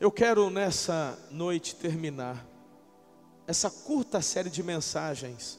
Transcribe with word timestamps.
Eu 0.00 0.10
quero 0.10 0.50
nessa 0.50 1.16
noite 1.30 1.76
terminar 1.76 2.44
essa 3.46 3.70
curta 3.70 4.20
série 4.20 4.50
de 4.50 4.62
mensagens, 4.62 5.58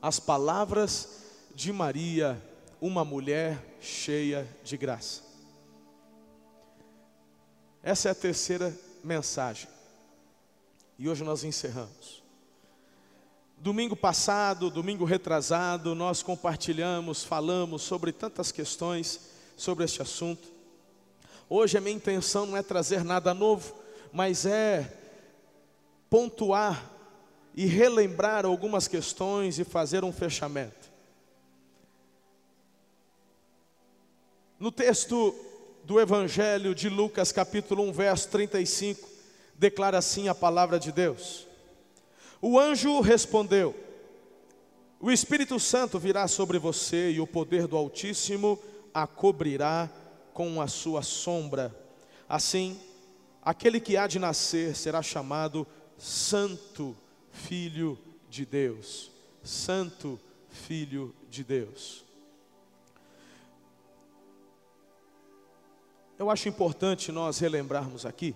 as 0.00 0.18
palavras 0.18 1.22
de 1.54 1.70
Maria, 1.70 2.42
uma 2.80 3.04
mulher 3.04 3.76
cheia 3.80 4.48
de 4.62 4.78
graça. 4.78 5.22
Essa 7.82 8.08
é 8.08 8.12
a 8.12 8.14
terceira 8.14 8.74
mensagem. 9.02 9.68
E 10.98 11.06
hoje 11.06 11.22
nós 11.22 11.44
encerramos. 11.44 12.22
Domingo 13.58 13.94
passado, 13.94 14.70
domingo 14.70 15.04
retrasado, 15.04 15.94
nós 15.94 16.22
compartilhamos, 16.22 17.22
falamos 17.22 17.82
sobre 17.82 18.12
tantas 18.12 18.50
questões 18.50 19.20
sobre 19.56 19.84
este 19.84 20.00
assunto. 20.00 20.53
Hoje 21.48 21.76
a 21.76 21.80
minha 21.80 21.96
intenção 21.96 22.46
não 22.46 22.56
é 22.56 22.62
trazer 22.62 23.04
nada 23.04 23.34
novo, 23.34 23.74
mas 24.12 24.46
é 24.46 24.90
pontuar 26.08 26.90
e 27.54 27.66
relembrar 27.66 28.46
algumas 28.46 28.88
questões 28.88 29.58
e 29.58 29.64
fazer 29.64 30.04
um 30.04 30.12
fechamento. 30.12 30.90
No 34.58 34.72
texto 34.72 35.34
do 35.84 36.00
Evangelho 36.00 36.74
de 36.74 36.88
Lucas, 36.88 37.30
capítulo 37.30 37.82
1, 37.84 37.92
verso 37.92 38.28
35, 38.30 39.08
declara 39.54 39.98
assim 39.98 40.28
a 40.28 40.34
palavra 40.34 40.78
de 40.78 40.90
Deus. 40.90 41.46
O 42.40 42.58
anjo 42.58 43.00
respondeu: 43.00 43.74
O 44.98 45.10
Espírito 45.10 45.60
Santo 45.60 45.98
virá 45.98 46.26
sobre 46.26 46.58
você 46.58 47.10
e 47.10 47.20
o 47.20 47.26
poder 47.26 47.66
do 47.66 47.76
Altíssimo 47.76 48.58
a 48.92 49.06
cobrirá 49.06 49.90
com 50.34 50.60
a 50.60 50.66
sua 50.66 51.00
sombra. 51.00 51.74
Assim, 52.28 52.78
aquele 53.40 53.80
que 53.80 53.96
há 53.96 54.06
de 54.06 54.18
nascer 54.18 54.76
será 54.76 55.00
chamado 55.00 55.66
Santo 55.96 56.94
Filho 57.30 57.98
de 58.28 58.44
Deus. 58.44 59.10
Santo 59.42 60.20
Filho 60.48 61.14
de 61.30 61.44
Deus. 61.44 62.04
Eu 66.18 66.30
acho 66.30 66.48
importante 66.48 67.10
nós 67.10 67.38
relembrarmos 67.38 68.04
aqui 68.04 68.34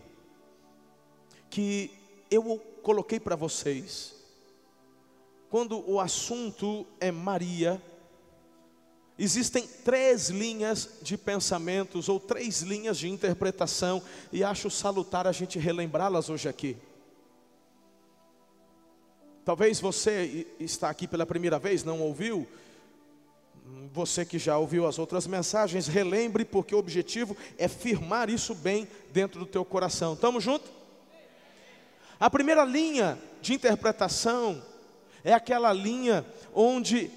que 1.51 1.91
eu 2.31 2.59
coloquei 2.83 3.19
para 3.19 3.35
vocês, 3.35 4.15
quando 5.49 5.83
o 5.91 5.99
assunto 5.99 6.87
é 7.01 7.11
Maria, 7.11 7.81
existem 9.19 9.67
três 9.85 10.29
linhas 10.29 10.89
de 11.03 11.19
pensamentos 11.19 12.09
ou 12.09 12.21
três 12.21 12.63
linhas 12.63 12.99
de 12.99 13.09
interpretação, 13.09 14.03
e 14.33 14.45
acho 14.45 14.71
salutar 14.71 15.27
a 15.27 15.33
gente 15.33 15.59
relembrá-las 15.59 16.31
hoje 16.31 16.49
aqui. 16.49 16.77
Talvez 19.45 19.81
você 19.81 20.47
está 20.61 20.91
aqui 20.91 21.09
pela 21.09 21.25
primeira 21.25 21.59
vez, 21.59 21.83
não 21.83 22.01
ouviu, 22.01 22.47
você 23.93 24.25
que 24.25 24.39
já 24.39 24.57
ouviu 24.59 24.87
as 24.87 24.99
outras 24.99 25.27
mensagens, 25.27 25.87
relembre, 25.87 26.45
porque 26.45 26.75
o 26.75 26.79
objetivo 26.79 27.37
é 27.57 27.67
firmar 27.67 28.31
isso 28.31 28.55
bem 28.55 28.87
dentro 29.13 29.41
do 29.41 29.47
teu 29.47 29.65
coração. 29.65 30.15
Estamos 30.15 30.45
juntos? 30.45 30.71
A 32.21 32.29
primeira 32.29 32.65
linha 32.65 33.19
de 33.41 33.55
interpretação 33.55 34.63
é 35.25 35.33
aquela 35.33 35.73
linha 35.73 36.25
onde 36.55 37.11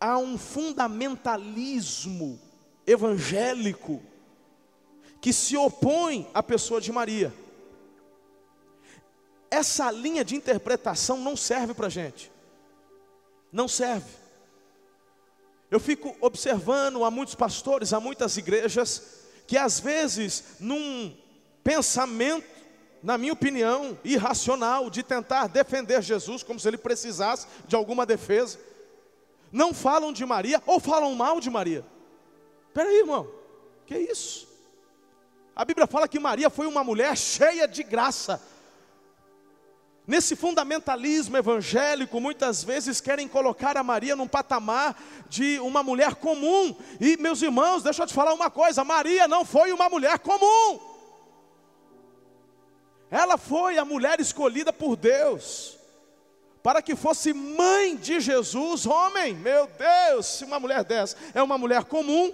há 0.00 0.16
um 0.16 0.38
fundamentalismo 0.38 2.40
evangélico 2.86 4.02
que 5.20 5.32
se 5.32 5.56
opõe 5.56 6.28
à 6.32 6.42
pessoa 6.42 6.80
de 6.80 6.90
Maria. 6.90 7.32
Essa 9.50 9.90
linha 9.90 10.24
de 10.24 10.34
interpretação 10.34 11.18
não 11.18 11.36
serve 11.36 11.74
para 11.74 11.88
a 11.88 11.90
gente, 11.90 12.32
não 13.52 13.68
serve. 13.68 14.08
Eu 15.70 15.78
fico 15.78 16.16
observando 16.20 17.04
há 17.04 17.10
muitos 17.10 17.34
pastores, 17.34 17.92
há 17.92 18.00
muitas 18.00 18.36
igrejas, 18.36 19.20
que 19.46 19.58
às 19.58 19.78
vezes, 19.78 20.56
num 20.58 21.14
pensamento 21.62 22.60
na 23.02 23.16
minha 23.16 23.32
opinião, 23.32 23.98
irracional 24.04 24.90
de 24.90 25.02
tentar 25.02 25.46
defender 25.46 26.02
Jesus 26.02 26.42
como 26.42 26.60
se 26.60 26.68
ele 26.68 26.76
precisasse 26.76 27.46
de 27.66 27.74
alguma 27.74 28.04
defesa. 28.04 28.58
Não 29.52 29.74
falam 29.74 30.12
de 30.12 30.24
Maria 30.24 30.62
ou 30.66 30.78
falam 30.78 31.14
mal 31.14 31.40
de 31.40 31.50
Maria. 31.50 31.84
Espera 32.68 32.88
aí, 32.88 32.98
irmão, 32.98 33.28
que 33.84 33.98
isso? 33.98 34.48
A 35.54 35.64
Bíblia 35.64 35.86
fala 35.86 36.06
que 36.06 36.20
Maria 36.20 36.48
foi 36.48 36.66
uma 36.66 36.84
mulher 36.84 37.16
cheia 37.16 37.66
de 37.66 37.82
graça. 37.82 38.40
Nesse 40.06 40.34
fundamentalismo 40.34 41.36
evangélico, 41.36 42.20
muitas 42.20 42.64
vezes 42.64 43.00
querem 43.00 43.28
colocar 43.28 43.76
a 43.76 43.82
Maria 43.82 44.16
num 44.16 44.26
patamar 44.26 45.00
de 45.28 45.58
uma 45.60 45.82
mulher 45.82 46.14
comum. 46.14 46.74
E, 47.00 47.16
meus 47.16 47.42
irmãos, 47.42 47.82
deixa 47.82 48.02
eu 48.02 48.06
te 48.06 48.14
falar 48.14 48.32
uma 48.32 48.50
coisa: 48.50 48.84
Maria 48.84 49.28
não 49.28 49.44
foi 49.44 49.72
uma 49.72 49.88
mulher 49.88 50.18
comum. 50.20 50.80
Ela 53.10 53.36
foi 53.36 53.78
a 53.78 53.84
mulher 53.84 54.20
escolhida 54.20 54.72
por 54.72 54.96
Deus 54.96 55.79
para 56.62 56.82
que 56.82 56.94
fosse 56.94 57.32
mãe 57.32 57.96
de 57.96 58.20
Jesus, 58.20 58.86
homem. 58.86 59.34
Meu 59.34 59.66
Deus, 59.66 60.26
se 60.26 60.44
uma 60.44 60.60
mulher 60.60 60.84
dessa 60.84 61.16
é 61.34 61.42
uma 61.42 61.56
mulher 61.58 61.84
comum, 61.84 62.32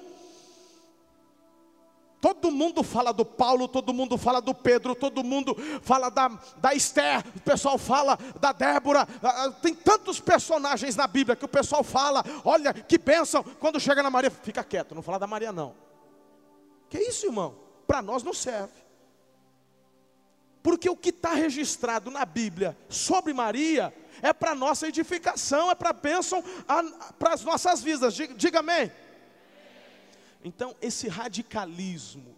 Todo 2.27 2.51
mundo 2.51 2.83
fala 2.83 3.13
do 3.13 3.25
Paulo, 3.25 3.69
todo 3.69 3.93
mundo 3.93 4.17
fala 4.19 4.41
do 4.41 4.55
Pedro, 4.55 4.97
todo 4.97 5.23
mundo 5.23 5.55
fala 5.83 6.11
da, 6.11 6.29
da 6.57 6.75
Esther, 6.75 7.23
o 7.37 7.41
pessoal 7.41 7.79
fala 7.79 8.19
da 8.41 8.53
Débora. 8.53 9.07
Tem 9.63 9.75
tantos 9.75 10.19
personagens 10.19 10.97
na 10.97 11.07
Bíblia 11.07 11.37
que 11.37 11.45
o 11.45 11.49
pessoal 11.49 11.85
fala, 11.85 12.25
olha 12.45 12.73
que 12.73 12.99
bênção. 12.99 13.45
Quando 13.61 13.79
chega 13.79 14.03
na 14.03 14.11
Maria, 14.11 14.31
fica 14.31 14.65
quieto, 14.65 14.95
não 14.95 15.03
fala 15.03 15.21
da 15.21 15.27
Maria 15.27 15.53
não. 15.53 15.75
Que 16.89 16.99
isso, 16.99 17.27
irmão? 17.27 17.55
Para 17.87 18.03
nós 18.03 18.23
não 18.23 18.33
serve. 18.33 18.73
Porque 20.63 20.91
o 20.91 20.97
que 20.97 21.11
está 21.11 21.33
registrado 21.33 22.11
na 22.11 22.25
Bíblia 22.25 22.77
sobre 22.89 23.33
Maria 23.33 23.95
é 24.23 24.33
para 24.33 24.55
nossa 24.55 24.89
edificação, 24.89 25.71
é 25.71 25.75
para 25.75 25.93
bênção, 25.93 26.43
para 27.19 27.35
as 27.35 27.43
nossas 27.43 27.83
vidas. 27.83 28.15
Diga, 28.15 28.35
diga 28.35 28.59
amém. 28.61 28.91
Então, 30.45 30.77
esse 30.81 31.09
radicalismo, 31.09 32.37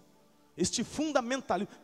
este 0.56 0.82
fundamentalismo. 0.82 1.74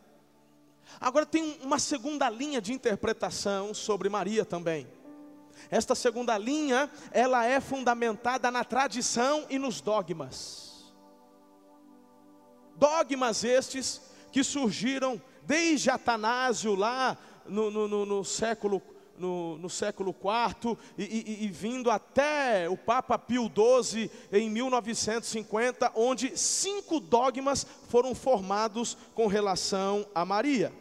Agora 1.01 1.27
tem 1.27 1.59
uma 1.63 1.79
segunda 1.79 2.29
linha 2.31 2.61
de 2.61 2.73
interpretação 2.73 3.75
sobre 3.75 4.09
Maria 4.09 4.45
também. 4.45 4.87
Esta 5.71 5.95
segunda 5.95 6.37
linha, 6.37 6.91
ela 7.11 7.45
é 7.45 7.61
fundamentada 7.61 8.51
na 8.51 8.65
tradição 8.65 9.47
e 9.49 9.59
nos 9.59 9.81
dogmas. 9.81 10.93
Dogmas 12.77 13.45
estes 13.45 14.01
que 14.33 14.43
surgiram 14.43 15.21
desde 15.43 15.91
Atanásio 15.91 16.75
lá 16.75 17.17
no, 17.47 17.71
no, 17.71 17.87
no, 17.87 18.07
no 18.07 18.25
século 18.25 18.83
no, 19.19 19.59
no, 19.59 19.71
século 19.71 20.15
IV 20.15 20.77
e, 20.99 21.03
e, 21.05 21.45
e, 21.45 21.49
vindo 21.49 21.91
até 21.91 22.69
o 22.69 22.77
Papa 22.77 23.19
Pio 23.19 23.51
XII 23.51 24.11
em 24.33 24.51
1950, 24.51 25.93
onde 25.95 26.37
cinco 26.37 27.01
dogmas 27.01 27.67
foram 27.89 28.15
formados 28.15 28.97
com 29.15 29.27
relação 29.27 30.07
a 30.15 30.25
Maria. 30.25 30.73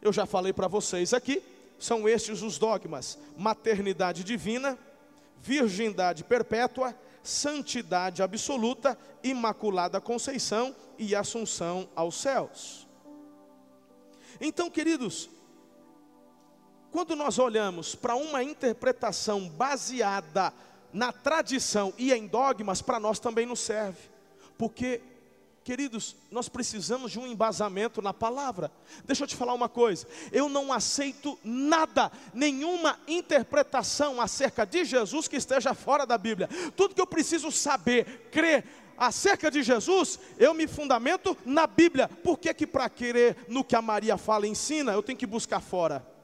Eu 0.00 0.12
já 0.12 0.26
falei 0.26 0.52
para 0.52 0.68
vocês 0.68 1.12
aqui, 1.12 1.42
são 1.78 2.08
estes 2.08 2.42
os 2.42 2.58
dogmas: 2.58 3.18
maternidade 3.36 4.24
divina, 4.24 4.78
virgindade 5.42 6.24
perpétua, 6.24 6.94
santidade 7.22 8.22
absoluta, 8.22 8.98
imaculada 9.22 10.00
conceição 10.00 10.74
e 10.98 11.14
assunção 11.14 11.88
aos 11.94 12.16
céus. 12.16 12.86
Então, 14.40 14.70
queridos, 14.70 15.28
quando 16.90 17.14
nós 17.14 17.38
olhamos 17.38 17.94
para 17.94 18.14
uma 18.14 18.42
interpretação 18.42 19.48
baseada 19.48 20.52
na 20.92 21.12
tradição 21.12 21.92
e 21.98 22.12
em 22.12 22.26
dogmas, 22.26 22.80
para 22.80 22.98
nós 22.98 23.18
também 23.18 23.44
não 23.44 23.56
serve, 23.56 23.98
porque, 24.56 25.00
queridos, 25.62 26.16
nós 26.30 26.48
precisamos 26.48 27.12
de 27.12 27.18
um 27.18 27.26
embasamento 27.26 28.00
na 28.00 28.14
palavra. 28.14 28.72
Deixa 29.04 29.24
eu 29.24 29.28
te 29.28 29.36
falar 29.36 29.54
uma 29.54 29.68
coisa: 29.68 30.06
eu 30.32 30.48
não 30.48 30.72
aceito 30.72 31.38
nada, 31.44 32.10
nenhuma 32.32 32.98
interpretação 33.06 34.20
acerca 34.20 34.64
de 34.64 34.84
Jesus 34.84 35.28
que 35.28 35.36
esteja 35.36 35.74
fora 35.74 36.06
da 36.06 36.16
Bíblia. 36.16 36.48
Tudo 36.74 36.94
que 36.94 37.00
eu 37.00 37.06
preciso 37.06 37.52
saber, 37.52 38.28
crer, 38.32 38.64
acerca 38.96 39.50
de 39.50 39.62
Jesus, 39.62 40.18
eu 40.38 40.52
me 40.52 40.66
fundamento 40.66 41.36
na 41.44 41.66
Bíblia. 41.66 42.08
Por 42.08 42.38
que 42.38 42.52
que 42.52 42.66
para 42.66 42.88
querer 42.88 43.36
no 43.46 43.62
que 43.62 43.76
a 43.76 43.82
Maria 43.82 44.16
fala 44.16 44.46
e 44.46 44.50
ensina, 44.50 44.92
eu 44.92 45.02
tenho 45.02 45.18
que 45.18 45.26
buscar 45.26 45.60
fora? 45.60 46.17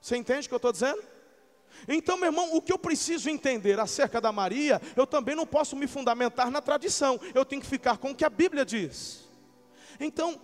Você 0.00 0.16
entende 0.16 0.46
o 0.46 0.48
que 0.48 0.54
eu 0.54 0.58
estou 0.58 0.72
dizendo? 0.72 1.02
Então, 1.86 2.16
meu 2.16 2.26
irmão, 2.26 2.54
o 2.54 2.62
que 2.62 2.72
eu 2.72 2.78
preciso 2.78 3.30
entender 3.30 3.78
acerca 3.78 4.20
da 4.20 4.32
Maria, 4.32 4.80
eu 4.96 5.06
também 5.06 5.36
não 5.36 5.46
posso 5.46 5.76
me 5.76 5.86
fundamentar 5.86 6.50
na 6.50 6.60
tradição, 6.60 7.20
eu 7.34 7.44
tenho 7.44 7.62
que 7.62 7.68
ficar 7.68 7.98
com 7.98 8.10
o 8.10 8.14
que 8.14 8.24
a 8.24 8.30
Bíblia 8.30 8.64
diz. 8.64 9.28
Então, 10.00 10.40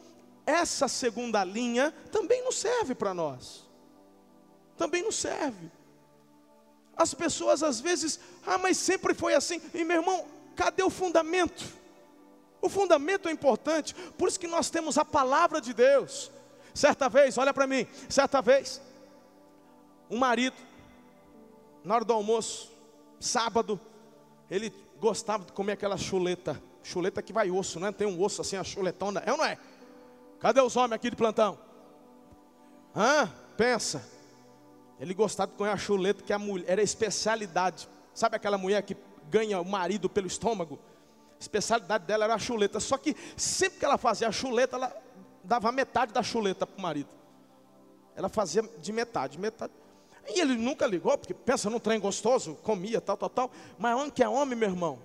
essa 0.46 0.88
segunda 0.88 1.42
linha 1.44 1.92
também 2.12 2.42
não 2.42 2.52
serve 2.52 2.94
para 2.94 3.14
nós. 3.14 3.64
Também 4.76 5.02
não 5.02 5.12
serve. 5.12 5.70
As 6.96 7.14
pessoas 7.14 7.62
às 7.62 7.80
vezes, 7.80 8.20
ah, 8.46 8.58
mas 8.58 8.76
sempre 8.76 9.14
foi 9.14 9.34
assim. 9.34 9.60
E 9.72 9.84
meu 9.84 9.98
irmão, 9.98 10.26
cadê 10.54 10.82
o 10.82 10.90
fundamento? 10.90 11.64
O 12.60 12.68
fundamento 12.68 13.28
é 13.28 13.32
importante, 13.32 13.94
por 14.16 14.28
isso 14.28 14.40
que 14.40 14.46
nós 14.46 14.70
temos 14.70 14.96
a 14.96 15.04
palavra 15.04 15.60
de 15.60 15.74
Deus. 15.74 16.30
Certa 16.72 17.08
vez, 17.08 17.36
olha 17.36 17.52
para 17.52 17.66
mim, 17.66 17.86
certa 18.08 18.40
vez, 18.40 18.80
um 20.10 20.18
marido, 20.18 20.56
na 21.82 21.94
hora 21.94 22.04
do 22.04 22.12
almoço, 22.12 22.70
sábado, 23.20 23.80
ele 24.50 24.72
gostava 25.00 25.44
de 25.44 25.52
comer 25.52 25.72
aquela 25.72 25.96
chuleta, 25.96 26.60
chuleta 26.82 27.22
que 27.22 27.32
vai 27.32 27.50
osso, 27.50 27.80
né? 27.80 27.92
Tem 27.92 28.06
um 28.06 28.22
osso 28.22 28.40
assim, 28.40 28.56
a 28.56 28.64
chuletona, 28.64 29.22
é 29.24 29.32
ou 29.32 29.38
não 29.38 29.44
é? 29.44 29.58
Cadê 30.40 30.60
os 30.60 30.76
homens 30.76 30.92
aqui 30.92 31.10
de 31.10 31.16
plantão? 31.16 31.58
Hã? 32.94 33.30
Pensa. 33.56 34.06
Ele 35.00 35.14
gostava 35.14 35.50
de 35.50 35.56
comer 35.56 35.70
a 35.70 35.76
chuleta 35.76 36.22
que 36.22 36.32
a 36.32 36.38
mulher 36.38 36.64
era 36.68 36.82
especialidade. 36.82 37.88
Sabe 38.12 38.36
aquela 38.36 38.58
mulher 38.58 38.82
que 38.82 38.96
ganha 39.28 39.60
o 39.60 39.64
marido 39.64 40.08
pelo 40.08 40.26
estômago? 40.26 40.78
A 41.36 41.40
especialidade 41.40 42.04
dela 42.04 42.24
era 42.24 42.34
a 42.34 42.38
chuleta. 42.38 42.78
Só 42.78 42.96
que 42.96 43.16
sempre 43.36 43.80
que 43.80 43.84
ela 43.84 43.98
fazia 43.98 44.28
a 44.28 44.32
chuleta, 44.32 44.76
ela 44.76 44.94
dava 45.42 45.72
metade 45.72 46.12
da 46.12 46.22
chuleta 46.22 46.66
para 46.66 46.78
o 46.78 46.82
marido. 46.82 47.08
Ela 48.14 48.28
fazia 48.28 48.62
de 48.62 48.92
metade, 48.92 49.38
metade. 49.38 49.72
E 50.28 50.40
ele 50.40 50.56
nunca 50.56 50.86
ligou, 50.86 51.16
porque 51.18 51.34
pensa 51.34 51.68
num 51.68 51.78
trem 51.78 52.00
gostoso, 52.00 52.56
comia, 52.62 53.00
tal, 53.00 53.16
tal, 53.16 53.28
tal. 53.28 53.50
Mas 53.78 53.94
homem 53.96 54.10
que 54.10 54.22
é 54.22 54.28
homem, 54.28 54.56
meu 54.56 54.68
irmão, 54.68 54.98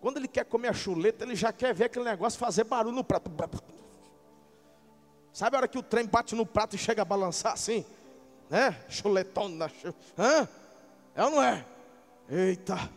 quando 0.00 0.16
ele 0.16 0.28
quer 0.28 0.44
comer 0.44 0.68
a 0.68 0.72
chuleta, 0.72 1.24
ele 1.24 1.34
já 1.34 1.52
quer 1.52 1.74
ver 1.74 1.84
aquele 1.84 2.04
negócio 2.04 2.38
fazer 2.38 2.64
barulho 2.64 2.94
no 2.94 3.04
prato. 3.04 3.30
Sabe 5.32 5.56
a 5.56 5.58
hora 5.58 5.68
que 5.68 5.78
o 5.78 5.82
trem 5.82 6.06
bate 6.06 6.34
no 6.34 6.46
prato 6.46 6.74
e 6.74 6.78
chega 6.78 7.02
a 7.02 7.04
balançar 7.04 7.52
assim? 7.52 7.84
Né? 8.48 8.74
Chuletona. 8.88 9.70
Hã? 10.18 10.48
É 11.14 11.24
ou 11.24 11.30
não 11.30 11.42
é? 11.42 11.64
Eita. 12.28 12.90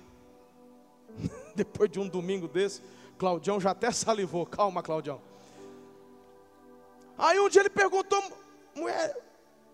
Depois 1.56 1.90
de 1.90 2.00
um 2.00 2.08
domingo 2.08 2.48
desse, 2.48 2.82
Claudião 3.18 3.60
já 3.60 3.72
até 3.72 3.92
salivou. 3.92 4.46
Calma, 4.46 4.82
Claudião. 4.82 5.22
Aí 7.18 7.38
um 7.40 7.50
dia 7.50 7.62
ele 7.62 7.70
perguntou, 7.70 8.24
mulher, 8.74 9.18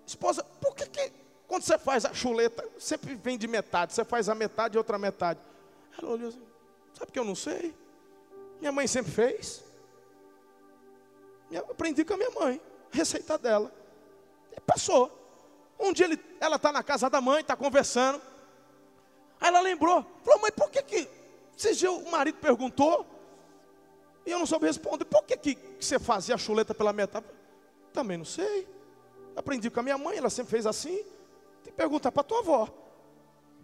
esposa, 0.05 0.43
por 0.59 0.75
que, 0.75 0.87
que 0.87 1.13
quando 1.47 1.63
você 1.63 1.77
faz 1.77 2.05
a 2.05 2.13
chuleta, 2.13 2.67
sempre 2.79 3.15
vem 3.15 3.37
de 3.37 3.47
metade, 3.47 3.93
você 3.93 4.03
faz 4.03 4.29
a 4.29 4.35
metade 4.35 4.75
e 4.75 4.77
outra 4.77 4.97
metade? 4.97 5.39
Ela 5.97 6.11
olhou 6.11 6.29
assim, 6.29 6.41
sabe 6.93 7.11
que 7.11 7.19
eu 7.19 7.23
não 7.23 7.35
sei? 7.35 7.73
Minha 8.59 8.71
mãe 8.71 8.87
sempre 8.87 9.11
fez. 9.11 9.63
Eu 11.51 11.61
aprendi 11.69 12.03
com 12.03 12.13
a 12.13 12.17
minha 12.17 12.31
mãe, 12.31 12.59
receita 12.91 13.37
dela. 13.37 13.71
E 14.55 14.59
passou. 14.61 15.11
Um 15.79 15.93
dia 15.93 16.05
ele, 16.05 16.19
ela 16.39 16.55
está 16.55 16.71
na 16.71 16.81
casa 16.81 17.09
da 17.09 17.21
mãe, 17.21 17.41
está 17.41 17.55
conversando. 17.55 18.21
Aí 19.39 19.49
ela 19.49 19.59
lembrou, 19.59 20.05
falou, 20.23 20.41
mãe, 20.41 20.51
por 20.51 20.69
que 20.71 20.81
que, 20.81 21.07
o 21.87 22.09
marido 22.09 22.39
perguntou, 22.39 23.05
e 24.25 24.31
eu 24.31 24.39
não 24.39 24.45
soube 24.45 24.65
responder, 24.65 25.05
por 25.05 25.23
que 25.23 25.37
que 25.37 25.57
você 25.79 25.99
fazia 25.99 26.35
a 26.35 26.37
chuleta 26.37 26.73
pela 26.73 26.91
metade? 26.91 27.25
Também 27.93 28.17
não 28.17 28.25
sei. 28.25 28.67
Aprendi 29.35 29.69
com 29.69 29.81
a 29.81 29.83
minha 29.83 29.97
mãe, 29.97 30.17
ela 30.17 30.29
sempre 30.29 30.51
fez 30.51 30.65
assim. 30.65 31.05
Tem 31.65 31.73
que 31.73 31.77
perguntar 31.77 32.11
para 32.11 32.21
tua 32.21 32.39
avó. 32.39 32.69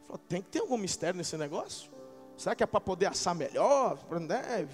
Falou, 0.07 0.18
tem 0.27 0.42
que 0.42 0.50
ter 0.50 0.59
algum 0.59 0.75
mistério 0.75 1.15
nesse 1.15 1.38
negócio? 1.38 1.92
Será 2.36 2.56
que 2.56 2.63
é 2.63 2.65
para 2.65 2.81
poder 2.81 3.06
assar 3.06 3.36
melhor? 3.36 4.00
Né? 4.09 4.68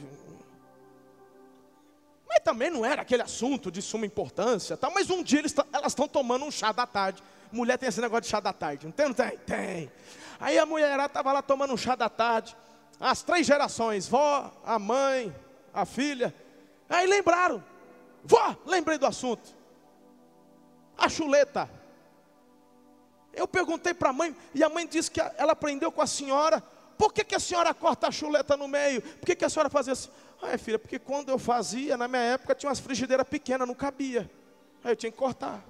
Mas 2.25 2.39
também 2.39 2.69
não 2.69 2.85
era 2.85 3.01
aquele 3.01 3.21
assunto 3.21 3.69
de 3.69 3.81
suma 3.81 4.06
importância. 4.06 4.77
Tá? 4.77 4.89
Mas 4.89 5.09
um 5.09 5.21
dia 5.21 5.39
eles, 5.39 5.53
elas 5.74 5.91
estão 5.91 6.07
tomando 6.07 6.45
um 6.45 6.51
chá 6.51 6.71
da 6.71 6.88
tarde. 6.88 7.21
Mulher 7.51 7.77
tem 7.77 7.89
esse 7.89 8.00
negócio 8.00 8.21
de 8.21 8.29
chá 8.29 8.39
da 8.39 8.53
tarde. 8.53 8.85
Não 8.85 8.94
tem? 8.94 9.07
Não 9.07 9.13
tem? 9.13 9.38
Tem. 9.39 9.91
Aí 10.39 10.57
a 10.57 10.65
mulherada 10.65 11.07
estava 11.07 11.33
lá 11.33 11.41
tomando 11.41 11.74
um 11.74 11.77
chá 11.77 11.95
da 11.95 12.07
tarde. 12.07 12.56
As 12.97 13.21
três 13.21 13.45
gerações, 13.45 14.07
vó, 14.07 14.53
a 14.63 14.79
mãe, 14.79 15.35
a 15.74 15.85
filha. 15.85 16.33
Aí 16.88 17.06
lembraram. 17.06 17.62
Vó, 18.24 18.56
lembrei 18.65 18.97
do 18.97 19.06
assunto. 19.06 19.53
A 20.97 21.09
chuleta. 21.09 21.69
Eu 23.38 23.48
perguntei 23.48 23.94
para 23.94 24.10
a 24.10 24.13
mãe, 24.13 24.36
e 24.54 24.63
a 24.63 24.69
mãe 24.69 24.88
disse 24.88 25.12
que 25.12 25.22
ela 25.38 25.54
aprendeu 25.54 25.92
com 25.92 26.01
a 26.01 26.07
senhora. 26.07 26.62
Por 26.98 27.13
que, 27.13 27.24
que 27.24 27.36
a 27.36 27.39
senhora 27.39 27.74
corta 27.74 28.07
a 28.07 28.12
chuleta 28.12 28.57
no 28.57 28.68
meio? 28.68 29.01
Por 29.01 29.28
que, 29.28 29.36
que 29.36 29.45
a 29.45 29.50
senhora 29.50 29.69
fazia 29.69 29.94
assim? 29.94 30.10
Ah, 30.42 30.57
filha, 30.57 30.80
porque 30.80 30.98
quando 30.98 31.30
eu 31.30 31.38
fazia, 31.38 31.95
na 31.95 32.07
minha 32.07 32.22
época, 32.22 32.56
tinha 32.56 32.69
umas 32.69 32.80
frigideiras 32.80 33.28
pequenas, 33.28 33.68
não 33.68 33.75
cabia. 33.75 34.30
Aí 34.84 34.92
eu 34.92 34.95
tinha 34.95 35.12
que 35.12 35.18
cortar. 35.18 35.63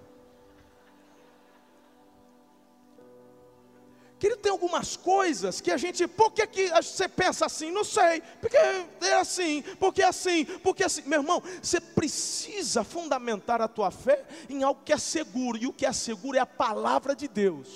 Querido, 4.19 4.41
tem 4.41 4.51
algumas 4.51 4.97
coisas 4.97 5.61
que 5.61 5.69
a 5.69 5.77
gente, 5.77 6.07
por 6.07 6.31
que, 6.31 6.47
que 6.47 6.69
você 6.69 7.07
pensa 7.07 7.45
assim? 7.45 7.69
Não 7.69 7.83
sei, 7.83 8.23
porque 8.41 8.57
é 8.57 9.13
assim, 9.13 9.63
porque 9.79 10.01
é 10.01 10.05
assim, 10.05 10.45
porque 10.63 10.81
é 10.81 10.87
assim. 10.87 11.03
Meu 11.05 11.21
irmão, 11.21 11.41
você 11.61 11.79
precisa 11.79 12.83
fundamentar 12.83 13.61
a 13.61 13.67
tua 13.67 13.91
fé 13.91 14.25
em 14.49 14.63
algo 14.63 14.81
que 14.83 14.91
é 14.91 14.97
seguro, 14.97 15.57
e 15.57 15.67
o 15.67 15.73
que 15.73 15.85
é 15.85 15.93
seguro 15.93 16.35
é 16.35 16.39
a 16.39 16.47
palavra 16.47 17.15
de 17.15 17.27
Deus, 17.27 17.67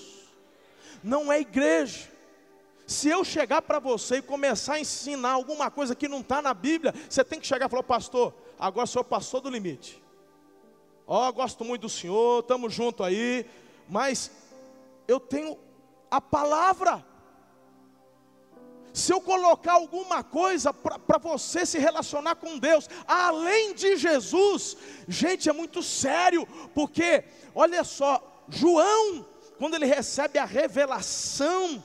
não 1.03 1.31
é 1.31 1.39
igreja. 1.39 2.09
Se 2.87 3.07
eu 3.07 3.23
chegar 3.23 3.61
para 3.61 3.79
você 3.79 4.17
e 4.17 4.21
começar 4.21 4.73
a 4.73 4.79
ensinar 4.79 5.31
alguma 5.33 5.69
coisa 5.69 5.95
que 5.95 6.07
não 6.07 6.21
está 6.21 6.41
na 6.41 6.55
Bíblia, 6.55 6.93
você 7.07 7.23
tem 7.23 7.39
que 7.39 7.47
chegar 7.47 7.67
e 7.67 7.69
falar, 7.69 7.83
pastor, 7.83 8.33
agora 8.59 8.87
senhor 8.87 9.03
passou 9.03 9.39
do 9.39 9.49
limite. 9.49 10.01
Ó, 11.05 11.29
oh, 11.29 11.33
gosto 11.33 11.63
muito 11.63 11.83
do 11.83 11.89
senhor, 11.89 12.39
estamos 12.39 12.73
junto 12.73 13.03
aí, 13.03 13.45
mas 13.87 14.31
eu 15.07 15.19
tenho 15.19 15.57
a 16.11 16.19
palavra. 16.19 17.03
Se 18.93 19.13
eu 19.13 19.21
colocar 19.21 19.73
alguma 19.73 20.21
coisa 20.21 20.73
para 20.73 21.17
você 21.17 21.65
se 21.65 21.79
relacionar 21.79 22.35
com 22.35 22.59
Deus, 22.59 22.89
além 23.07 23.73
de 23.73 23.95
Jesus, 23.95 24.75
gente, 25.07 25.49
é 25.49 25.53
muito 25.53 25.81
sério, 25.81 26.45
porque, 26.75 27.23
olha 27.55 27.85
só, 27.85 28.21
João, 28.49 29.25
quando 29.57 29.75
ele 29.75 29.85
recebe 29.85 30.37
a 30.37 30.43
revelação, 30.43 31.81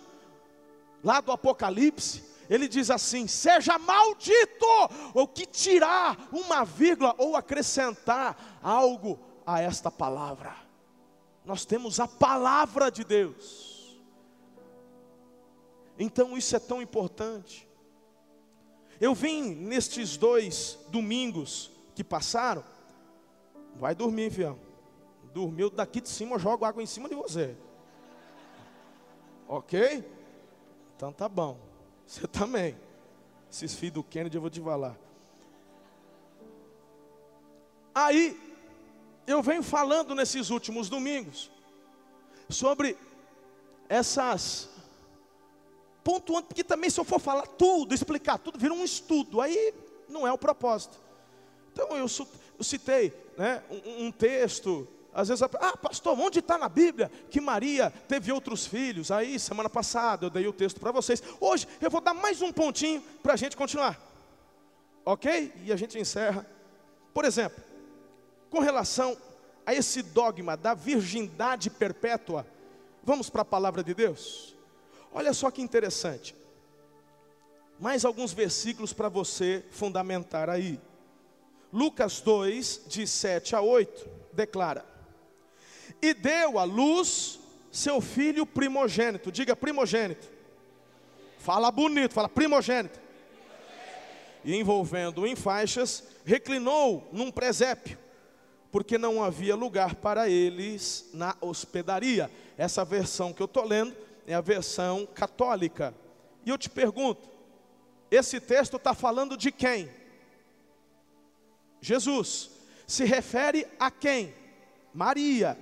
lá 1.04 1.20
do 1.20 1.30
Apocalipse, 1.30 2.24
ele 2.50 2.66
diz 2.66 2.90
assim: 2.90 3.28
seja 3.28 3.78
maldito, 3.78 4.66
ou 5.14 5.28
que 5.28 5.46
tirar 5.46 6.28
uma 6.32 6.64
vírgula 6.64 7.14
ou 7.18 7.36
acrescentar 7.36 8.58
algo 8.60 9.18
a 9.46 9.60
esta 9.60 9.90
palavra. 9.92 10.56
Nós 11.44 11.64
temos 11.64 12.00
a 12.00 12.08
palavra 12.08 12.90
de 12.90 13.04
Deus. 13.04 13.65
Então 15.98 16.36
isso 16.36 16.54
é 16.54 16.58
tão 16.58 16.82
importante. 16.82 17.66
Eu 19.00 19.14
vim 19.14 19.54
nestes 19.54 20.16
dois 20.16 20.78
domingos 20.88 21.70
que 21.94 22.02
passaram. 22.02 22.64
Vai 23.76 23.94
dormir, 23.94 24.30
fião. 24.30 24.58
Dormiu 25.34 25.68
daqui 25.68 26.00
de 26.00 26.08
cima, 26.08 26.36
eu 26.36 26.38
jogo 26.38 26.64
água 26.64 26.82
em 26.82 26.86
cima 26.86 27.08
de 27.08 27.14
você. 27.14 27.54
Ok? 29.46 30.04
Então 30.96 31.12
tá 31.12 31.28
bom. 31.28 31.58
Você 32.06 32.26
também. 32.28 32.76
Esses 33.50 33.74
filhos 33.74 33.94
do 33.94 34.02
Kennedy 34.02 34.36
eu 34.36 34.40
vou 34.40 34.50
te 34.50 34.60
falar. 34.60 34.96
Aí, 37.92 38.38
eu 39.26 39.42
venho 39.42 39.62
falando 39.62 40.14
nesses 40.14 40.50
últimos 40.50 40.88
domingos 40.88 41.50
sobre 42.48 42.96
essas 43.88 44.70
pontuando, 46.06 46.46
porque 46.46 46.62
também 46.62 46.88
se 46.88 47.00
eu 47.00 47.04
for 47.04 47.18
falar 47.18 47.48
tudo, 47.48 47.92
explicar 47.92 48.38
tudo, 48.38 48.60
vira 48.60 48.72
um 48.72 48.84
estudo, 48.84 49.40
aí 49.40 49.74
não 50.08 50.24
é 50.24 50.32
o 50.32 50.38
propósito. 50.38 50.96
Então 51.72 51.88
eu, 51.96 52.06
eu 52.06 52.64
citei 52.64 53.12
né, 53.36 53.60
um, 53.68 54.06
um, 54.06 54.12
texto, 54.12 54.86
às 55.12 55.26
vezes, 55.26 55.42
ah 55.42 55.76
pastor, 55.76 56.16
onde 56.16 56.38
está 56.38 56.56
na 56.56 56.68
Bíblia 56.68 57.10
que 57.28 57.40
Maria 57.40 57.92
teve 58.06 58.30
outros 58.30 58.64
filhos? 58.64 59.10
Aí 59.10 59.36
semana 59.36 59.68
passada 59.68 60.26
eu 60.26 60.30
dei 60.30 60.46
o 60.46 60.52
texto 60.52 60.78
para 60.78 60.92
vocês. 60.92 61.20
Hoje 61.40 61.66
eu 61.80 61.90
vou 61.90 62.00
dar 62.00 62.14
mais 62.14 62.40
um 62.40 62.52
pontinho 62.52 63.02
para 63.20 63.32
a 63.32 63.36
gente 63.36 63.56
continuar. 63.56 64.00
Ok? 65.04 65.52
E 65.64 65.72
a 65.72 65.76
gente 65.76 65.98
encerra. 65.98 66.46
Por 67.12 67.24
exemplo, 67.24 67.64
com 68.48 68.60
relação 68.60 69.16
a 69.66 69.74
esse 69.74 70.02
dogma 70.02 70.56
da 70.56 70.72
virgindade 70.72 71.68
perpétua, 71.68 72.46
vamos 73.02 73.28
para 73.28 73.42
a 73.42 73.44
palavra 73.44 73.82
de 73.82 73.92
Deus? 73.92 74.55
Olha 75.16 75.32
só 75.32 75.50
que 75.50 75.62
interessante. 75.62 76.36
Mais 77.80 78.04
alguns 78.04 78.34
versículos 78.34 78.92
para 78.92 79.08
você 79.08 79.64
fundamentar 79.70 80.50
aí. 80.50 80.78
Lucas 81.72 82.20
2, 82.20 82.82
de 82.86 83.06
7 83.06 83.56
a 83.56 83.62
8, 83.62 84.06
declara: 84.34 84.84
E 86.02 86.12
deu 86.12 86.58
à 86.58 86.64
luz 86.64 87.40
seu 87.72 87.98
filho 88.02 88.44
primogênito, 88.44 89.32
diga 89.32 89.56
primogênito. 89.56 90.28
Fala 91.38 91.70
bonito, 91.70 92.12
fala 92.12 92.28
primogênito. 92.28 93.00
E 94.44 94.54
envolvendo-o 94.54 95.26
em 95.26 95.34
faixas, 95.34 96.04
reclinou 96.26 97.08
num 97.10 97.30
presépio, 97.30 97.98
porque 98.70 98.98
não 98.98 99.24
havia 99.24 99.56
lugar 99.56 99.94
para 99.94 100.28
eles 100.28 101.08
na 101.14 101.34
hospedaria. 101.40 102.30
Essa 102.58 102.84
versão 102.84 103.32
que 103.32 103.40
eu 103.40 103.46
estou 103.46 103.64
lendo 103.64 104.05
é 104.26 104.34
a 104.34 104.40
versão 104.40 105.06
católica. 105.06 105.94
E 106.44 106.50
eu 106.50 106.58
te 106.58 106.68
pergunto: 106.68 107.28
esse 108.10 108.40
texto 108.40 108.76
está 108.76 108.94
falando 108.94 109.36
de 109.36 109.50
quem? 109.52 109.88
Jesus. 111.80 112.50
Se 112.86 113.04
refere 113.04 113.66
a 113.80 113.90
quem? 113.90 114.34
Maria. 114.92 115.58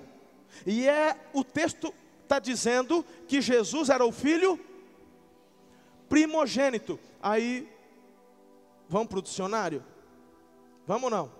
E 0.65 0.87
é 0.87 1.17
o 1.33 1.43
texto 1.43 1.93
está 2.23 2.39
dizendo 2.39 3.05
que 3.27 3.41
Jesus 3.41 3.89
era 3.89 4.05
o 4.05 4.11
filho 4.11 4.59
primogênito. 6.09 6.99
Aí, 7.21 7.69
vamos 8.87 9.07
para 9.07 9.19
o 9.19 9.21
dicionário? 9.21 9.83
Vamos 10.85 11.11
não? 11.11 11.31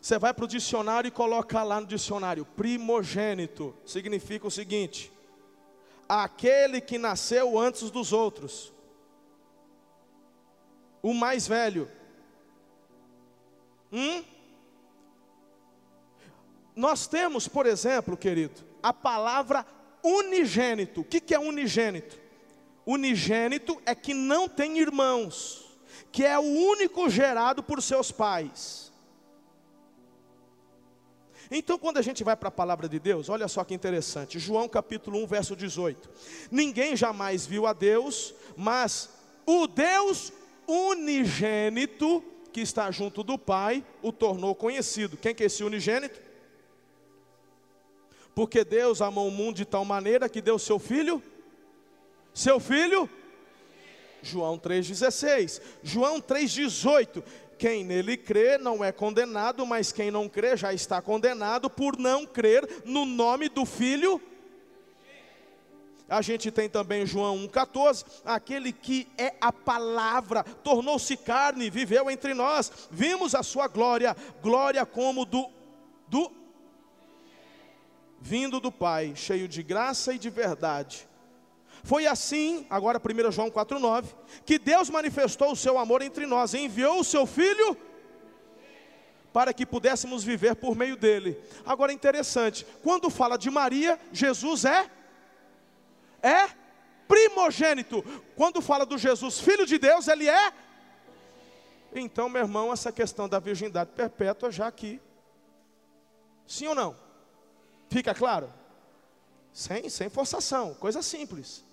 Você 0.00 0.18
vai 0.18 0.32
para 0.32 0.44
o 0.44 0.48
dicionário 0.48 1.08
e 1.08 1.12
coloca 1.12 1.62
lá 1.62 1.80
no 1.80 1.86
dicionário: 1.86 2.44
primogênito 2.44 3.74
significa 3.84 4.46
o 4.46 4.50
seguinte: 4.50 5.12
aquele 6.08 6.80
que 6.80 6.96
nasceu 6.96 7.58
antes 7.58 7.90
dos 7.90 8.12
outros, 8.12 8.72
o 11.02 11.12
mais 11.12 11.46
velho. 11.46 11.90
Hum? 13.92 14.24
Nós 16.74 17.06
temos, 17.06 17.48
por 17.48 17.66
exemplo, 17.66 18.16
querido, 18.16 18.64
a 18.82 18.92
palavra 18.92 19.66
unigênito. 20.02 21.02
O 21.02 21.04
que 21.04 21.34
é 21.34 21.38
unigênito? 21.38 22.18
Unigênito 22.86 23.80
é 23.84 23.94
que 23.94 24.14
não 24.14 24.48
tem 24.48 24.78
irmãos, 24.78 25.78
que 26.10 26.24
é 26.24 26.38
o 26.38 26.42
único 26.42 27.10
gerado 27.10 27.62
por 27.62 27.82
seus 27.82 28.10
pais. 28.10 28.87
Então, 31.50 31.78
quando 31.78 31.98
a 31.98 32.02
gente 32.02 32.22
vai 32.22 32.36
para 32.36 32.48
a 32.48 32.52
palavra 32.52 32.88
de 32.88 32.98
Deus, 32.98 33.28
olha 33.28 33.48
só 33.48 33.64
que 33.64 33.74
interessante, 33.74 34.38
João 34.38 34.68
capítulo 34.68 35.22
1, 35.24 35.26
verso 35.26 35.56
18: 35.56 36.10
Ninguém 36.50 36.94
jamais 36.94 37.46
viu 37.46 37.66
a 37.66 37.72
Deus, 37.72 38.34
mas 38.56 39.08
o 39.46 39.66
Deus 39.66 40.32
unigênito, 40.66 42.22
que 42.52 42.60
está 42.60 42.90
junto 42.90 43.22
do 43.22 43.38
Pai, 43.38 43.84
o 44.02 44.12
tornou 44.12 44.54
conhecido. 44.54 45.16
Quem 45.16 45.34
que 45.34 45.42
é 45.42 45.46
esse 45.46 45.64
unigênito? 45.64 46.20
Porque 48.34 48.62
Deus 48.62 49.00
amou 49.00 49.26
o 49.26 49.30
mundo 49.32 49.56
de 49.56 49.64
tal 49.64 49.84
maneira 49.84 50.28
que 50.28 50.42
deu 50.42 50.58
seu 50.58 50.78
filho, 50.78 51.22
seu 52.34 52.60
filho, 52.60 53.08
João 54.22 54.58
3,16, 54.58 55.60
João 55.82 56.20
3,18. 56.20 57.22
Quem 57.58 57.84
nele 57.84 58.16
crê 58.16 58.56
não 58.56 58.84
é 58.84 58.92
condenado, 58.92 59.66
mas 59.66 59.90
quem 59.90 60.10
não 60.10 60.28
crê 60.28 60.56
já 60.56 60.72
está 60.72 61.02
condenado 61.02 61.68
por 61.68 61.98
não 61.98 62.24
crer 62.24 62.82
no 62.84 63.04
nome 63.04 63.48
do 63.48 63.66
Filho. 63.66 64.22
A 66.08 66.22
gente 66.22 66.50
tem 66.50 66.70
também 66.70 67.04
João 67.04 67.36
1,14, 67.48 68.04
aquele 68.24 68.72
que 68.72 69.08
é 69.18 69.34
a 69.40 69.52
palavra, 69.52 70.42
tornou-se 70.42 71.14
carne, 71.16 71.68
viveu 71.68 72.10
entre 72.10 72.32
nós, 72.32 72.88
vimos 72.90 73.34
a 73.34 73.42
sua 73.42 73.66
glória, 73.66 74.16
glória 74.40 74.86
como 74.86 75.26
do, 75.26 75.50
do 76.06 76.32
vindo 78.20 78.60
do 78.60 78.70
Pai, 78.70 79.14
cheio 79.14 79.48
de 79.48 79.62
graça 79.62 80.14
e 80.14 80.18
de 80.18 80.30
verdade. 80.30 81.07
Foi 81.88 82.06
assim, 82.06 82.66
agora 82.68 83.00
1 83.00 83.32
João 83.32 83.50
4,9, 83.50 84.08
que 84.44 84.58
Deus 84.58 84.90
manifestou 84.90 85.52
o 85.52 85.56
seu 85.56 85.78
amor 85.78 86.02
entre 86.02 86.26
nós, 86.26 86.52
enviou 86.52 87.00
o 87.00 87.04
seu 87.04 87.24
Filho 87.24 87.74
para 89.32 89.54
que 89.54 89.64
pudéssemos 89.64 90.22
viver 90.22 90.54
por 90.56 90.76
meio 90.76 90.98
dele. 90.98 91.42
Agora 91.64 91.90
interessante, 91.90 92.66
quando 92.82 93.08
fala 93.08 93.38
de 93.38 93.48
Maria, 93.48 93.98
Jesus 94.12 94.66
é 94.66 94.90
é 96.22 96.50
primogênito. 97.08 98.04
Quando 98.36 98.60
fala 98.60 98.84
do 98.84 98.98
Jesus, 98.98 99.40
filho 99.40 99.64
de 99.64 99.78
Deus, 99.78 100.08
ele 100.08 100.28
é 100.28 100.52
Então, 101.94 102.28
meu 102.28 102.42
irmão, 102.42 102.70
essa 102.70 102.92
questão 102.92 103.26
da 103.26 103.38
virgindade 103.38 103.92
perpétua 103.96 104.50
já 104.50 104.66
aqui. 104.66 105.00
Sim 106.46 106.66
ou 106.66 106.74
não? 106.74 106.94
Fica 107.88 108.14
claro? 108.14 108.52
Sem, 109.54 109.88
sem 109.88 110.10
forçação, 110.10 110.74
coisa 110.74 111.00
simples. 111.00 111.66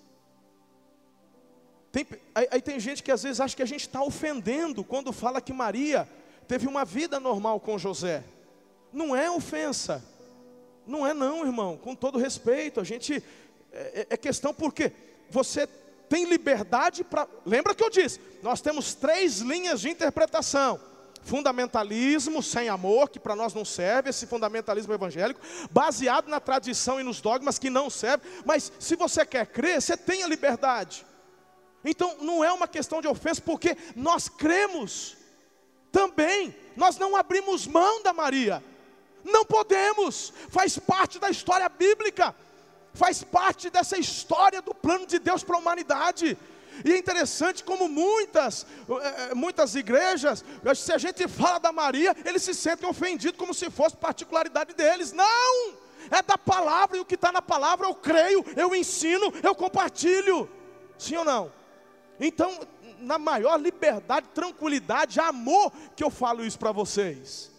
Tem, 1.95 2.05
aí, 2.35 2.47
aí, 2.51 2.61
tem 2.61 2.77
gente 2.77 3.01
que 3.01 3.09
às 3.09 3.23
vezes 3.23 3.39
acha 3.39 3.55
que 3.55 3.63
a 3.63 3.65
gente 3.65 3.87
está 3.87 4.03
ofendendo 4.03 4.83
quando 4.83 5.13
fala 5.13 5.39
que 5.39 5.53
Maria 5.53 6.05
teve 6.45 6.67
uma 6.67 6.83
vida 6.83 7.21
normal 7.21 7.57
com 7.57 7.77
José. 7.77 8.21
Não 8.91 9.15
é 9.15 9.31
ofensa. 9.31 10.03
Não 10.85 11.07
é 11.07 11.13
não, 11.13 11.45
irmão. 11.45 11.77
Com 11.77 11.95
todo 11.95 12.17
respeito, 12.17 12.81
a 12.81 12.83
gente 12.83 13.23
é, 13.71 14.01
é, 14.01 14.07
é 14.09 14.17
questão 14.17 14.53
porque 14.53 14.91
você 15.29 15.67
tem 16.09 16.25
liberdade 16.25 17.01
para. 17.01 17.29
Lembra 17.45 17.73
que 17.73 17.81
eu 17.81 17.89
disse? 17.89 18.19
Nós 18.43 18.59
temos 18.59 18.93
três 18.93 19.39
linhas 19.39 19.79
de 19.79 19.89
interpretação 19.89 20.77
fundamentalismo 21.23 22.43
sem 22.43 22.67
amor, 22.67 23.09
que 23.09 23.19
para 23.19 23.37
nós 23.37 23.53
não 23.53 23.63
serve, 23.63 24.09
esse 24.09 24.27
fundamentalismo 24.27 24.93
evangélico, 24.93 25.39
baseado 25.71 26.27
na 26.27 26.41
tradição 26.41 26.99
e 26.99 27.03
nos 27.03 27.21
dogmas 27.21 27.57
que 27.57 27.69
não 27.69 27.89
serve, 27.89 28.23
mas 28.45 28.71
se 28.77 28.97
você 28.97 29.25
quer 29.25 29.47
crer, 29.47 29.81
você 29.81 29.95
tem 29.95 30.23
a 30.23 30.27
liberdade. 30.27 31.05
Então 31.85 32.17
não 32.19 32.43
é 32.43 32.51
uma 32.51 32.67
questão 32.67 32.99
de 32.99 33.07
ofensa, 33.07 33.41
porque 33.41 33.77
nós 33.95 34.27
cremos 34.27 35.15
também, 35.91 36.53
nós 36.75 36.97
não 36.97 37.15
abrimos 37.15 37.67
mão 37.67 38.01
da 38.01 38.11
Maria, 38.11 38.61
não 39.23 39.45
podemos, 39.45 40.33
faz 40.49 40.77
parte 40.77 41.19
da 41.19 41.29
história 41.29 41.69
bíblica, 41.69 42.35
faz 42.93 43.23
parte 43.23 43.69
dessa 43.69 43.97
história 43.97 44.61
do 44.61 44.73
plano 44.73 45.05
de 45.05 45.19
Deus 45.19 45.43
para 45.43 45.55
a 45.55 45.59
humanidade. 45.59 46.37
E 46.83 46.91
é 46.91 46.97
interessante 46.97 47.63
como 47.63 47.87
muitas, 47.87 48.65
eh, 48.89 49.29
eh, 49.31 49.35
muitas 49.35 49.75
igrejas, 49.75 50.43
se 50.75 50.91
a 50.91 50.97
gente 50.97 51.25
fala 51.27 51.57
da 51.57 51.71
Maria, 51.71 52.15
eles 52.25 52.43
se 52.43 52.53
sentem 52.53 52.89
ofendidos 52.89 53.39
como 53.39 53.53
se 53.53 53.69
fosse 53.69 53.95
particularidade 53.95 54.73
deles. 54.73 55.13
Não! 55.13 55.85
É 56.11 56.21
da 56.21 56.37
palavra, 56.37 56.97
e 56.97 56.99
o 56.99 57.05
que 57.05 57.15
está 57.15 57.31
na 57.31 57.41
palavra 57.41 57.87
eu 57.87 57.95
creio, 57.95 58.45
eu 58.55 58.75
ensino, 58.75 59.33
eu 59.41 59.55
compartilho. 59.55 60.49
Sim 60.97 61.17
ou 61.17 61.25
não? 61.25 61.64
Então, 62.19 62.59
na 62.99 63.17
maior 63.17 63.57
liberdade, 63.57 64.27
tranquilidade, 64.33 65.19
amor, 65.19 65.71
que 65.95 66.03
eu 66.03 66.09
falo 66.09 66.45
isso 66.45 66.57
para 66.57 66.71
vocês. 66.71 67.51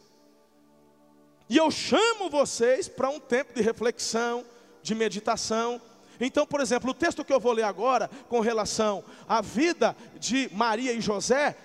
E 1.49 1.57
eu 1.57 1.71
chamo 1.71 2.29
vocês 2.29 2.89
para 2.89 3.09
um 3.09 3.21
tempo 3.21 3.55
de 3.55 3.63
reflexão, 3.63 4.45
de 4.83 4.95
meditação, 4.95 5.81
então, 6.21 6.47
por 6.47 6.61
exemplo, 6.61 6.91
o 6.91 6.95
texto 6.95 7.25
que 7.25 7.33
eu 7.33 7.41
vou 7.41 7.53
ler 7.53 7.65
agora, 7.65 8.11
com 8.29 8.41
relação 8.41 9.05
à 9.29 9.41
vida 9.41 9.97
de 10.19 10.49
Maria 10.53 10.93
e 10.93 11.01
José, 11.01 11.57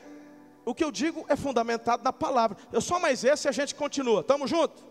o 0.66 0.76
que 0.76 0.84
eu 0.84 0.92
digo 0.92 1.26
é 1.28 1.36
fundamentado 1.36 2.04
na 2.04 2.14
palavra. 2.14 2.58
Eu 2.72 2.82
só 2.82 3.00
mais 3.00 3.24
esse 3.24 3.48
e 3.48 3.50
a 3.50 3.52
gente 3.52 3.74
continua. 3.74 4.22
Estamos 4.22 4.50
juntos? 4.50 4.84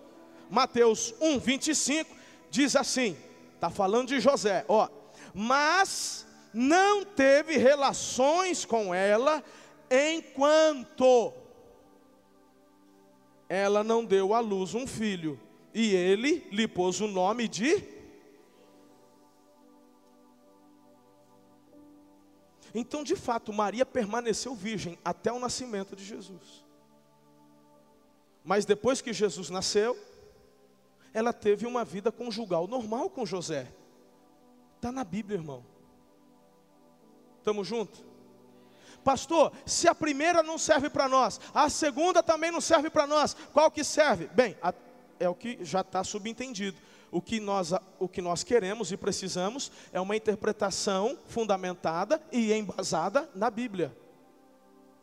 Mateus 0.51 1.15
1, 1.21 1.39
25 1.39 2.17
diz 2.51 2.75
assim: 2.75 3.17
está 3.55 3.71
falando 3.71 4.09
de 4.09 4.19
José, 4.19 4.65
ó. 4.67 4.89
Mas 5.33 6.27
não 6.53 7.05
teve 7.05 7.57
relações 7.57 8.65
com 8.65 8.95
ela 8.95 9.43
enquanto 9.91 11.33
ela 13.49 13.83
não 13.83 14.05
deu 14.05 14.33
à 14.33 14.41
luz 14.41 14.75
um 14.75 14.87
filho, 14.87 15.39
e 15.75 15.95
ele 15.95 16.47
lhe 16.53 16.69
pôs 16.69 17.01
o 17.01 17.09
nome 17.09 17.49
de 17.49 18.01
Então, 22.75 23.03
de 23.03 23.17
fato, 23.17 23.53
Maria 23.53 23.85
permaneceu 23.85 24.55
virgem 24.55 24.99
até 25.05 25.33
o 25.33 25.41
nascimento 25.41 25.97
de 25.97 26.05
Jesus. 26.05 26.65
Mas 28.45 28.65
depois 28.65 29.01
que 29.01 29.13
Jesus 29.13 29.51
nasceu, 29.51 29.99
ela 31.13 31.33
teve 31.33 31.67
uma 31.67 31.85
vida 31.85 32.13
conjugal 32.13 32.67
normal 32.67 33.11
com 33.11 33.27
José. 33.27 33.73
Está 34.77 34.93
na 34.93 35.05
Bíblia, 35.05 35.39
irmão. 35.39 35.65
Estamos 37.41 37.67
juntos? 37.67 38.05
Pastor, 39.03 39.53
se 39.67 39.89
a 39.89 39.95
primeira 39.95 40.43
não 40.43 40.57
serve 40.57 40.89
para 40.89 41.09
nós, 41.09 41.41
a 41.53 41.69
segunda 41.69 42.23
também 42.23 42.51
não 42.51 42.61
serve 42.61 42.89
para 42.89 43.07
nós, 43.07 43.35
qual 43.53 43.71
que 43.71 43.83
serve? 43.83 44.29
Bem, 44.29 44.57
é 45.19 45.29
o 45.29 45.35
que 45.35 45.59
já 45.65 45.81
está 45.81 46.05
subentendido 46.05 46.79
o 47.11 47.21
que 47.21 47.41
nós, 47.41 47.73
o 47.99 48.09
que 48.09 48.23
nós 48.23 48.45
queremos 48.45 48.93
e 48.93 48.97
precisamos 48.97 49.71
é 49.93 50.01
uma 50.01 50.17
interpretação 50.17 51.19
fundamentada 51.27 52.21
e 52.31 52.53
embasada 52.53 53.29
na 53.35 53.51
Bíblia. 53.51 53.97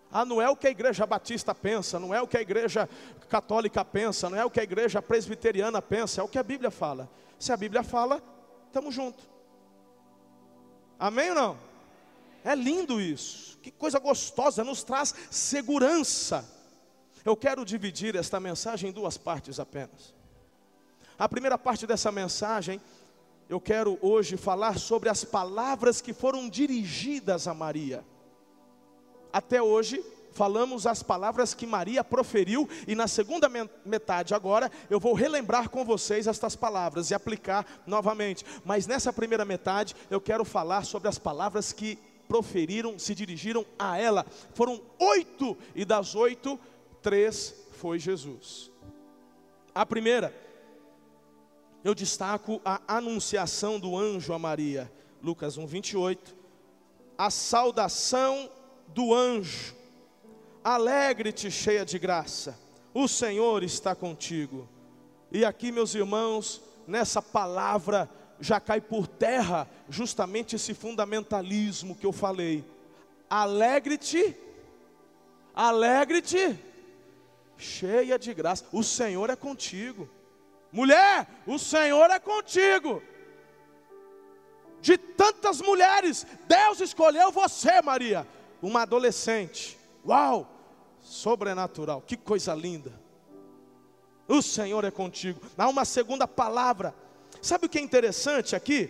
Ah, 0.09 0.23
não 0.23 0.41
é 0.41 0.49
o 0.49 0.55
que 0.55 0.67
a 0.67 0.69
igreja 0.69 1.05
batista 1.05 1.53
pensa, 1.53 1.99
não 1.99 2.13
é 2.13 2.21
o 2.21 2.27
que 2.27 2.37
a 2.37 2.41
igreja 2.41 2.87
católica 3.27 3.83
pensa, 3.83 4.29
não 4.29 4.37
é 4.37 4.45
o 4.45 4.49
que 4.49 4.59
a 4.59 4.63
igreja 4.63 5.01
presbiteriana 5.01 5.81
pensa, 5.81 6.21
é 6.21 6.23
o 6.23 6.29
que 6.29 6.39
a 6.39 6.43
Bíblia 6.43 6.71
fala. 6.71 7.09
Se 7.37 7.51
a 7.51 7.57
Bíblia 7.57 7.83
fala, 7.83 8.21
estamos 8.67 8.95
juntos. 8.95 9.27
Amém 10.97 11.29
ou 11.29 11.35
não? 11.35 11.57
É 12.47 12.55
lindo 12.55 13.01
isso, 13.01 13.59
que 13.61 13.69
coisa 13.69 13.99
gostosa, 13.99 14.63
nos 14.63 14.81
traz 14.81 15.13
segurança. 15.29 16.49
Eu 17.25 17.35
quero 17.35 17.65
dividir 17.65 18.15
esta 18.15 18.39
mensagem 18.39 18.89
em 18.89 18.93
duas 18.93 19.17
partes 19.17 19.59
apenas. 19.59 20.15
A 21.19 21.27
primeira 21.27 21.57
parte 21.57 21.85
dessa 21.85 22.09
mensagem, 22.09 22.79
eu 23.49 23.59
quero 23.59 23.99
hoje 24.01 24.37
falar 24.37 24.79
sobre 24.79 25.09
as 25.09 25.25
palavras 25.25 25.99
que 25.99 26.13
foram 26.13 26.47
dirigidas 26.47 27.49
a 27.49 27.53
Maria. 27.53 28.01
Até 29.33 29.61
hoje, 29.61 30.01
falamos 30.31 30.87
as 30.87 31.03
palavras 31.03 31.53
que 31.53 31.67
Maria 31.67 32.01
proferiu, 32.01 32.69
e 32.87 32.95
na 32.95 33.09
segunda 33.09 33.51
metade 33.83 34.33
agora 34.33 34.71
eu 34.89 35.01
vou 35.01 35.13
relembrar 35.13 35.69
com 35.69 35.83
vocês 35.83 36.27
estas 36.27 36.55
palavras 36.55 37.11
e 37.11 37.13
aplicar 37.13 37.65
novamente. 37.85 38.45
Mas 38.63 38.87
nessa 38.87 39.11
primeira 39.11 39.43
metade 39.43 39.93
eu 40.09 40.21
quero 40.21 40.45
falar 40.45 40.85
sobre 40.85 41.09
as 41.09 41.19
palavras 41.19 41.73
que 41.73 41.99
proferiram, 42.27 42.97
se 42.99 43.15
dirigiram 43.15 43.65
a 43.77 43.97
ela. 43.97 44.25
Foram 44.53 44.81
oito, 44.99 45.57
e 45.75 45.85
das 45.85 46.15
oito, 46.15 46.59
três 47.01 47.55
foi 47.71 47.99
Jesus. 47.99 48.71
A 49.73 49.85
primeira, 49.85 50.33
eu 51.83 51.93
destaco 51.93 52.61
a 52.65 52.81
anunciação 52.87 53.79
do 53.79 53.97
anjo 53.97 54.33
a 54.33 54.39
Maria, 54.39 54.91
Lucas 55.23 55.57
1, 55.57 55.65
28. 55.65 56.35
A 57.17 57.29
saudação 57.29 58.49
do 58.87 59.13
anjo 59.13 59.77
Alegre-te, 60.67 61.49
cheia 61.49 61.85
de 61.85 61.97
graça, 61.97 62.59
o 62.93 63.07
Senhor 63.07 63.63
está 63.63 63.95
contigo. 63.95 64.67
E 65.31 65.45
aqui, 65.45 65.71
meus 65.71 65.95
irmãos, 65.95 66.61
nessa 66.85 67.21
palavra 67.21 68.09
já 68.39 68.59
cai 68.59 68.79
por 68.81 69.07
terra 69.07 69.67
justamente 69.89 70.55
esse 70.55 70.73
fundamentalismo 70.73 71.95
que 71.95 72.05
eu 72.05 72.11
falei. 72.11 72.63
Alegre-te, 73.29 74.35
alegre-te, 75.53 76.57
cheia 77.57 78.17
de 78.17 78.33
graça, 78.33 78.65
o 78.71 78.83
Senhor 78.83 79.29
é 79.29 79.35
contigo. 79.35 80.09
Mulher, 80.71 81.27
o 81.45 81.57
Senhor 81.57 82.09
é 82.09 82.19
contigo. 82.19 83.01
De 84.79 84.97
tantas 84.97 85.59
mulheres, 85.61 86.25
Deus 86.47 86.79
escolheu 86.79 87.31
você, 87.31 87.81
Maria, 87.81 88.27
uma 88.61 88.83
adolescente. 88.83 89.77
Uau! 90.05 90.57
sobrenatural. 91.07 92.01
Que 92.01 92.17
coisa 92.17 92.53
linda. 92.53 92.93
O 94.27 94.41
Senhor 94.41 94.83
é 94.83 94.91
contigo. 94.91 95.39
Há 95.57 95.67
uma 95.67 95.85
segunda 95.85 96.27
palavra. 96.27 96.93
Sabe 97.41 97.65
o 97.65 97.69
que 97.69 97.77
é 97.77 97.81
interessante 97.81 98.55
aqui? 98.55 98.89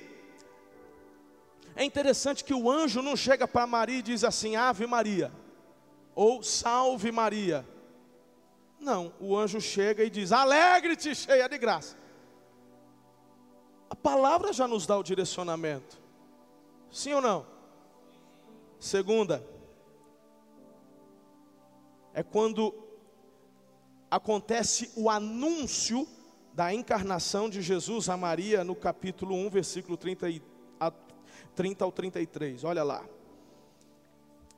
É 1.75 1.83
interessante 1.83 2.43
que 2.43 2.53
o 2.53 2.71
anjo 2.71 3.01
não 3.01 3.15
chega 3.15 3.47
para 3.47 3.67
Maria 3.67 3.99
e 3.99 4.01
diz 4.01 4.23
assim: 4.23 4.55
Ave 4.55 4.87
Maria, 4.87 5.31
ou 6.15 6.41
Salve 6.41 7.11
Maria. 7.11 7.65
Não, 8.79 9.13
o 9.19 9.37
anjo 9.37 9.61
chega 9.61 10.03
e 10.03 10.09
diz: 10.09 10.31
Alegre-te, 10.31 11.13
cheia 11.13 11.47
de 11.47 11.57
graça. 11.57 11.95
A 13.89 13.95
palavra 13.95 14.51
já 14.51 14.67
nos 14.67 14.87
dá 14.87 14.97
o 14.97 15.03
direcionamento. 15.03 15.97
Sim 16.91 17.13
ou 17.13 17.21
não? 17.21 17.45
Segunda, 18.79 19.43
é 22.13 22.23
quando 22.23 22.73
acontece 24.09 24.91
o 24.95 25.09
anúncio 25.09 26.07
da 26.57 26.73
encarnação 26.73 27.47
de 27.47 27.61
Jesus 27.61 28.09
a 28.09 28.17
Maria 28.17 28.63
no 28.63 28.73
capítulo 28.73 29.35
1, 29.35 29.49
versículo 29.51 29.95
30, 29.95 30.27
e, 30.27 30.41
a, 30.79 30.91
30 31.55 31.85
ao 31.85 31.91
33. 31.91 32.63
Olha 32.63 32.81
lá. 32.81 33.05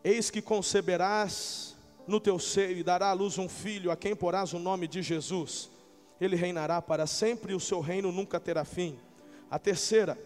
Eis 0.02 0.32
que 0.32 0.42
conceberás 0.42 1.76
no 2.08 2.22
teu 2.22 2.40
seio 2.40 2.78
e 2.78 2.84
dará 2.84 3.10
à 3.10 3.12
luz 3.14 3.38
um 3.38 3.50
filho, 3.50 3.92
a 3.92 3.98
quem 3.98 4.16
porás 4.16 4.54
o 4.54 4.60
nome 4.60 4.88
de 4.88 5.02
Jesus. 5.02 5.70
Ele 6.22 6.38
reinará 6.38 6.82
para 6.82 7.06
sempre 7.06 7.52
e 7.52 7.56
o 7.56 7.60
seu 7.60 7.82
reino 7.82 8.14
nunca 8.14 8.40
terá 8.40 8.64
fim. 8.64 8.98
A 9.52 9.60
terceira, 9.60 10.18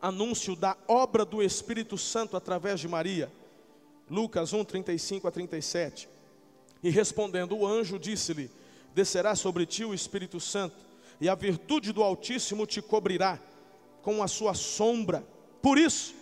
anúncio 0.00 0.56
da 0.56 0.78
obra 0.88 1.26
do 1.26 1.42
Espírito 1.42 1.98
Santo 1.98 2.38
através 2.38 2.80
de 2.80 2.88
Maria. 2.88 3.30
Lucas 4.10 4.54
1, 4.54 4.64
35 4.64 5.28
a 5.28 5.30
37. 5.30 6.08
E 6.82 6.88
respondendo 6.88 7.54
o 7.54 7.66
anjo, 7.66 7.98
disse-lhe: 7.98 8.50
Descerá 8.94 9.34
sobre 9.34 9.66
ti 9.66 9.84
o 9.84 9.92
Espírito 9.92 10.40
Santo, 10.40 10.85
e 11.20 11.28
a 11.28 11.34
virtude 11.34 11.92
do 11.92 12.02
Altíssimo 12.02 12.66
te 12.66 12.82
cobrirá 12.82 13.38
com 14.02 14.22
a 14.22 14.28
sua 14.28 14.54
sombra. 14.54 15.26
Por 15.62 15.78
isso, 15.78 16.14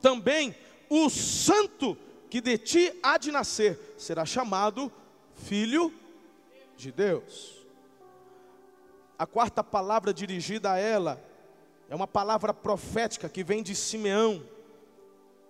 também 0.00 0.54
o 0.88 1.08
santo 1.08 1.96
que 2.30 2.40
de 2.40 2.58
ti 2.58 2.92
há 3.02 3.18
de 3.18 3.32
nascer 3.32 3.94
será 3.96 4.24
chamado 4.24 4.92
Filho 5.34 5.92
de 6.76 6.92
Deus. 6.92 7.56
A 9.18 9.26
quarta 9.26 9.64
palavra 9.64 10.14
dirigida 10.14 10.72
a 10.72 10.78
ela 10.78 11.20
é 11.88 11.94
uma 11.94 12.06
palavra 12.06 12.52
profética 12.54 13.28
que 13.28 13.42
vem 13.42 13.62
de 13.62 13.74
Simeão, 13.74 14.44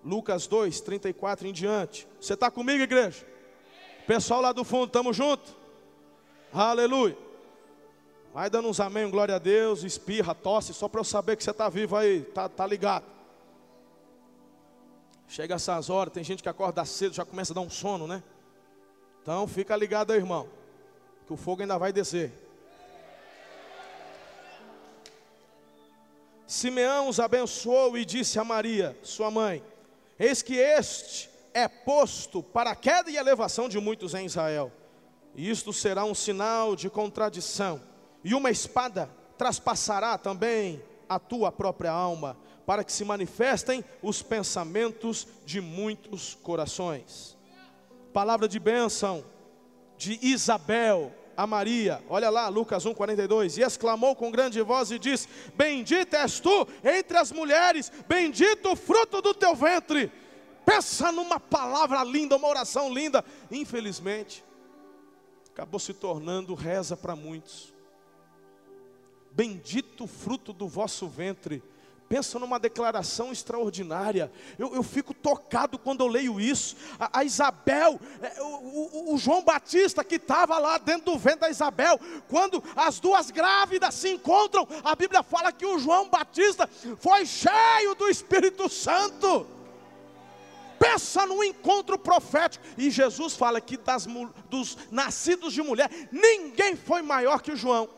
Lucas 0.05 0.47
2, 0.47 0.81
34 0.81 1.49
em 1.49 1.53
diante. 1.53 2.09
Você 2.21 2.35
está 2.35 2.51
comigo, 2.51 2.83
igreja? 2.83 3.27
Pessoal 4.07 4.41
lá 4.41 4.53
do 4.53 4.65
fundo, 4.65 4.87
estamos 4.87 5.15
juntos? 5.15 5.55
Aleluia. 6.53 7.28
Vai 8.39 8.49
dando 8.49 8.69
uns 8.69 8.79
amém, 8.79 9.11
glória 9.11 9.35
a 9.35 9.39
Deus, 9.41 9.83
espirra, 9.83 10.33
tosse, 10.33 10.73
só 10.73 10.89
para 10.89 11.01
eu 11.01 11.05
saber 11.05 11.37
que 11.37 11.43
você 11.43 11.51
está 11.51 11.69
vivo 11.69 11.97
aí, 11.97 12.23
tá, 12.23 12.49
tá 12.49 12.65
ligado. 12.65 13.05
Chega 15.27 15.57
essas 15.57 15.91
horas, 15.91 16.15
tem 16.15 16.23
gente 16.23 16.41
que 16.41 16.49
acorda 16.49 16.85
cedo, 16.85 17.17
já 17.17 17.25
começa 17.25 17.53
a 17.53 17.57
dar 17.57 17.63
um 17.63 17.69
sono, 17.69 18.07
né? 18.07 18.23
Então 19.21 19.49
fica 19.49 19.75
ligado 19.75 20.13
aí, 20.13 20.21
irmão, 20.21 20.49
que 21.27 21.33
o 21.33 21.37
fogo 21.37 21.63
ainda 21.63 21.77
vai 21.77 21.93
descer. 21.93 22.33
Simeão 26.47 27.09
os 27.09 27.19
abençoou 27.19 27.99
e 27.99 28.05
disse 28.05 28.39
a 28.39 28.45
Maria, 28.45 28.97
sua 29.03 29.33
mãe: 29.33 29.65
Eis 30.17 30.43
que 30.43 30.55
este 30.55 31.29
é 31.53 31.67
posto 31.67 32.41
para 32.41 32.71
a 32.71 32.77
queda 32.77 33.11
e 33.11 33.17
elevação 33.17 33.69
de 33.69 33.81
muitos 33.81 34.15
em 34.15 34.27
Israel. 34.27 34.71
E 35.35 35.51
isto 35.51 35.73
será 35.73 36.05
um 36.05 36.15
sinal 36.15 36.77
de 36.77 36.89
contradição, 36.89 37.83
e 38.25 38.35
uma 38.35 38.51
espada 38.51 39.11
traspassará 39.37 40.19
também 40.19 40.83
a 41.09 41.19
tua 41.19 41.51
própria 41.51 41.91
alma, 41.91 42.37
para 42.67 42.85
que 42.85 42.93
se 42.93 43.05
manifestem 43.05 43.83
os 44.03 44.21
pensamentos 44.23 45.27
de 45.47 45.61
muitos 45.61 46.35
corações. 46.35 47.37
Palavra 48.13 48.47
de 48.47 48.59
bênção 48.59 49.25
de 49.97 50.19
Isabel 50.23 51.13
a 51.39 51.47
Maria, 51.47 52.03
olha 52.09 52.29
lá, 52.31 52.49
Lucas 52.49 52.85
1,42, 52.85 53.59
e 53.59 53.63
exclamou 53.63 54.17
com 54.17 54.29
grande 54.29 54.61
voz 54.61 54.91
e 54.91 54.99
disse: 54.99 55.29
Bendita 55.55 56.17
és 56.19 56.41
tu 56.41 56.67
entre 56.83 57.17
as 57.17 57.31
mulheres, 57.31 57.93
bendito 58.09 58.73
o 58.73 58.75
fruto 58.75 59.23
do 59.23 59.33
teu 59.33 59.55
ventre. 59.55 60.11
Pensa 60.67 61.13
numa 61.13 61.39
palavra 61.39 62.03
linda, 62.03 62.35
uma 62.35 62.49
oração 62.49 62.93
linda. 62.93 63.25
Infelizmente, 63.53 64.45
acabou 65.53 65.79
se 65.79 65.95
tornando 65.95 66.55
reza 66.55 66.97
para 66.97 67.15
muitos. 67.15 67.73
Bendito 69.33 70.05
o 70.05 70.09
fruto 70.09 70.53
do 70.53 70.67
vosso 70.67 71.07
ventre. 71.07 71.63
Pensa 72.09 72.39
numa 72.39 72.59
declaração 72.59 73.31
extraordinária. 73.31 74.33
Eu, 74.59 74.75
eu 74.75 74.83
fico 74.83 75.13
tocado 75.13 75.79
quando 75.79 76.01
eu 76.01 76.07
leio 76.07 76.41
isso. 76.41 76.75
A, 76.99 77.19
a 77.19 77.25
Isabel, 77.25 78.01
é, 78.23 78.43
o, 78.43 79.11
o, 79.11 79.15
o, 79.15 79.19
João 79.19 79.43
Batista 79.43 80.03
que 80.03 80.15
estava 80.15 80.59
lá 80.59 80.79
dentro 80.79 81.13
do 81.13 81.19
ventre 81.19 81.41
da 81.41 81.51
Isabel, 81.51 82.01
quando 82.27 82.65
as 82.75 82.99
duas 82.99 83.31
grávidas 83.31 83.95
se 83.95 84.09
encontram, 84.09 84.67
a 84.83 84.97
Bíblia 84.97 85.23
fala 85.23 85.53
que 85.53 85.67
o 85.67 85.79
João 85.79 86.09
Batista 86.09 86.67
foi 86.99 87.27
cheio 87.27 87.95
do 87.95 88.09
Espírito 88.09 88.71
Santo. 88.71 89.47
Pensa 90.79 91.27
no 91.27 91.45
encontro 91.45 91.99
profético. 91.99 92.65
E 92.79 92.91
Jesus 92.91 93.35
fala 93.35 93.61
que 93.61 93.77
das, 93.77 94.07
dos 94.49 94.79
nascidos 94.91 95.53
de 95.53 95.61
mulher, 95.61 95.91
ninguém 96.11 96.75
foi 96.75 97.03
maior 97.03 97.43
que 97.43 97.55
João. 97.55 97.98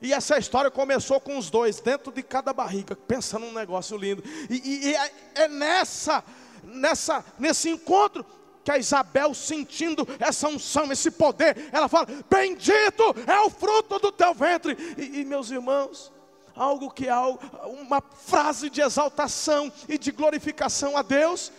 E 0.00 0.12
essa 0.12 0.38
história 0.38 0.70
começou 0.70 1.20
com 1.20 1.36
os 1.36 1.50
dois, 1.50 1.80
dentro 1.80 2.12
de 2.12 2.22
cada 2.22 2.52
barriga. 2.52 2.94
Pensa 2.94 3.38
num 3.38 3.52
negócio 3.52 3.96
lindo. 3.96 4.22
E, 4.48 4.54
e, 4.54 4.88
e 4.88 4.94
é, 4.94 5.12
é 5.34 5.48
nessa, 5.48 6.22
nessa, 6.62 7.24
nesse 7.38 7.68
encontro 7.68 8.24
que 8.64 8.70
a 8.70 8.78
Isabel, 8.78 9.34
sentindo 9.34 10.06
essa 10.18 10.48
unção, 10.48 10.92
esse 10.92 11.10
poder, 11.10 11.68
ela 11.72 11.88
fala: 11.88 12.06
Bendito 12.30 13.02
é 13.26 13.40
o 13.40 13.50
fruto 13.50 13.98
do 13.98 14.12
teu 14.12 14.32
ventre. 14.34 14.76
E, 14.96 15.20
e 15.20 15.24
meus 15.24 15.50
irmãos, 15.50 16.12
algo 16.54 16.90
que 16.90 17.08
é 17.08 17.16
uma 17.64 18.00
frase 18.00 18.70
de 18.70 18.80
exaltação 18.80 19.72
e 19.88 19.98
de 19.98 20.12
glorificação 20.12 20.96
a 20.96 21.02
Deus 21.02 21.50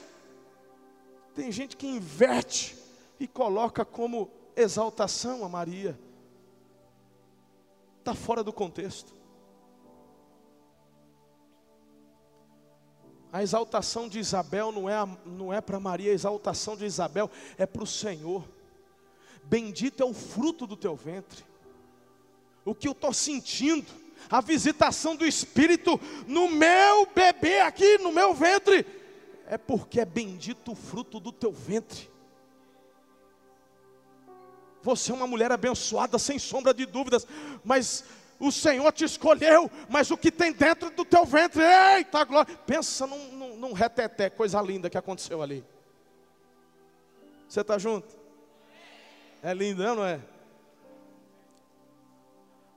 tem 1.40 1.54
gente 1.54 1.78
que 1.78 1.88
inverte 1.88 2.78
e 3.18 3.26
coloca 3.26 3.86
como 3.86 4.30
exaltação 4.58 5.46
a 5.46 5.48
Maria. 5.48 5.98
Está 8.10 8.20
fora 8.20 8.44
do 8.44 8.52
contexto. 8.52 9.14
A 13.32 13.44
exaltação 13.44 14.10
de 14.10 14.18
Isabel 14.18 14.72
não 14.72 14.90
é, 14.90 14.96
não 15.28 15.54
é 15.54 15.62
para 15.62 15.80
Maria, 15.80 16.10
a 16.10 16.16
exaltação 16.16 16.76
de 16.76 16.86
Isabel 16.86 17.30
é 17.56 17.68
para 17.68 17.84
o 17.84 17.86
Senhor. 17.86 18.50
Bendito 19.44 20.02
é 20.02 20.06
o 20.08 20.12
fruto 20.12 20.66
do 20.66 20.76
teu 20.76 20.96
ventre. 20.96 21.46
O 22.66 22.74
que 22.74 22.88
eu 22.88 22.94
estou 22.94 23.14
sentindo, 23.14 23.86
a 24.28 24.42
visitação 24.42 25.16
do 25.16 25.24
Espírito 25.24 26.02
no 26.26 26.50
meu 26.50 27.06
bebê 27.14 27.62
aqui, 27.62 28.00
no 28.00 28.12
meu 28.12 28.34
ventre, 28.34 28.88
é 29.46 29.56
porque 29.56 30.00
é 30.00 30.06
bendito 30.06 30.72
o 30.72 30.76
fruto 30.76 31.20
do 31.20 31.32
teu 31.32 31.52
ventre. 31.52 32.10
Você 34.82 35.12
é 35.12 35.16
uma 35.16 35.28
mulher 35.28 35.52
abençoada, 35.52 36.18
sem 36.18 36.40
sombra 36.40 36.74
de 36.74 36.86
dúvidas, 36.86 37.28
mas 37.64 38.04
o 38.40 38.52
Senhor 38.52 38.92
te 38.94 39.04
escolheu, 39.04 39.70
mas 39.90 40.10
o 40.10 40.18
que 40.18 40.32
tem 40.32 40.54
dentro 40.54 40.90
do 40.90 41.04
teu 41.04 41.26
ventre, 41.26 41.62
eita 41.62 42.24
glória. 42.24 42.56
Pensa 42.66 43.06
num, 43.06 43.32
num, 43.34 43.56
num 43.58 43.74
reteté, 43.74 44.30
coisa 44.30 44.62
linda 44.62 44.90
que 44.90 44.98
aconteceu 44.98 45.42
ali. 45.42 45.64
Você 47.48 47.62
está 47.62 47.78
junto? 47.78 48.08
É 49.44 49.54
lindo, 49.54 49.84
não 49.84 50.06
é? 50.06 50.22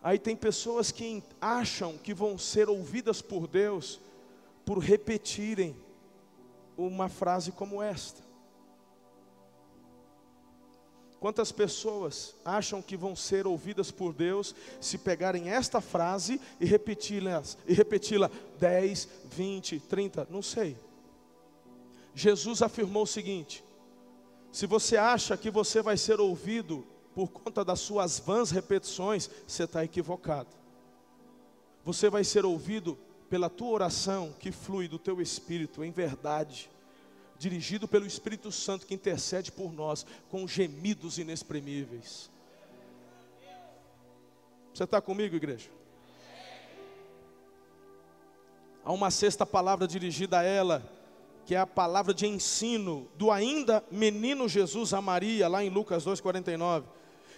Aí 0.03 0.19
tem 0.19 0.35
pessoas 0.35 0.91
que 0.91 1.23
acham 1.41 1.97
que 1.97 2.13
vão 2.13 2.37
ser 2.37 2.69
ouvidas 2.69 3.23
por 3.23 3.47
Deus 3.47 4.01
por 4.65 4.79
repetirem 4.79 5.77
uma 6.77 7.09
frase 7.09 7.53
como 7.53 7.81
esta. 7.81 8.21
Quantas 11.23 11.53
pessoas 11.53 12.35
acham 12.45 12.83
que 12.83 12.97
vão 12.97 13.15
ser 13.15 13.47
ouvidas 13.47 13.93
por 13.93 14.13
Deus 14.13 14.57
se 14.81 14.99
pegarem 14.99 15.51
esta 15.51 15.81
frase 15.81 16.41
e 16.59 16.65
repeti-la 16.65 17.41
e 17.65 17.73
repeti-la 17.73 18.29
10, 18.59 19.09
20, 19.31 19.79
30, 19.79 20.27
não 20.29 20.43
sei. 20.43 20.77
Jesus 22.13 22.61
afirmou 22.61 23.05
o 23.05 23.07
seguinte: 23.07 23.63
se 24.51 24.67
você 24.67 24.97
acha 24.97 25.37
que 25.37 25.49
você 25.49 25.81
vai 25.81 25.97
ser 25.97 26.19
ouvido 26.19 26.85
por 27.15 27.29
conta 27.29 27.65
das 27.65 27.79
suas 27.79 28.19
vãs 28.19 28.51
repetições, 28.51 29.31
você 29.47 29.63
está 29.63 29.85
equivocado. 29.85 30.51
Você 31.85 32.11
vai 32.11 32.25
ser 32.25 32.45
ouvido 32.45 32.99
pela 33.31 33.49
tua 33.49 33.69
oração 33.69 34.35
que 34.41 34.51
flui 34.51 34.89
do 34.89 34.99
teu 34.99 35.23
espírito 35.23 35.85
em 35.85 35.93
verdade 35.93 36.69
dirigido 37.43 37.89
pelo 37.89 38.07
Espírito 38.07 38.53
Santo 38.53 38.87
que 38.87 38.95
intercede 38.95 39.51
por 39.51 39.73
nós 39.73 40.07
com 40.31 40.47
gemidos 40.47 41.19
inexprimíveis. 41.19 42.31
Você 44.73 44.85
está 44.85 45.01
comigo, 45.01 45.35
igreja? 45.35 45.69
Há 48.85 48.93
uma 48.93 49.11
sexta 49.11 49.45
palavra 49.45 49.89
dirigida 49.89 50.39
a 50.39 50.43
ela, 50.45 50.83
que 51.45 51.55
é 51.55 51.59
a 51.59 51.67
palavra 51.67 52.15
de 52.15 52.27
ensino 52.27 53.09
do 53.17 53.31
ainda 53.31 53.85
menino 53.91 54.49
Jesus 54.49 54.95
a 54.95 55.03
Maria, 55.03 55.49
lá 55.49 55.65
em 55.65 55.69
Lucas 55.69 56.05
2,49. 56.05 56.85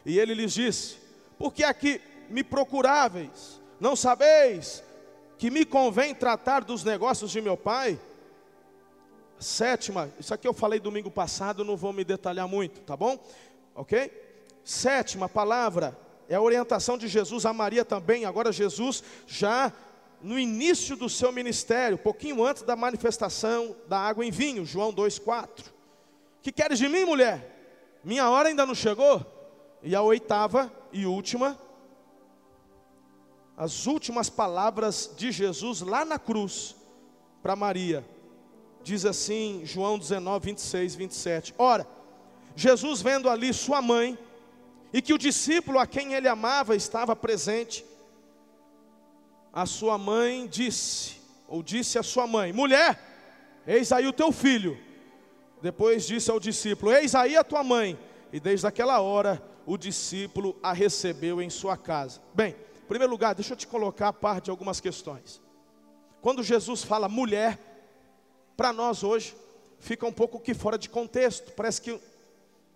E 0.04 0.18
ele 0.18 0.34
lhes 0.34 0.52
disse: 0.52 0.98
Por 1.38 1.52
que 1.52 1.64
aqui 1.64 2.00
me 2.28 2.44
procuráveis? 2.44 3.58
Não 3.80 3.96
sabeis 3.96 4.84
que 5.38 5.50
me 5.50 5.64
convém 5.64 6.14
tratar 6.14 6.62
dos 6.62 6.84
negócios 6.84 7.30
de 7.30 7.40
meu 7.40 7.56
pai? 7.56 7.98
Sétima, 9.38 10.10
isso 10.18 10.32
aqui 10.32 10.46
eu 10.46 10.54
falei 10.54 10.80
domingo 10.80 11.10
passado, 11.10 11.64
não 11.64 11.76
vou 11.76 11.92
me 11.92 12.04
detalhar 12.04 12.48
muito, 12.48 12.80
tá 12.80 12.96
bom? 12.96 13.18
Ok? 13.74 14.10
Sétima 14.64 15.28
palavra 15.28 15.98
é 16.28 16.34
a 16.34 16.40
orientação 16.40 16.96
de 16.96 17.08
Jesus 17.08 17.44
a 17.44 17.52
Maria 17.52 17.84
também. 17.84 18.24
Agora, 18.24 18.52
Jesus 18.52 19.02
já 19.26 19.72
no 20.22 20.38
início 20.38 20.96
do 20.96 21.08
seu 21.08 21.30
ministério, 21.30 21.98
pouquinho 21.98 22.42
antes 22.44 22.62
da 22.62 22.74
manifestação 22.74 23.76
da 23.86 23.98
água 23.98 24.24
em 24.24 24.30
vinho, 24.30 24.64
João 24.64 24.92
2,4. 24.92 25.66
Que 26.40 26.50
queres 26.50 26.78
de 26.78 26.88
mim, 26.88 27.04
mulher? 27.04 28.00
Minha 28.02 28.30
hora 28.30 28.48
ainda 28.48 28.64
não 28.64 28.74
chegou? 28.74 29.24
E 29.82 29.94
a 29.94 30.00
oitava 30.00 30.72
e 30.90 31.04
última, 31.04 31.58
as 33.56 33.86
últimas 33.86 34.30
palavras 34.30 35.10
de 35.14 35.30
Jesus 35.30 35.82
lá 35.82 36.04
na 36.04 36.18
cruz 36.18 36.74
para 37.42 37.54
Maria 37.54 38.04
diz 38.84 39.04
assim, 39.06 39.62
João 39.64 39.98
19, 39.98 40.46
26, 40.46 40.94
27. 40.94 41.54
Ora, 41.58 41.86
Jesus 42.54 43.02
vendo 43.02 43.28
ali 43.28 43.52
sua 43.52 43.82
mãe, 43.82 44.16
e 44.92 45.02
que 45.02 45.12
o 45.12 45.18
discípulo 45.18 45.78
a 45.80 45.86
quem 45.86 46.14
ele 46.14 46.28
amava 46.28 46.76
estava 46.76 47.16
presente, 47.16 47.84
a 49.52 49.66
sua 49.66 49.98
mãe 49.98 50.46
disse, 50.46 51.16
ou 51.48 51.62
disse 51.62 51.98
a 51.98 52.02
sua 52.02 52.26
mãe: 52.26 52.52
Mulher, 52.52 53.00
eis 53.66 53.90
aí 53.90 54.06
o 54.06 54.12
teu 54.12 54.30
filho. 54.30 54.78
Depois 55.60 56.06
disse 56.06 56.30
ao 56.30 56.38
discípulo: 56.38 56.92
Eis 56.92 57.14
aí 57.14 57.36
a 57.36 57.42
tua 57.42 57.64
mãe. 57.64 57.98
E 58.32 58.38
desde 58.38 58.66
aquela 58.66 59.00
hora 59.00 59.42
o 59.66 59.78
discípulo 59.78 60.56
a 60.62 60.72
recebeu 60.72 61.40
em 61.40 61.48
sua 61.48 61.76
casa. 61.76 62.20
Bem, 62.34 62.54
em 62.82 62.86
primeiro 62.86 63.10
lugar, 63.10 63.34
deixa 63.34 63.54
eu 63.54 63.56
te 63.56 63.66
colocar 63.66 64.08
a 64.08 64.12
parte 64.12 64.44
de 64.44 64.50
algumas 64.50 64.80
questões. 64.80 65.40
Quando 66.20 66.42
Jesus 66.42 66.82
fala 66.82 67.08
mulher, 67.08 67.58
para 68.56 68.72
nós 68.72 69.02
hoje 69.02 69.34
fica 69.78 70.06
um 70.06 70.12
pouco 70.12 70.40
que 70.40 70.54
fora 70.54 70.78
de 70.78 70.88
contexto, 70.88 71.52
parece 71.52 71.80
que 71.80 72.00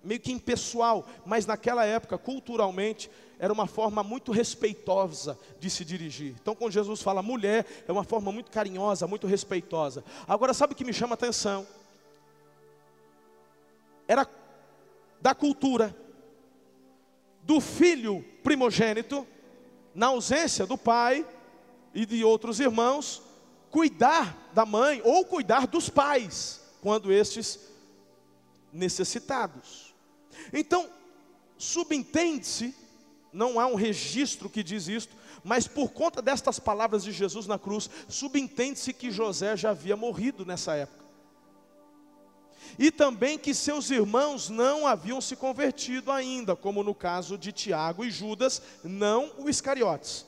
meio 0.02 0.20
que 0.20 0.32
impessoal, 0.32 1.06
mas 1.24 1.46
naquela 1.46 1.84
época, 1.84 2.16
culturalmente, 2.16 3.10
era 3.38 3.52
uma 3.52 3.66
forma 3.66 4.02
muito 4.02 4.32
respeitosa 4.32 5.38
de 5.60 5.70
se 5.70 5.84
dirigir. 5.84 6.34
Então, 6.40 6.54
quando 6.54 6.72
Jesus 6.72 7.02
fala 7.02 7.22
mulher, 7.22 7.64
é 7.86 7.92
uma 7.92 8.04
forma 8.04 8.32
muito 8.32 8.50
carinhosa, 8.50 9.06
muito 9.06 9.26
respeitosa. 9.26 10.04
Agora, 10.26 10.52
sabe 10.52 10.72
o 10.72 10.76
que 10.76 10.84
me 10.84 10.92
chama 10.92 11.12
a 11.12 11.14
atenção? 11.14 11.66
Era 14.06 14.26
da 15.20 15.34
cultura 15.34 15.94
do 17.42 17.60
filho 17.60 18.24
primogênito, 18.42 19.26
na 19.94 20.08
ausência 20.08 20.66
do 20.66 20.76
pai 20.76 21.26
e 21.94 22.06
de 22.06 22.24
outros 22.24 22.60
irmãos, 22.60 23.22
cuidar 23.70 24.50
da 24.52 24.64
mãe 24.64 25.00
ou 25.04 25.24
cuidar 25.24 25.66
dos 25.66 25.88
pais, 25.88 26.60
quando 26.80 27.12
estes 27.12 27.60
necessitados. 28.72 29.94
Então, 30.52 30.88
subentende-se, 31.56 32.74
não 33.32 33.58
há 33.58 33.66
um 33.66 33.74
registro 33.74 34.48
que 34.48 34.62
diz 34.62 34.88
isto, 34.88 35.14
mas 35.44 35.66
por 35.66 35.90
conta 35.90 36.20
destas 36.20 36.58
palavras 36.58 37.04
de 37.04 37.12
Jesus 37.12 37.46
na 37.46 37.58
cruz, 37.58 37.88
subentende-se 38.08 38.92
que 38.92 39.10
José 39.10 39.56
já 39.56 39.70
havia 39.70 39.96
morrido 39.96 40.44
nessa 40.44 40.74
época. 40.74 40.98
E 42.78 42.90
também 42.90 43.38
que 43.38 43.54
seus 43.54 43.90
irmãos 43.90 44.48
não 44.48 44.86
haviam 44.86 45.20
se 45.20 45.34
convertido 45.34 46.12
ainda, 46.12 46.54
como 46.54 46.82
no 46.82 46.94
caso 46.94 47.38
de 47.38 47.50
Tiago 47.50 48.04
e 48.04 48.10
Judas, 48.10 48.60
não 48.84 49.32
o 49.38 49.48
Iscariotes, 49.48 50.26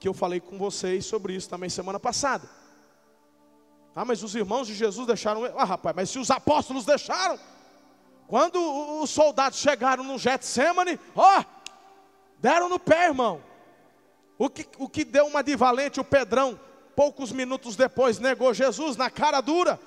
que 0.00 0.08
eu 0.08 0.14
falei 0.14 0.40
com 0.40 0.58
vocês 0.58 1.04
sobre 1.04 1.34
isso 1.34 1.48
também 1.48 1.68
semana 1.68 2.00
passada. 2.00 2.48
Ah, 3.94 4.04
mas 4.04 4.22
os 4.22 4.34
irmãos 4.34 4.66
de 4.66 4.74
Jesus 4.74 5.06
deixaram. 5.06 5.44
Ah, 5.56 5.64
rapaz, 5.64 5.94
mas 5.94 6.10
se 6.10 6.18
os 6.18 6.30
apóstolos 6.30 6.84
deixaram, 6.84 7.38
quando 8.26 8.58
os 9.02 9.10
soldados 9.10 9.58
chegaram 9.58 10.02
no 10.02 10.18
Getsemane, 10.18 10.98
ó, 11.14 11.44
deram 12.38 12.68
no 12.68 12.78
pé, 12.78 13.08
irmão. 13.08 13.42
O 14.38 14.48
que, 14.48 14.66
o 14.78 14.88
que 14.88 15.04
deu 15.04 15.26
uma 15.26 15.42
de 15.42 15.54
valente, 15.54 16.00
o 16.00 16.04
Pedrão, 16.04 16.58
poucos 16.96 17.30
minutos 17.30 17.76
depois, 17.76 18.18
negou 18.18 18.54
Jesus 18.54 18.96
na 18.96 19.10
cara 19.10 19.40
dura. 19.40 19.78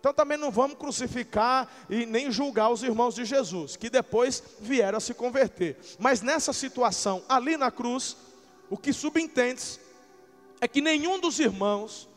Então 0.00 0.12
também 0.12 0.36
não 0.36 0.50
vamos 0.50 0.76
crucificar 0.76 1.68
e 1.88 2.04
nem 2.04 2.30
julgar 2.30 2.70
os 2.70 2.82
irmãos 2.82 3.14
de 3.14 3.24
Jesus, 3.24 3.76
que 3.76 3.88
depois 3.88 4.42
vieram 4.60 4.98
a 4.98 5.00
se 5.00 5.14
converter. 5.14 5.78
Mas 5.98 6.20
nessa 6.20 6.52
situação, 6.52 7.22
ali 7.28 7.56
na 7.56 7.70
cruz, 7.70 8.16
o 8.68 8.76
que 8.76 8.92
subentende 8.92 9.80
é 10.60 10.68
que 10.68 10.80
nenhum 10.80 11.18
dos 11.18 11.38
irmãos 11.38 12.08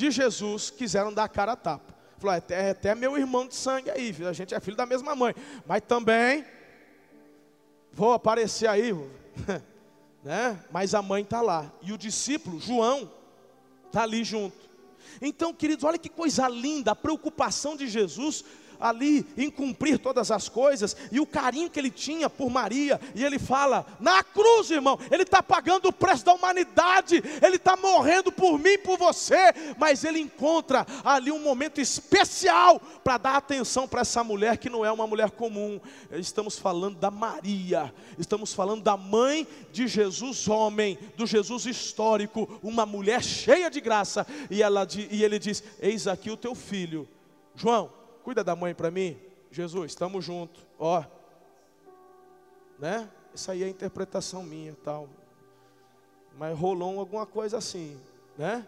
de 0.00 0.10
Jesus 0.10 0.70
quiseram 0.70 1.12
dar 1.12 1.24
a 1.24 1.28
cara 1.28 1.52
a 1.52 1.56
tapa. 1.56 1.94
Falou, 2.16 2.34
é 2.34 2.38
até, 2.38 2.68
é 2.68 2.70
até 2.70 2.94
meu 2.94 3.18
irmão 3.18 3.46
de 3.46 3.54
sangue 3.54 3.90
aí, 3.90 4.16
a 4.26 4.32
gente 4.32 4.54
é 4.54 4.60
filho 4.60 4.76
da 4.76 4.86
mesma 4.86 5.14
mãe. 5.14 5.34
Mas 5.66 5.82
também 5.86 6.44
vou 7.92 8.14
aparecer 8.14 8.66
aí, 8.66 8.94
né? 10.24 10.58
Mas 10.70 10.94
a 10.94 11.02
mãe 11.02 11.22
está 11.22 11.42
lá. 11.42 11.70
E 11.82 11.92
o 11.92 11.98
discípulo, 11.98 12.58
João, 12.58 13.12
está 13.86 14.04
ali 14.04 14.24
junto. 14.24 14.56
Então, 15.20 15.52
queridos, 15.52 15.84
olha 15.84 15.98
que 15.98 16.08
coisa 16.08 16.48
linda, 16.48 16.92
a 16.92 16.96
preocupação 16.96 17.76
de 17.76 17.86
Jesus 17.86 18.42
ali 18.80 19.26
em 19.36 19.50
cumprir 19.50 19.98
todas 19.98 20.30
as 20.30 20.48
coisas, 20.48 20.96
e 21.12 21.20
o 21.20 21.26
carinho 21.26 21.70
que 21.70 21.78
ele 21.78 21.90
tinha 21.90 22.30
por 22.30 22.50
Maria, 22.50 23.00
e 23.14 23.24
ele 23.24 23.38
fala: 23.38 23.86
na 24.00 24.24
cruz, 24.24 24.70
irmão, 24.70 24.98
ele 25.10 25.22
está 25.22 25.42
pagando 25.42 25.88
o 25.88 25.92
preço 25.92 26.24
da 26.24 26.32
humanidade, 26.32 27.22
ele 27.42 27.56
está 27.56 27.76
morrendo 27.76 28.32
por 28.32 28.58
mim, 28.58 28.78
por 28.78 28.98
você, 28.98 29.52
mas 29.78 30.04
ele 30.04 30.18
encontra 30.18 30.86
ali 31.04 31.30
um 31.30 31.40
momento 31.40 31.80
especial 31.80 32.80
para 33.04 33.18
dar 33.18 33.36
atenção 33.36 33.86
para 33.86 34.00
essa 34.00 34.24
mulher 34.24 34.56
que 34.56 34.70
não 34.70 34.84
é 34.84 34.90
uma 34.90 35.06
mulher 35.06 35.30
comum. 35.30 35.80
Estamos 36.12 36.58
falando 36.58 36.96
da 36.96 37.10
Maria, 37.10 37.92
estamos 38.18 38.52
falando 38.52 38.82
da 38.82 38.96
mãe 38.96 39.46
de 39.72 39.86
Jesus, 39.86 40.48
homem, 40.48 40.98
do 41.16 41.26
Jesus 41.26 41.66
histórico, 41.66 42.58
uma 42.62 42.86
mulher 42.86 43.22
cheia 43.22 43.70
de 43.70 43.80
graça, 43.80 44.26
e, 44.50 44.62
ela, 44.62 44.86
e 45.10 45.22
ele 45.22 45.38
diz: 45.38 45.62
Eis 45.80 46.06
aqui 46.06 46.30
o 46.30 46.36
teu 46.36 46.54
filho. 46.54 47.08
João, 47.54 47.90
cuida 48.22 48.44
da 48.44 48.54
mãe 48.54 48.74
para 48.74 48.90
mim. 48.90 49.20
Jesus, 49.50 49.92
estamos 49.92 50.24
juntos. 50.24 50.64
Ó. 50.78 51.04
né? 52.78 53.10
Isso 53.34 53.50
aí 53.50 53.62
é 53.62 53.68
interpretação 53.68 54.42
minha, 54.42 54.74
tal. 54.84 55.08
Mas 56.36 56.58
rolou 56.58 56.98
alguma 56.98 57.26
coisa 57.26 57.58
assim, 57.58 58.00
né? 58.36 58.66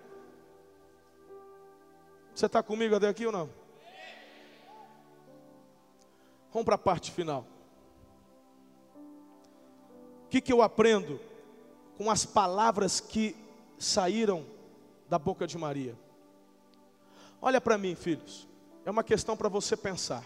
Você 2.35 2.47
está 2.47 2.63
comigo 2.63 2.95
até 2.95 3.09
aqui 3.09 3.27
ou 3.27 3.33
não? 3.33 3.51
Vamos 6.53 6.65
para 6.65 6.75
a 6.75 6.79
parte 6.79 7.11
final. 7.11 7.47
O 10.25 10.29
que, 10.29 10.41
que 10.41 10.53
eu 10.53 10.63
aprendo 10.63 11.21
com 11.97 12.11
as 12.11 12.25
palavras 12.25 13.01
que 13.01 13.37
saíram 13.79 14.45
da 15.09 15.19
boca 15.19 15.47
de 15.47 15.59
Maria? 15.59 15.97
Olha 17.41 17.61
para 17.61 17.77
mim, 17.77 17.95
filhos. 17.95 18.49
É 18.85 18.91
uma 18.91 19.05
questão 19.05 19.37
para 19.37 19.49
você 19.49 19.77
pensar. 19.77 20.25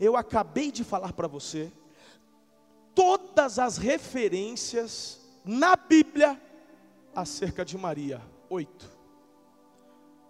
Eu 0.00 0.16
acabei 0.16 0.72
de 0.72 0.82
falar 0.82 1.12
para 1.12 1.28
você 1.28 1.72
todas 2.94 3.58
as 3.58 3.76
referências 3.76 5.20
na 5.44 5.76
Bíblia 5.76 6.40
acerca 7.14 7.64
de 7.64 7.76
Maria. 7.76 8.20
Oito. 8.48 8.90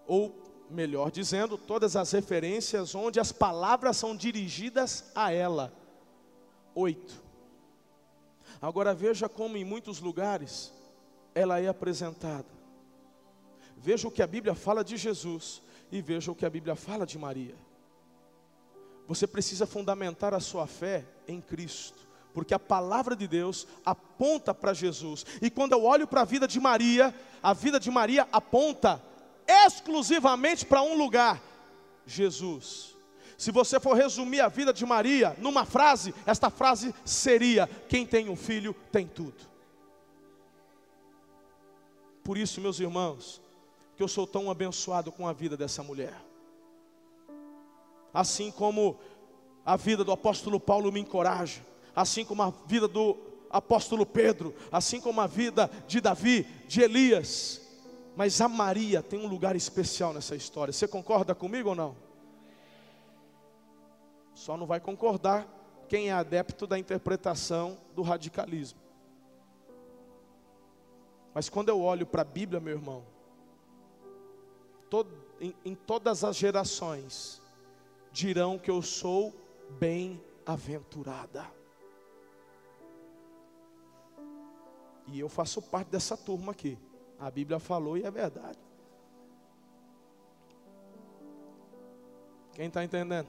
Ou, 0.06 0.34
melhor 0.68 1.10
dizendo, 1.10 1.56
todas 1.56 1.96
as 1.96 2.10
referências 2.12 2.94
onde 2.94 3.20
as 3.20 3.32
palavras 3.32 3.96
são 3.96 4.16
dirigidas 4.16 5.10
a 5.14 5.32
ela. 5.32 5.72
Oito. 6.74 7.24
Agora 8.60 8.94
veja 8.94 9.28
como 9.28 9.56
em 9.56 9.64
muitos 9.64 10.00
lugares 10.00 10.72
ela 11.34 11.60
é 11.60 11.68
apresentada. 11.68 12.46
Veja 13.76 14.08
o 14.08 14.10
que 14.10 14.22
a 14.22 14.26
Bíblia 14.26 14.54
fala 14.54 14.82
de 14.82 14.96
Jesus 14.96 15.62
e 15.90 16.00
veja 16.00 16.30
o 16.30 16.34
que 16.34 16.46
a 16.46 16.50
Bíblia 16.50 16.74
fala 16.74 17.06
de 17.06 17.18
Maria. 17.18 17.54
Você 19.06 19.26
precisa 19.26 19.66
fundamentar 19.66 20.34
a 20.34 20.40
sua 20.40 20.66
fé 20.66 21.04
em 21.28 21.40
Cristo, 21.40 22.06
porque 22.34 22.52
a 22.52 22.58
palavra 22.58 23.14
de 23.14 23.28
Deus 23.28 23.66
aponta 23.84 24.52
para 24.52 24.74
Jesus. 24.74 25.24
E 25.40 25.48
quando 25.48 25.72
eu 25.72 25.84
olho 25.84 26.06
para 26.06 26.22
a 26.22 26.24
vida 26.24 26.48
de 26.48 26.58
Maria, 26.58 27.14
a 27.42 27.52
vida 27.52 27.78
de 27.78 27.90
Maria 27.90 28.26
aponta 28.32 29.00
exclusivamente 29.46 30.66
para 30.66 30.82
um 30.82 30.96
lugar: 30.96 31.40
Jesus. 32.04 32.96
Se 33.38 33.50
você 33.50 33.78
for 33.78 33.94
resumir 33.94 34.40
a 34.40 34.48
vida 34.48 34.72
de 34.72 34.84
Maria 34.86 35.36
numa 35.38 35.64
frase, 35.64 36.14
esta 36.26 36.50
frase 36.50 36.94
seria: 37.04 37.68
quem 37.88 38.06
tem 38.06 38.28
um 38.28 38.36
filho 38.36 38.74
tem 38.90 39.06
tudo. 39.06 39.56
Por 42.24 42.36
isso, 42.36 42.60
meus 42.60 42.80
irmãos, 42.80 43.40
que 43.96 44.02
eu 44.02 44.08
sou 44.08 44.26
tão 44.26 44.50
abençoado 44.50 45.10
com 45.10 45.26
a 45.26 45.32
vida 45.32 45.56
dessa 45.56 45.82
mulher. 45.82 46.14
Assim 48.12 48.50
como 48.50 48.98
a 49.64 49.76
vida 49.76 50.04
do 50.04 50.12
apóstolo 50.12 50.60
Paulo 50.60 50.92
me 50.92 51.00
encoraja, 51.00 51.64
assim 51.94 52.24
como 52.24 52.42
a 52.42 52.52
vida 52.66 52.86
do 52.86 53.16
apóstolo 53.50 54.04
Pedro, 54.04 54.54
assim 54.70 55.00
como 55.00 55.20
a 55.20 55.26
vida 55.26 55.70
de 55.88 56.00
Davi, 56.00 56.46
de 56.68 56.82
Elias. 56.82 57.62
Mas 58.14 58.40
a 58.40 58.48
Maria 58.48 59.02
tem 59.02 59.18
um 59.18 59.26
lugar 59.26 59.56
especial 59.56 60.12
nessa 60.12 60.36
história. 60.36 60.72
Você 60.72 60.86
concorda 60.86 61.34
comigo 61.34 61.70
ou 61.70 61.74
não? 61.74 61.96
Só 64.34 64.56
não 64.56 64.66
vai 64.66 64.80
concordar 64.80 65.48
quem 65.88 66.10
é 66.10 66.12
adepto 66.12 66.66
da 66.66 66.78
interpretação 66.78 67.78
do 67.94 68.02
radicalismo. 68.02 68.78
Mas 71.34 71.48
quando 71.48 71.68
eu 71.68 71.80
olho 71.80 72.06
para 72.06 72.22
a 72.22 72.24
Bíblia, 72.24 72.60
meu 72.60 72.74
irmão, 72.74 73.04
em, 75.64 75.74
todas 75.74 76.24
as 76.24 76.36
gerações 76.36 77.42
dirão 78.12 78.58
que 78.58 78.70
eu 78.70 78.80
sou 78.82 79.34
bem-aventurada. 79.78 81.46
E 85.08 85.20
eu 85.20 85.28
faço 85.28 85.62
parte 85.62 85.88
dessa 85.88 86.16
turma 86.16 86.52
aqui. 86.52 86.78
A 87.18 87.30
Bíblia 87.30 87.58
falou 87.58 87.96
e 87.96 88.04
é 88.04 88.10
verdade. 88.10 88.58
Quem 92.54 92.68
está 92.68 92.82
entendendo? 92.82 93.28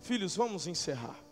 Filhos, 0.00 0.36
vamos 0.36 0.66
encerrar. 0.66 1.27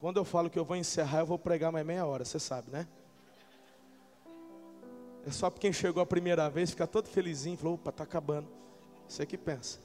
Quando 0.00 0.18
eu 0.18 0.24
falo 0.24 0.48
que 0.48 0.58
eu 0.58 0.64
vou 0.64 0.76
encerrar, 0.76 1.20
eu 1.20 1.26
vou 1.26 1.38
pregar 1.38 1.72
mais 1.72 1.84
meia 1.84 2.06
hora, 2.06 2.24
você 2.24 2.38
sabe, 2.38 2.70
né? 2.70 2.86
É 5.26 5.30
só 5.30 5.50
para 5.50 5.60
quem 5.60 5.72
chegou 5.72 6.02
a 6.02 6.06
primeira 6.06 6.48
vez, 6.48 6.70
fica 6.70 6.86
todo 6.86 7.08
felizinho, 7.08 7.56
falou, 7.56 7.74
opa, 7.74 7.90
está 7.90 8.04
acabando. 8.04 8.48
Você 9.06 9.26
que 9.26 9.36
pensa. 9.36 9.80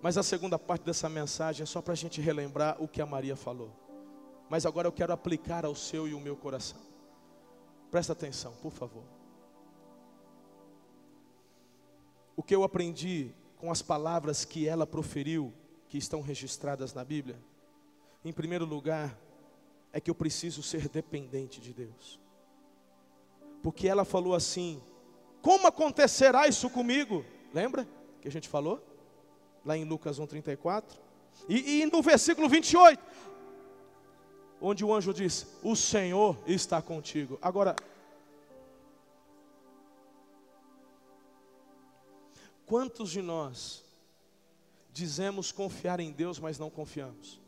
Mas 0.00 0.16
a 0.16 0.22
segunda 0.22 0.58
parte 0.58 0.84
dessa 0.84 1.08
mensagem 1.08 1.64
é 1.64 1.66
só 1.66 1.82
para 1.82 1.92
a 1.92 1.96
gente 1.96 2.20
relembrar 2.20 2.80
o 2.80 2.86
que 2.86 3.02
a 3.02 3.06
Maria 3.06 3.34
falou. 3.34 3.70
Mas 4.48 4.64
agora 4.64 4.86
eu 4.86 4.92
quero 4.92 5.12
aplicar 5.12 5.64
ao 5.64 5.74
seu 5.74 6.06
e 6.06 6.14
o 6.14 6.20
meu 6.20 6.36
coração. 6.36 6.80
Presta 7.90 8.12
atenção, 8.12 8.52
por 8.62 8.70
favor. 8.70 9.02
O 12.36 12.42
que 12.42 12.54
eu 12.54 12.62
aprendi 12.62 13.34
com 13.58 13.70
as 13.70 13.82
palavras 13.82 14.44
que 14.44 14.66
ela 14.66 14.86
proferiu, 14.86 15.52
que 15.88 15.98
estão 15.98 16.20
registradas 16.20 16.94
na 16.94 17.04
Bíblia? 17.04 17.38
Em 18.24 18.32
primeiro 18.32 18.64
lugar, 18.64 19.18
é 19.92 20.00
que 20.00 20.10
eu 20.10 20.14
preciso 20.14 20.62
ser 20.62 20.88
dependente 20.88 21.60
de 21.60 21.72
Deus. 21.72 22.20
Porque 23.62 23.88
ela 23.88 24.04
falou 24.04 24.34
assim: 24.34 24.80
Como 25.42 25.66
acontecerá 25.66 26.46
isso 26.46 26.70
comigo? 26.70 27.24
Lembra 27.52 27.88
que 28.20 28.28
a 28.28 28.30
gente 28.30 28.48
falou? 28.48 28.82
Lá 29.64 29.76
em 29.76 29.84
Lucas 29.84 30.18
1,34. 30.18 30.84
E, 31.48 31.80
e 31.80 31.86
no 31.86 32.02
versículo 32.02 32.48
28, 32.48 33.02
onde 34.60 34.84
o 34.84 34.94
anjo 34.94 35.12
diz: 35.12 35.46
O 35.62 35.74
Senhor 35.74 36.36
está 36.46 36.80
contigo. 36.80 37.38
Agora, 37.40 37.74
Quantos 42.68 43.10
de 43.10 43.22
nós 43.22 43.82
dizemos 44.92 45.50
confiar 45.50 46.00
em 46.00 46.12
Deus, 46.12 46.38
mas 46.38 46.58
não 46.58 46.68
confiamos? 46.68 47.40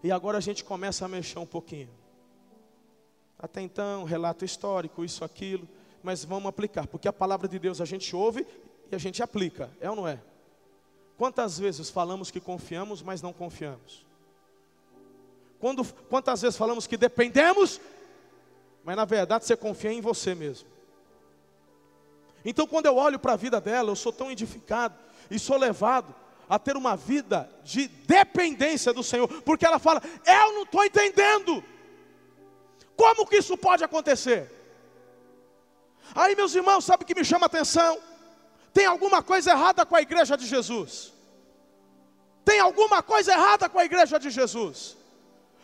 E 0.00 0.12
agora 0.12 0.38
a 0.38 0.40
gente 0.40 0.62
começa 0.62 1.04
a 1.04 1.08
mexer 1.08 1.40
um 1.40 1.46
pouquinho. 1.46 1.90
Até 3.36 3.60
então, 3.60 4.04
relato 4.04 4.44
histórico, 4.44 5.04
isso, 5.04 5.24
aquilo, 5.24 5.68
mas 6.00 6.24
vamos 6.24 6.48
aplicar, 6.48 6.86
porque 6.86 7.08
a 7.08 7.12
palavra 7.12 7.48
de 7.48 7.58
Deus 7.58 7.80
a 7.80 7.84
gente 7.84 8.14
ouve 8.14 8.46
e 8.92 8.94
a 8.94 8.98
gente 8.98 9.20
aplica, 9.20 9.68
é 9.80 9.90
ou 9.90 9.96
não 9.96 10.06
é? 10.06 10.20
Quantas 11.16 11.58
vezes 11.58 11.90
falamos 11.90 12.30
que 12.30 12.40
confiamos, 12.40 13.02
mas 13.02 13.20
não 13.20 13.32
confiamos? 13.32 14.06
Quando, 15.58 15.84
quantas 16.04 16.42
vezes 16.42 16.56
falamos 16.56 16.86
que 16.86 16.96
dependemos, 16.96 17.80
mas 18.84 18.94
na 18.94 19.04
verdade 19.04 19.44
você 19.44 19.56
confia 19.56 19.92
em 19.92 20.00
você 20.00 20.32
mesmo? 20.32 20.77
Então, 22.44 22.66
quando 22.66 22.86
eu 22.86 22.96
olho 22.96 23.18
para 23.18 23.32
a 23.32 23.36
vida 23.36 23.60
dela, 23.60 23.90
eu 23.90 23.96
sou 23.96 24.12
tão 24.12 24.30
edificado 24.30 24.94
e 25.30 25.38
sou 25.38 25.56
levado 25.56 26.14
a 26.48 26.58
ter 26.58 26.76
uma 26.76 26.96
vida 26.96 27.48
de 27.62 27.88
dependência 27.88 28.92
do 28.92 29.02
Senhor, 29.02 29.28
porque 29.42 29.66
ela 29.66 29.78
fala: 29.78 30.02
Eu 30.26 30.54
não 30.54 30.62
estou 30.62 30.84
entendendo, 30.84 31.62
como 32.96 33.26
que 33.26 33.36
isso 33.36 33.56
pode 33.56 33.84
acontecer? 33.84 34.50
Aí, 36.14 36.34
meus 36.34 36.54
irmãos, 36.54 36.84
sabe 36.84 37.04
o 37.04 37.06
que 37.06 37.14
me 37.14 37.24
chama 37.24 37.46
a 37.46 37.48
atenção? 37.48 37.98
Tem 38.72 38.86
alguma 38.86 39.22
coisa 39.22 39.52
errada 39.52 39.84
com 39.84 39.94
a 39.94 40.02
igreja 40.02 40.36
de 40.36 40.46
Jesus. 40.46 41.12
Tem 42.44 42.60
alguma 42.60 43.02
coisa 43.02 43.32
errada 43.32 43.68
com 43.68 43.78
a 43.78 43.84
igreja 43.84 44.18
de 44.18 44.30
Jesus. 44.30 44.97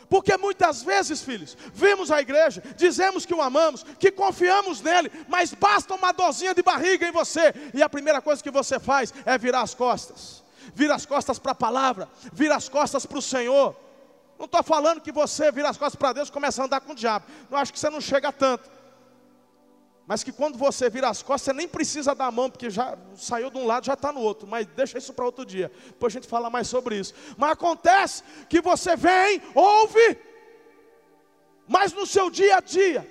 Porque 0.09 0.37
muitas 0.37 0.83
vezes, 0.83 1.23
filhos, 1.23 1.57
vimos 1.73 2.11
a 2.11 2.21
igreja, 2.21 2.63
dizemos 2.77 3.25
que 3.25 3.35
o 3.35 3.43
amamos, 3.43 3.85
que 3.99 4.11
confiamos 4.11 4.81
nele, 4.81 5.11
mas 5.29 5.53
basta 5.55 5.95
uma 5.95 6.13
dosinha 6.13 6.55
de 6.55 6.63
barriga 6.63 7.07
em 7.07 7.13
você, 7.13 7.55
e 7.73 7.83
a 7.83 7.89
primeira 7.89 8.21
coisa 8.21 8.43
que 8.43 8.51
você 8.51 8.79
faz 8.79 9.13
é 9.25 9.37
virar 9.39 9.63
as 9.63 9.75
costas. 9.75 10.43
Vira 10.75 10.95
as 10.95 11.07
costas 11.07 11.39
para 11.39 11.53
a 11.53 11.55
palavra, 11.55 12.09
vira 12.33 12.57
as 12.57 12.69
costas 12.69 13.05
para 13.07 13.19
o 13.19 13.23
Senhor. 13.23 13.77
Não 14.39 14.47
estou 14.47 14.63
falando 14.63 15.01
que 15.01 15.13
você 15.13 15.53
vira 15.53 15.69
as 15.69 15.77
costas 15.77 15.97
para 15.97 16.13
Deus 16.13 16.29
e 16.29 16.33
começa 16.33 16.63
a 16.63 16.65
andar 16.65 16.81
com 16.81 16.93
o 16.93 16.95
diabo. 16.95 17.27
Eu 17.51 17.57
acho 17.57 17.73
que 17.73 17.79
você 17.79 17.89
não 17.89 18.01
chega 18.01 18.33
tanto. 18.33 18.74
Mas 20.07 20.23
que 20.23 20.33
quando 20.33 20.59
você 20.59 20.91
vira 20.91 21.09
as 21.09 21.23
costas, 21.23 21.43
você 21.43 21.53
nem 21.55 21.67
precisa 21.67 22.15
dar 22.15 22.27
a 22.27 22.31
mão, 22.31 22.51
porque 22.51 22.69
já 22.69 22.97
saiu 23.17 23.51
de 23.51 23.57
um 23.57 23.65
lado, 23.65 23.87
já 23.87 23.95
está 23.95 24.13
no 24.13 24.21
outro. 24.21 24.47
Mas 24.47 24.67
deixa 24.67 24.99
isso 24.99 25.15
para 25.15 25.25
outro 25.25 25.47
dia. 25.47 25.73
Depois 25.87 26.13
a 26.13 26.19
gente 26.19 26.29
fala 26.29 26.51
mais 26.51 26.69
sobre 26.69 26.99
isso. 26.99 27.15
Mas 27.39 27.53
acontece 27.53 28.23
que 28.49 28.61
você 28.61 28.97
vem, 28.97 29.41
ouve, 29.55 30.19
mas 31.67 31.93
no 31.93 32.07
seu 32.07 32.31
dia 32.31 32.57
a 32.57 32.61
dia. 32.61 33.09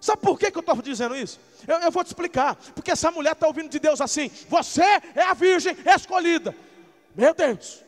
Sabe 0.00 0.22
por 0.22 0.38
que, 0.38 0.50
que 0.50 0.58
eu 0.58 0.60
estou 0.60 0.82
dizendo 0.82 1.14
isso? 1.14 1.38
Eu, 1.68 1.78
eu, 1.78 1.90
vou 1.92 2.02
te 2.02 2.08
explicar. 2.08 2.56
Porque 2.74 2.90
essa 2.90 3.10
mulher 3.10 3.32
está 3.32 3.46
ouvindo 3.46 3.68
de 3.68 3.78
Deus 3.78 4.00
assim: 4.00 4.30
Você 4.48 4.82
é 4.82 5.22
a 5.22 5.34
virgem 5.34 5.76
escolhida. 5.94 6.56
Meu 7.14 7.34
Deus, 7.34 7.84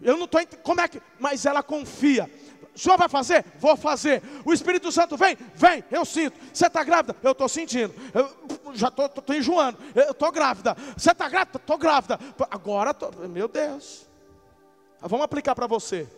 eu 0.00 0.16
não 0.16 0.26
estou. 0.26 0.40
Como 0.62 0.80
é 0.80 0.86
que. 0.86 1.02
Mas 1.18 1.46
ela 1.46 1.62
confia. 1.62 2.30
O 2.74 2.78
senhor 2.78 2.96
vai 2.96 3.08
fazer? 3.08 3.44
Vou 3.58 3.76
fazer. 3.76 4.22
O 4.44 4.52
Espírito 4.52 4.90
Santo 4.92 5.16
vem? 5.16 5.36
Vem, 5.54 5.84
eu 5.90 6.04
sinto. 6.04 6.38
Você 6.52 6.66
está 6.66 6.82
grávida? 6.84 7.16
Eu 7.22 7.32
estou 7.32 7.48
sentindo. 7.48 7.94
Eu 8.14 8.74
já 8.74 8.88
estou 8.88 9.10
enjoando. 9.34 9.78
Eu 9.94 10.12
estou 10.12 10.30
grávida. 10.30 10.76
Você 10.96 11.10
está 11.10 11.28
grávida? 11.28 11.58
Estou 11.58 11.76
grávida. 11.76 12.18
Agora, 12.50 12.94
tô... 12.94 13.10
meu 13.28 13.48
Deus. 13.48 14.08
Vamos 15.00 15.24
aplicar 15.24 15.54
para 15.54 15.66
você. 15.66 16.08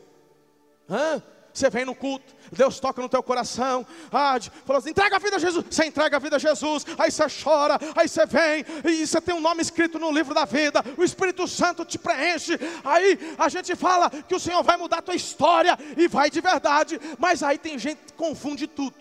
Hã? 0.88 1.23
Você 1.53 1.69
vem 1.69 1.85
no 1.85 1.95
culto, 1.95 2.35
Deus 2.51 2.81
toca 2.81 3.03
no 3.03 3.09
teu 3.09 3.23
coração, 3.23 3.87
ah, 4.11 4.38
falou 4.65 4.79
assim, 4.81 4.91
entrega 4.91 5.17
a 5.17 5.19
vida 5.19 5.37
a 5.37 5.38
Jesus, 5.38 5.67
você 5.69 5.85
entrega 5.85 6.17
a 6.17 6.21
vida 6.21 6.37
a 6.37 6.38
Jesus, 6.38 6.87
aí 6.99 7.11
você 7.11 7.25
chora, 7.43 7.79
aí 7.95 8.09
você 8.09 8.25
vem, 8.25 8.65
e 8.85 9.07
você 9.07 9.21
tem 9.21 9.35
um 9.35 9.41
nome 9.41 9.61
escrito 9.61 9.99
no 9.99 10.11
livro 10.11 10.35
da 10.35 10.47
vida, 10.47 10.83
o 10.97 11.05
Espírito 11.05 11.47
Santo 11.47 11.85
te 11.85 11.99
preenche, 11.99 12.59
aí 12.83 13.19
a 13.38 13.51
gente 13.51 13.77
fala 13.77 14.09
que 14.09 14.35
o 14.35 14.41
Senhor 14.41 14.62
vai 14.62 14.79
mudar 14.79 14.99
a 14.99 15.03
tua 15.03 15.15
história, 15.15 15.79
e 15.97 16.09
vai 16.09 16.31
de 16.31 16.41
verdade, 16.41 16.99
mas 17.19 17.43
aí 17.43 17.59
tem 17.59 17.79
gente 17.79 17.99
que 17.99 18.12
confunde 18.15 18.67
tudo. 18.67 18.95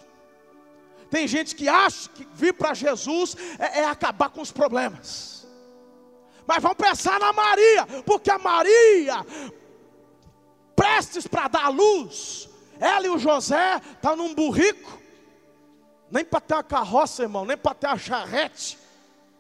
Tem 1.10 1.28
gente 1.28 1.56
que 1.56 1.68
acha 1.68 2.10
que 2.10 2.26
vir 2.34 2.54
para 2.54 2.74
Jesus 2.74 3.36
é, 3.60 3.80
é 3.80 3.86
acabar 3.86 4.30
com 4.30 4.42
os 4.42 4.52
problemas. 4.52 5.46
Mas 6.48 6.64
vamos 6.64 6.78
pensar 6.78 7.20
na 7.20 7.34
Maria, 7.34 7.86
porque 8.06 8.32
a 8.32 8.38
Maria 8.38 9.26
prestes 10.76 11.28
para 11.28 11.48
dar 11.48 11.66
a 11.66 11.70
luz, 11.70 12.50
ela 12.80 13.06
e 13.06 13.10
o 13.10 13.20
José 13.20 13.82
estão 13.94 14.16
num 14.16 14.34
burrico, 14.34 15.00
nem 16.10 16.26
para 16.26 16.42
ter 16.42 16.56
uma 16.56 16.64
carroça, 16.64 17.24
irmão, 17.24 17.46
nem 17.46 17.58
para 17.58 17.76
ter 17.76 17.88
uma 17.88 17.98
charrete, 17.98 18.78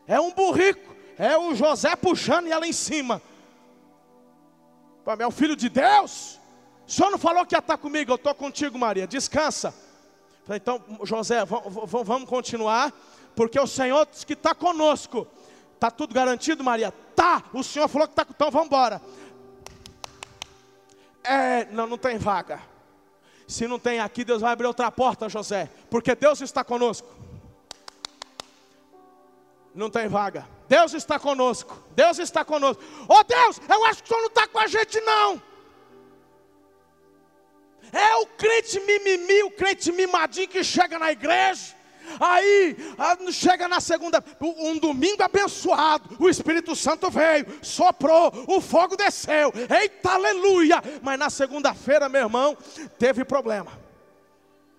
é 0.07 0.19
um 0.19 0.31
burrico, 0.31 0.95
é 1.17 1.37
o 1.37 1.53
José 1.53 1.95
puxando 1.95 2.47
e 2.47 2.51
ela 2.51 2.67
em 2.67 2.73
cima. 2.73 3.21
É 5.19 5.27
o 5.27 5.31
filho 5.31 5.55
de 5.55 5.67
Deus. 5.67 6.39
O 6.87 6.91
senhor 6.91 7.09
não 7.09 7.17
falou 7.17 7.45
que 7.45 7.55
ia 7.55 7.59
estar 7.59 7.77
comigo, 7.77 8.11
eu 8.11 8.15
estou 8.15 8.35
contigo, 8.35 8.77
Maria, 8.77 9.07
descansa. 9.07 9.73
Falei, 10.45 10.59
então, 10.61 10.81
José, 11.03 11.45
vamos 11.45 12.29
continuar, 12.29 12.91
porque 13.35 13.59
o 13.59 13.67
Senhor 13.67 14.07
diz 14.11 14.23
que 14.23 14.33
está 14.33 14.53
conosco. 14.53 15.27
Está 15.75 15.89
tudo 15.89 16.13
garantido, 16.13 16.63
Maria? 16.63 16.91
Tá, 17.15 17.43
o 17.53 17.63
Senhor 17.63 17.87
falou 17.87 18.07
que 18.07 18.13
está, 18.13 18.25
então 18.29 18.51
vamos 18.51 18.67
embora. 18.67 19.01
É, 21.23 21.65
não, 21.65 21.88
não 21.88 21.97
tem 21.97 22.17
vaga. 22.17 22.62
Se 23.47 23.67
não 23.67 23.77
tem 23.77 23.99
aqui, 23.99 24.23
Deus 24.23 24.41
vai 24.41 24.53
abrir 24.53 24.65
outra 24.65 24.89
porta, 24.91 25.27
José, 25.27 25.69
porque 25.89 26.15
Deus 26.15 26.41
está 26.41 26.63
conosco. 26.63 27.07
Não 29.75 29.89
tem 29.89 30.07
vaga. 30.07 30.47
Deus 30.67 30.93
está 30.93 31.19
conosco. 31.19 31.77
Deus 31.91 32.17
está 32.19 32.45
conosco. 32.45 32.81
Oh 33.07 33.23
Deus, 33.23 33.60
eu 33.69 33.86
acho 33.86 34.03
que 34.03 34.05
o 34.05 34.07
Senhor 34.07 34.21
não 34.21 34.29
está 34.29 34.47
com 34.47 34.60
a 34.60 34.67
gente, 34.67 34.99
não. 35.01 35.41
É 37.91 38.15
o 38.15 38.25
crente 38.25 38.79
mimimi, 38.79 39.43
o 39.43 39.51
crente 39.51 39.91
mimadinho 39.91 40.47
que 40.47 40.63
chega 40.63 40.97
na 40.97 41.12
igreja 41.12 41.80
Aí 42.19 42.76
chega 43.32 43.67
na 43.67 43.80
segunda, 43.80 44.24
um 44.41 44.78
domingo 44.78 45.24
abençoado, 45.24 46.17
o 46.19 46.30
Espírito 46.30 46.76
Santo 46.76 47.10
veio, 47.10 47.45
soprou, 47.62 48.32
o 48.47 48.62
fogo 48.62 48.95
desceu, 48.95 49.52
eita 49.69 50.12
aleluia. 50.12 50.82
Mas 51.02 51.19
na 51.19 51.30
segunda-feira, 51.30 52.10
meu 52.10 52.21
irmão, 52.21 52.58
teve 52.97 53.24
problema. 53.24 53.80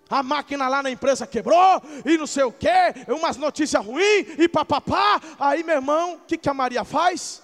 A 0.09 0.21
máquina 0.21 0.67
lá 0.67 0.83
na 0.83 0.91
empresa 0.91 1.25
quebrou, 1.25 1.81
e 2.05 2.17
não 2.17 2.27
sei 2.27 2.43
o 2.43 2.51
que, 2.51 2.69
umas 3.07 3.37
notícias 3.37 3.83
ruins, 3.83 4.27
e 4.37 4.47
papapá. 4.47 5.19
Aí, 5.39 5.63
meu 5.63 5.75
irmão, 5.75 6.15
o 6.15 6.19
que, 6.19 6.37
que 6.37 6.49
a 6.49 6.53
Maria 6.53 6.83
faz? 6.83 7.41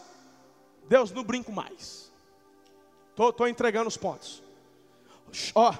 Deus, 0.87 1.11
não 1.11 1.23
brinco 1.23 1.51
mais. 1.51 2.11
Estou 3.09 3.47
entregando 3.47 3.87
os 3.87 3.97
pontos. 3.97 4.43
Ó, 5.55 5.73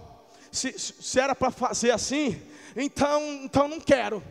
se, 0.52 0.78
se 0.78 1.19
era 1.19 1.36
para 1.36 1.52
fazer 1.52 1.91
assim, 1.91 2.41
então, 2.75 3.21
então 3.43 3.67
não 3.67 3.79
quero. 3.79 4.23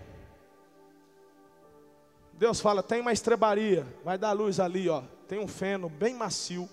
Deus 2.33 2.61
fala: 2.61 2.83
tem 2.83 3.01
uma 3.01 3.13
estrebaria, 3.13 3.87
vai 4.05 4.17
dar 4.17 4.33
luz 4.33 4.61
ali, 4.61 4.89
ó. 4.89 5.03
Tem 5.27 5.39
um 5.39 5.49
feno 5.49 5.89
bem 5.89 6.15
macio. 6.15 6.69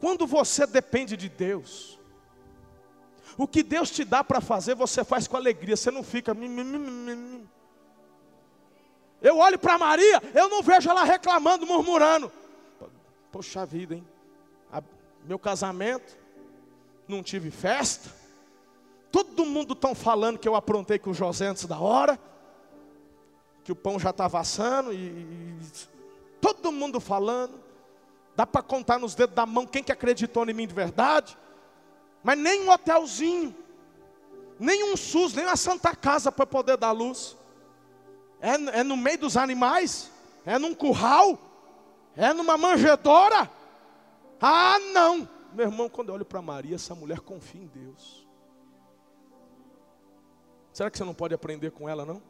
Quando 0.00 0.26
você 0.26 0.66
depende 0.66 1.16
de 1.16 1.28
Deus, 1.28 1.96
o 3.38 3.46
que 3.46 3.62
Deus 3.62 3.88
te 3.88 4.04
dá 4.04 4.24
para 4.24 4.40
fazer, 4.40 4.74
você 4.74 5.04
faz 5.04 5.28
com 5.28 5.36
alegria, 5.36 5.76
você 5.76 5.92
não 5.92 6.02
fica. 6.02 6.36
Eu 9.22 9.38
olho 9.38 9.58
para 9.60 9.78
Maria, 9.78 10.20
eu 10.34 10.48
não 10.48 10.60
vejo 10.60 10.90
ela 10.90 11.04
reclamando, 11.04 11.64
murmurando. 11.64 12.32
Poxa 13.30 13.64
vida, 13.64 13.94
hein? 13.94 14.11
Meu 15.24 15.38
casamento, 15.38 16.16
não 17.06 17.22
tive 17.22 17.50
festa. 17.50 18.10
Todo 19.10 19.44
mundo 19.44 19.74
estão 19.74 19.94
falando 19.94 20.38
que 20.38 20.48
eu 20.48 20.54
aprontei 20.54 20.98
com 20.98 21.10
o 21.10 21.14
José 21.14 21.46
antes 21.46 21.66
da 21.66 21.78
hora, 21.78 22.18
que 23.62 23.70
o 23.70 23.76
pão 23.76 23.98
já 23.98 24.10
estava 24.10 24.40
assando, 24.40 24.92
e, 24.92 24.96
e 24.96 25.56
todo 26.40 26.72
mundo 26.72 26.98
falando. 26.98 27.60
Dá 28.34 28.46
para 28.46 28.62
contar 28.62 28.98
nos 28.98 29.14
dedos 29.14 29.36
da 29.36 29.44
mão 29.44 29.66
quem 29.66 29.82
que 29.82 29.92
acreditou 29.92 30.48
em 30.48 30.54
mim 30.54 30.66
de 30.66 30.74
verdade. 30.74 31.36
Mas 32.22 32.38
nem 32.38 32.62
um 32.62 32.70
hotelzinho, 32.70 33.54
nem 34.58 34.92
um 34.92 34.96
SUS, 34.96 35.34
nem 35.34 35.44
uma 35.44 35.56
Santa 35.56 35.94
Casa 35.94 36.32
para 36.32 36.46
poder 36.46 36.76
dar 36.76 36.92
luz. 36.92 37.36
É, 38.40 38.80
é 38.80 38.82
no 38.82 38.96
meio 38.96 39.18
dos 39.18 39.36
animais, 39.36 40.10
é 40.46 40.58
num 40.58 40.74
curral, 40.74 41.38
é 42.16 42.32
numa 42.32 42.56
manjedoura. 42.56 43.50
Ah, 44.44 44.76
não! 44.92 45.28
Meu 45.54 45.66
irmão, 45.66 45.88
quando 45.88 46.08
eu 46.08 46.16
olho 46.16 46.24
para 46.24 46.42
Maria, 46.42 46.74
essa 46.74 46.96
mulher 46.96 47.20
confia 47.20 47.62
em 47.62 47.68
Deus. 47.68 48.26
Será 50.72 50.90
que 50.90 50.98
você 50.98 51.04
não 51.04 51.14
pode 51.14 51.32
aprender 51.32 51.70
com 51.70 51.88
ela, 51.88 52.04
não? 52.04 52.20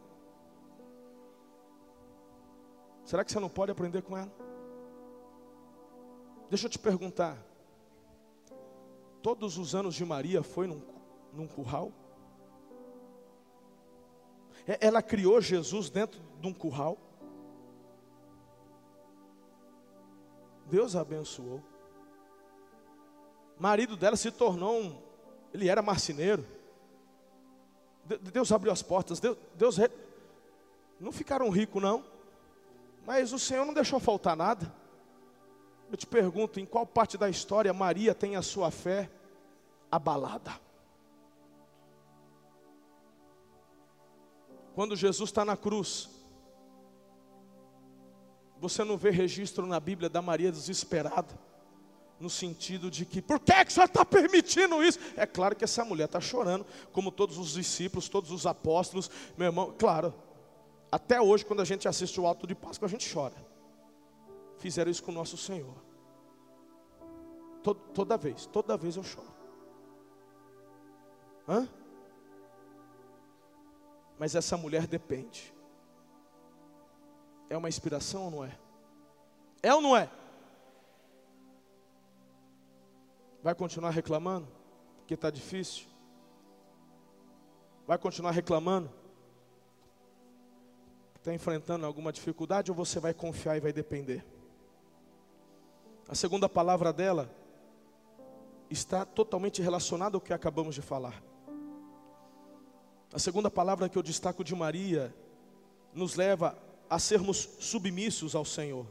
Será 3.03 3.25
que 3.25 3.33
você 3.33 3.41
não 3.41 3.49
pode 3.49 3.73
aprender 3.73 4.03
com 4.03 4.15
ela? 4.15 4.31
Deixa 6.51 6.67
eu 6.67 6.71
te 6.71 6.79
perguntar. 6.79 7.39
Todos 9.23 9.57
os 9.57 9.75
anos 9.75 9.95
de 9.95 10.05
Maria 10.05 10.43
foi 10.43 10.67
num, 10.67 10.83
num 11.33 11.49
curral? 11.49 11.93
É, 14.67 14.87
ela 14.87 15.01
criou 15.01 15.41
Jesus 15.41 15.89
dentro 15.89 16.21
de 16.39 16.47
um 16.47 16.53
curral? 16.53 16.99
Deus 20.67 20.95
abençoou 20.95 21.72
marido 23.63 23.97
dela 23.97 24.17
se 24.17 24.29
tornou 24.33 24.81
um, 24.81 24.99
ele 25.55 25.69
era 25.69 25.81
marceneiro. 25.81 26.45
Deus 28.33 28.51
abriu 28.51 28.73
as 28.73 28.83
portas, 28.83 29.21
Deus, 29.21 29.39
Deus 29.55 29.77
não 30.99 31.13
ficaram 31.13 31.49
ricos 31.49 31.81
não, 31.81 32.05
mas 33.07 33.33
o 33.33 33.39
Senhor 33.39 33.65
não 33.65 33.73
deixou 33.73 34.01
faltar 34.01 34.35
nada. 34.35 34.75
Eu 35.89 35.97
te 35.97 36.09
pergunto, 36.09 36.59
em 36.59 36.67
qual 36.67 36.85
parte 36.85 37.17
da 37.17 37.31
história 37.31 37.73
Maria 37.73 38.13
tem 38.13 38.35
a 38.35 38.43
sua 38.43 38.73
fé 38.73 39.09
abalada? 39.89 40.59
Quando 44.75 44.97
Jesus 44.97 45.31
está 45.31 45.45
na 45.45 45.57
cruz, 45.57 46.11
você 48.59 48.83
não 48.83 48.97
vê 48.97 49.11
registro 49.11 49.67
na 49.67 49.79
Bíblia 49.79 50.09
da 50.09 50.21
Maria 50.21 50.51
desesperada 50.51 51.52
no 52.23 52.31
sentido 52.31 52.89
de 52.89 53.05
que, 53.05 53.21
por 53.21 53.41
que, 53.41 53.53
é 53.53 53.65
que 53.65 53.73
o 53.73 53.75
senhor 53.75 53.87
está 53.87 54.05
permitindo 54.05 54.83
isso? 54.83 54.99
É 55.17 55.27
claro 55.27 55.57
que 55.57 55.65
essa 55.65 55.85
mulher 55.85 56.05
está 56.05 56.21
chorando, 56.21 56.65
como 56.93 57.11
todos 57.11 57.37
os 57.37 57.55
discípulos, 57.55 58.09
todos 58.09 58.31
os 58.31 58.47
apóstolos, 58.47 59.11
meu 59.37 59.49
irmão, 59.49 59.75
claro, 59.77 60.15
até 60.91 61.21
hoje, 61.21 61.45
quando 61.45 61.61
a 61.61 61.65
gente 61.65 61.89
assiste 61.89 62.21
o 62.21 62.27
alto 62.27 62.47
de 62.47 62.55
Páscoa, 62.55 62.87
a 62.87 62.89
gente 62.89 63.13
chora. 63.13 63.35
Fizeram 64.59 64.89
isso 64.89 65.03
com 65.03 65.11
o 65.11 65.15
nosso 65.15 65.37
Senhor. 65.37 65.75
Toda, 67.61 67.81
toda 67.93 68.17
vez, 68.17 68.47
toda 68.47 68.77
vez 68.77 68.97
eu 68.97 69.03
choro. 69.03 69.33
Hã? 71.49 71.69
Mas 74.17 74.37
essa 74.37 74.57
mulher 74.57 74.87
depende. 74.87 75.53
É 77.51 77.57
uma 77.57 77.69
inspiração 77.69 78.27
ou 78.27 78.31
não 78.31 78.45
é? 78.45 78.59
É 79.61 79.75
ou 79.75 79.81
não 79.81 79.97
é? 79.97 80.09
Vai 83.43 83.55
continuar 83.55 83.91
reclamando? 83.91 84.47
Porque 84.99 85.15
está 85.15 85.31
difícil? 85.31 85.87
Vai 87.87 87.99
continuar 87.99 88.31
reclamando? 88.31 88.89
Está 91.17 91.35
enfrentando 91.35 91.85
alguma 91.85 92.13
dificuldade 92.13 92.71
ou 92.71 92.77
você 92.77 93.01
vai 93.01 93.13
confiar 93.13 93.57
e 93.57 93.61
vai 93.61 93.73
depender? 93.73 94.25
A 96.09 96.15
segunda 96.15 96.49
palavra 96.49 96.93
dela 96.93 97.31
está 98.71 99.05
totalmente 99.05 99.61
relacionada 99.61 100.17
ao 100.17 100.21
que 100.21 100.33
acabamos 100.33 100.75
de 100.75 100.83
falar. 100.83 101.23
A 103.13 103.19
segunda 103.19 103.51
palavra 103.51 103.89
que 103.89 103.99
eu 103.99 104.03
destaco 104.03 104.43
de 104.43 104.55
Maria 104.55 105.15
nos 105.93 106.15
leva 106.15 106.57
a 106.89 106.99
sermos 106.99 107.49
submissos 107.59 108.35
ao 108.35 108.45
Senhor. 108.45 108.87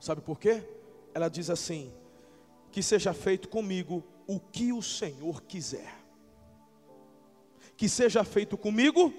Sabe 0.00 0.20
por 0.20 0.38
quê? 0.38 0.66
Ela 1.14 1.28
diz 1.28 1.50
assim: 1.50 1.92
Que 2.72 2.82
seja 2.82 3.14
feito 3.14 3.48
comigo 3.48 4.02
o 4.26 4.40
que 4.40 4.72
o 4.72 4.82
Senhor 4.82 5.42
quiser. 5.42 5.94
Que 7.76 7.88
seja 7.88 8.24
feito 8.24 8.58
comigo, 8.58 9.12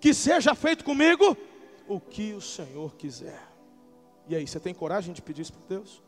que 0.00 0.14
seja 0.14 0.54
feito 0.54 0.84
comigo 0.84 1.36
o 1.86 2.00
que 2.00 2.32
o 2.32 2.40
Senhor 2.40 2.94
quiser. 2.96 3.46
E 4.26 4.36
aí, 4.36 4.46
você 4.46 4.60
tem 4.60 4.74
coragem 4.74 5.12
de 5.12 5.22
pedir 5.22 5.42
isso 5.42 5.52
para 5.52 5.76
Deus? 5.76 6.02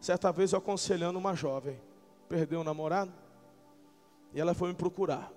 Certa 0.00 0.32
vez 0.32 0.52
eu 0.52 0.58
aconselhando 0.58 1.18
uma 1.18 1.34
jovem, 1.34 1.80
perdeu 2.28 2.60
o 2.60 2.64
namorado, 2.64 3.12
e 4.32 4.40
ela 4.40 4.54
foi 4.54 4.70
me 4.70 4.74
procurar. 4.74 5.30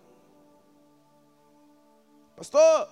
Pastor, 2.36 2.90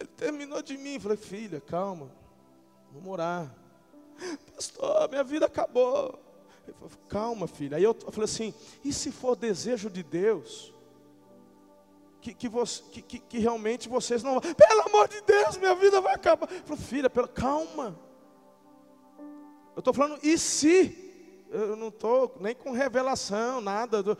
ele 0.00 0.10
terminou 0.16 0.62
de 0.62 0.76
mim. 0.76 0.98
falei, 0.98 1.16
filha, 1.16 1.60
calma, 1.60 2.10
vamos 2.92 3.12
orar. 3.12 3.54
Pastor, 4.54 5.08
minha 5.08 5.22
vida 5.22 5.46
acabou. 5.46 6.23
Calma, 7.08 7.46
filha. 7.46 7.76
Aí 7.76 7.84
eu 7.84 7.94
falei 7.94 8.24
assim: 8.24 8.54
e 8.84 8.92
se 8.92 9.10
for 9.10 9.36
desejo 9.36 9.90
de 9.90 10.02
Deus? 10.02 10.72
Que, 12.20 12.32
que, 12.32 12.48
você, 12.48 12.82
que, 12.90 13.18
que, 13.18 13.38
realmente 13.38 13.88
vocês 13.88 14.22
não. 14.22 14.40
Pelo 14.40 14.80
amor 14.86 15.08
de 15.08 15.20
Deus, 15.20 15.58
minha 15.58 15.74
vida 15.74 16.00
vai 16.00 16.14
acabar. 16.14 16.50
Eu 16.50 16.62
falei, 16.64 16.82
filha, 16.82 17.10
pela, 17.10 17.28
calma. 17.28 17.98
Eu 19.76 19.80
estou 19.80 19.92
falando, 19.92 20.18
e 20.22 20.38
se? 20.38 21.04
Eu 21.50 21.76
não 21.76 21.88
estou 21.88 22.34
nem 22.40 22.54
com 22.54 22.72
revelação, 22.72 23.60
nada. 23.60 24.16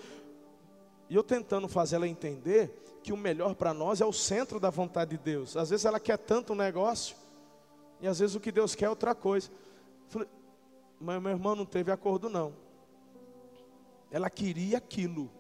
E 1.08 1.14
eu 1.14 1.22
tentando 1.22 1.66
fazer 1.66 1.96
ela 1.96 2.06
entender 2.06 3.00
que 3.02 3.12
o 3.12 3.16
melhor 3.16 3.54
para 3.54 3.74
nós 3.74 4.00
é 4.00 4.04
o 4.04 4.12
centro 4.12 4.58
da 4.58 4.70
vontade 4.70 5.12
de 5.12 5.22
Deus. 5.22 5.56
Às 5.56 5.70
vezes 5.70 5.84
ela 5.84 6.00
quer 6.00 6.18
tanto 6.18 6.52
um 6.52 6.56
negócio, 6.56 7.16
e 8.00 8.06
às 8.06 8.18
vezes 8.18 8.34
o 8.34 8.40
que 8.40 8.52
Deus 8.52 8.74
quer 8.74 8.86
é 8.86 8.90
outra 8.90 9.14
coisa. 9.14 9.50
Eu 9.50 10.10
falei, 10.10 10.28
mas 11.04 11.22
meu 11.22 11.32
irmão 11.32 11.54
não 11.54 11.66
teve 11.66 11.92
acordo 11.92 12.28
não. 12.30 12.54
Ela 14.10 14.30
queria 14.30 14.78
aquilo. 14.78 15.30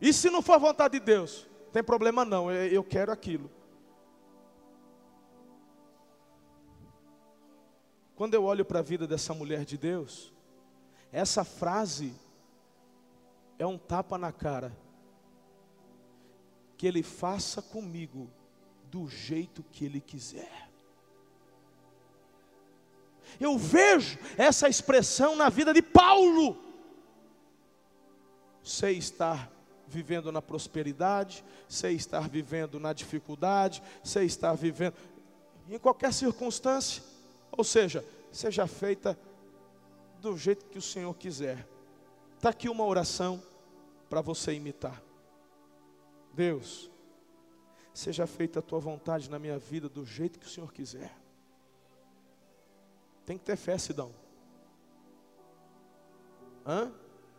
E 0.00 0.12
se 0.12 0.28
não 0.28 0.42
for 0.42 0.58
vontade 0.58 0.98
de 0.98 1.04
Deus? 1.04 1.48
Tem 1.72 1.82
problema 1.82 2.24
não, 2.24 2.50
eu 2.50 2.82
quero 2.82 3.12
aquilo. 3.12 3.50
Quando 8.14 8.34
eu 8.34 8.44
olho 8.44 8.64
para 8.64 8.80
a 8.80 8.82
vida 8.82 9.06
dessa 9.06 9.32
mulher 9.32 9.64
de 9.64 9.78
Deus, 9.78 10.32
essa 11.10 11.44
frase 11.44 12.14
é 13.58 13.66
um 13.66 13.78
tapa 13.78 14.18
na 14.18 14.32
cara. 14.32 14.76
Que 16.76 16.86
Ele 16.86 17.02
faça 17.02 17.62
comigo 17.62 18.28
do 18.90 19.08
jeito 19.08 19.62
que 19.62 19.84
Ele 19.84 20.00
quiser. 20.00 20.71
Eu 23.40 23.58
vejo 23.58 24.18
essa 24.36 24.68
expressão 24.68 25.36
na 25.36 25.48
vida 25.48 25.72
de 25.72 25.82
Paulo. 25.82 26.56
Sei 28.62 28.96
estar 28.96 29.50
vivendo 29.86 30.32
na 30.32 30.40
prosperidade, 30.40 31.44
sei 31.68 31.94
estar 31.94 32.28
vivendo 32.28 32.80
na 32.80 32.92
dificuldade, 32.92 33.82
sei 34.02 34.24
estar 34.24 34.54
vivendo 34.54 34.94
em 35.68 35.78
qualquer 35.78 36.12
circunstância. 36.12 37.02
Ou 37.50 37.62
seja, 37.62 38.04
seja 38.30 38.66
feita 38.66 39.18
do 40.20 40.36
jeito 40.36 40.64
que 40.66 40.78
o 40.78 40.82
Senhor 40.82 41.14
quiser. 41.14 41.66
Está 42.36 42.50
aqui 42.50 42.68
uma 42.68 42.84
oração 42.84 43.42
para 44.08 44.20
você 44.20 44.52
imitar. 44.52 45.02
Deus, 46.32 46.90
seja 47.92 48.26
feita 48.26 48.60
a 48.60 48.62
tua 48.62 48.80
vontade 48.80 49.28
na 49.28 49.38
minha 49.38 49.58
vida 49.58 49.88
do 49.88 50.04
jeito 50.04 50.38
que 50.38 50.46
o 50.46 50.50
Senhor 50.50 50.72
quiser. 50.72 51.21
Tem 53.24 53.38
que 53.38 53.44
ter 53.44 53.56
fé, 53.56 53.78
Sidão. 53.78 54.12
Hã? 56.66 56.92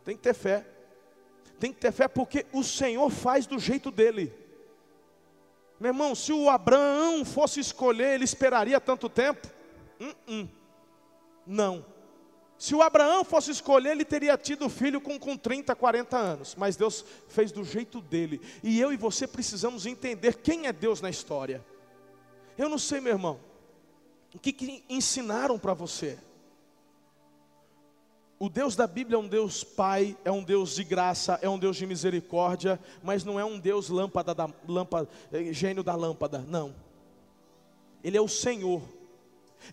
Tem 0.03 0.15
que 0.15 0.21
ter 0.21 0.33
fé. 0.33 0.65
Tem 1.59 1.71
que 1.71 1.79
ter 1.79 1.91
fé 1.91 2.07
porque 2.07 2.45
o 2.51 2.63
Senhor 2.63 3.09
faz 3.09 3.45
do 3.45 3.59
jeito 3.59 3.89
dele. 3.91 4.33
Meu 5.79 5.89
irmão, 5.89 6.15
se 6.15 6.31
o 6.31 6.49
Abraão 6.49 7.25
fosse 7.25 7.59
escolher, 7.59 8.15
ele 8.15 8.23
esperaria 8.23 8.79
tanto 8.79 9.09
tempo? 9.09 9.47
Uh 9.99 10.31
-uh. 10.31 10.49
Não. 11.45 11.85
Se 12.57 12.73
o 12.73 12.81
Abraão 12.81 13.25
fosse 13.25 13.51
escolher, 13.51 13.91
ele 13.91 14.05
teria 14.05 14.37
tido 14.37 14.69
filho 14.69 15.01
com, 15.01 15.19
com 15.19 15.35
30, 15.35 15.75
40 15.75 16.17
anos. 16.17 16.55
Mas 16.55 16.77
Deus 16.77 17.03
fez 17.27 17.51
do 17.51 17.63
jeito 17.63 17.99
dele. 17.99 18.39
E 18.63 18.79
eu 18.79 18.93
e 18.93 18.97
você 18.97 19.27
precisamos 19.27 19.85
entender 19.85 20.35
quem 20.35 20.67
é 20.67 20.71
Deus 20.71 21.01
na 21.01 21.09
história. 21.09 21.63
Eu 22.57 22.69
não 22.69 22.77
sei, 22.77 23.01
meu 23.01 23.11
irmão. 23.11 23.39
O 24.33 24.39
que, 24.39 24.51
que 24.51 24.83
ensinaram 24.89 25.59
para 25.59 25.73
você? 25.73 26.17
O 28.39 28.49
Deus 28.49 28.75
da 28.75 28.87
Bíblia 28.87 29.15
é 29.15 29.19
um 29.19 29.27
Deus 29.27 29.63
Pai, 29.63 30.17
é 30.25 30.31
um 30.31 30.43
Deus 30.43 30.75
de 30.75 30.83
graça, 30.83 31.39
é 31.41 31.47
um 31.47 31.57
Deus 31.57 31.77
de 31.77 31.85
misericórdia, 31.85 32.79
mas 33.01 33.23
não 33.23 33.39
é 33.39 33.45
um 33.45 33.59
Deus 33.59 33.89
lâmpada 33.89 34.33
da 34.33 34.49
lâmpada, 34.67 35.07
eh, 35.31 35.53
gênio 35.53 35.83
da 35.83 35.95
lâmpada, 35.95 36.43
não. 36.47 36.75
Ele 38.03 38.17
é 38.17 38.21
o 38.21 38.27
Senhor. 38.27 38.81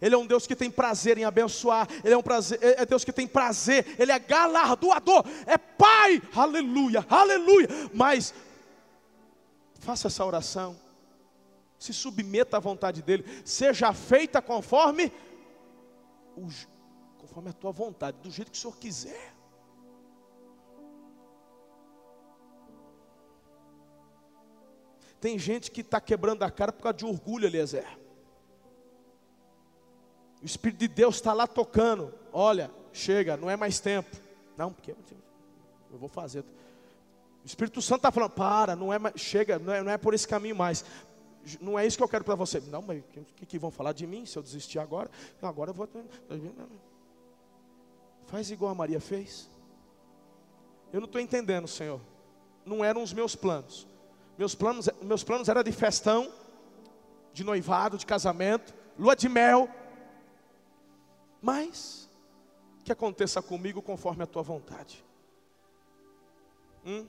Ele 0.00 0.14
é 0.14 0.18
um 0.18 0.26
Deus 0.26 0.46
que 0.46 0.54
tem 0.54 0.70
prazer 0.70 1.18
em 1.18 1.24
abençoar, 1.24 1.88
Ele 2.04 2.14
é 2.14 2.16
um 2.16 2.22
prazer, 2.22 2.62
é, 2.62 2.82
é 2.82 2.86
Deus 2.86 3.04
que 3.04 3.12
tem 3.12 3.26
prazer, 3.26 3.96
Ele 3.98 4.12
é 4.12 4.18
galardoador, 4.20 5.24
é 5.46 5.58
Pai, 5.58 6.22
aleluia, 6.32 7.04
aleluia. 7.08 7.66
Mas 7.92 8.32
faça 9.80 10.06
essa 10.06 10.24
oração 10.24 10.76
se 11.80 11.94
submeta 11.94 12.58
à 12.58 12.60
vontade 12.60 13.00
dele, 13.00 13.24
seja 13.42 13.90
feita 13.94 14.42
conforme 14.42 15.10
o, 16.36 16.46
conforme 17.16 17.48
a 17.48 17.54
tua 17.54 17.72
vontade, 17.72 18.18
do 18.18 18.30
jeito 18.30 18.52
que 18.52 18.58
o 18.58 18.60
Senhor 18.60 18.76
quiser. 18.76 19.34
Tem 25.18 25.38
gente 25.38 25.70
que 25.70 25.80
está 25.80 26.00
quebrando 26.00 26.42
a 26.42 26.50
cara 26.50 26.70
por 26.70 26.82
causa 26.82 26.98
de 26.98 27.06
orgulho, 27.06 27.46
Eliezer. 27.46 27.86
O 30.42 30.44
Espírito 30.44 30.80
de 30.80 30.88
Deus 30.88 31.16
está 31.16 31.32
lá 31.32 31.46
tocando. 31.46 32.12
Olha, 32.30 32.70
chega, 32.92 33.38
não 33.38 33.48
é 33.48 33.56
mais 33.56 33.80
tempo. 33.80 34.16
Não, 34.56 34.72
porque 34.72 34.92
eu 34.92 35.98
vou 35.98 36.08
fazer. 36.08 36.40
O 37.42 37.46
Espírito 37.46 37.80
Santo 37.80 37.98
está 37.98 38.12
falando, 38.12 38.32
para, 38.32 38.76
não 38.76 38.92
é 38.92 38.98
mais, 38.98 39.18
chega, 39.18 39.58
não 39.58 39.72
é, 39.72 39.82
não 39.82 39.90
é 39.90 39.96
por 39.96 40.12
esse 40.12 40.28
caminho 40.28 40.56
mais 40.56 40.84
não 41.60 41.78
é 41.78 41.86
isso 41.86 41.96
que 41.96 42.02
eu 42.02 42.08
quero 42.08 42.24
para 42.24 42.34
você. 42.34 42.60
Não, 42.60 42.82
mas 42.82 43.00
o 43.00 43.24
que, 43.36 43.46
que, 43.46 43.58
vão 43.58 43.70
falar 43.70 43.92
de 43.92 44.06
mim 44.06 44.26
se 44.26 44.36
eu 44.36 44.42
desistir 44.42 44.78
agora? 44.78 45.10
Agora 45.40 45.70
eu 45.70 45.74
vou. 45.74 45.88
Faz 48.26 48.50
igual 48.50 48.72
a 48.72 48.74
Maria 48.74 49.00
fez. 49.00 49.50
Eu 50.92 51.00
não 51.00 51.06
estou 51.06 51.20
entendendo, 51.20 51.66
Senhor. 51.66 52.00
Não 52.64 52.84
eram 52.84 53.02
os 53.02 53.12
meus 53.12 53.34
planos. 53.34 53.86
Meus 54.36 54.54
planos, 54.54 54.88
meus 55.02 55.24
planos 55.24 55.48
eram 55.48 55.62
de 55.62 55.72
festão, 55.72 56.32
de 57.32 57.44
noivado, 57.44 57.98
de 57.98 58.06
casamento, 58.06 58.74
lua 58.98 59.14
de 59.14 59.28
mel. 59.28 59.68
Mas 61.40 62.08
que 62.84 62.92
aconteça 62.92 63.40
comigo 63.40 63.80
conforme 63.80 64.22
a 64.22 64.26
tua 64.26 64.42
vontade. 64.42 65.04
Hum? 66.84 67.06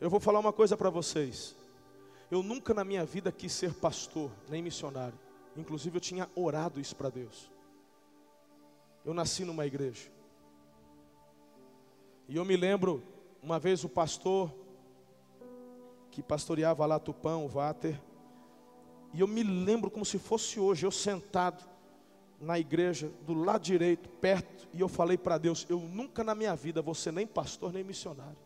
Eu 0.00 0.10
vou 0.10 0.20
falar 0.20 0.38
uma 0.38 0.52
coisa 0.52 0.76
para 0.76 0.90
vocês. 0.90 1.56
Eu 2.30 2.42
nunca 2.42 2.72
na 2.72 2.84
minha 2.84 3.04
vida 3.04 3.30
quis 3.30 3.52
ser 3.52 3.74
pastor, 3.74 4.30
nem 4.48 4.62
missionário. 4.62 5.18
Inclusive 5.56 5.96
eu 5.96 6.00
tinha 6.00 6.28
orado 6.34 6.80
isso 6.80 6.96
para 6.96 7.10
Deus. 7.10 7.50
Eu 9.04 9.12
nasci 9.12 9.44
numa 9.44 9.66
igreja. 9.66 10.10
E 12.28 12.36
eu 12.36 12.44
me 12.44 12.56
lembro, 12.56 13.02
uma 13.42 13.58
vez 13.58 13.84
o 13.84 13.88
pastor 13.88 14.52
que 16.10 16.22
pastoreava 16.22 16.86
lá 16.86 16.98
Tupão, 16.98 17.44
o 17.44 17.48
Váter, 17.48 18.00
e 19.12 19.20
eu 19.20 19.28
me 19.28 19.42
lembro 19.42 19.90
como 19.90 20.04
se 20.04 20.18
fosse 20.18 20.58
hoje, 20.58 20.86
eu 20.86 20.90
sentado 20.90 21.62
na 22.40 22.58
igreja, 22.58 23.12
do 23.24 23.34
lado 23.34 23.62
direito, 23.62 24.08
perto, 24.08 24.66
e 24.72 24.80
eu 24.80 24.88
falei 24.88 25.16
para 25.16 25.38
Deus: 25.38 25.66
Eu 25.68 25.78
nunca 25.78 26.24
na 26.24 26.34
minha 26.34 26.56
vida 26.56 26.82
vou 26.82 26.94
ser 26.94 27.12
nem 27.12 27.26
pastor 27.26 27.72
nem 27.72 27.84
missionário. 27.84 28.36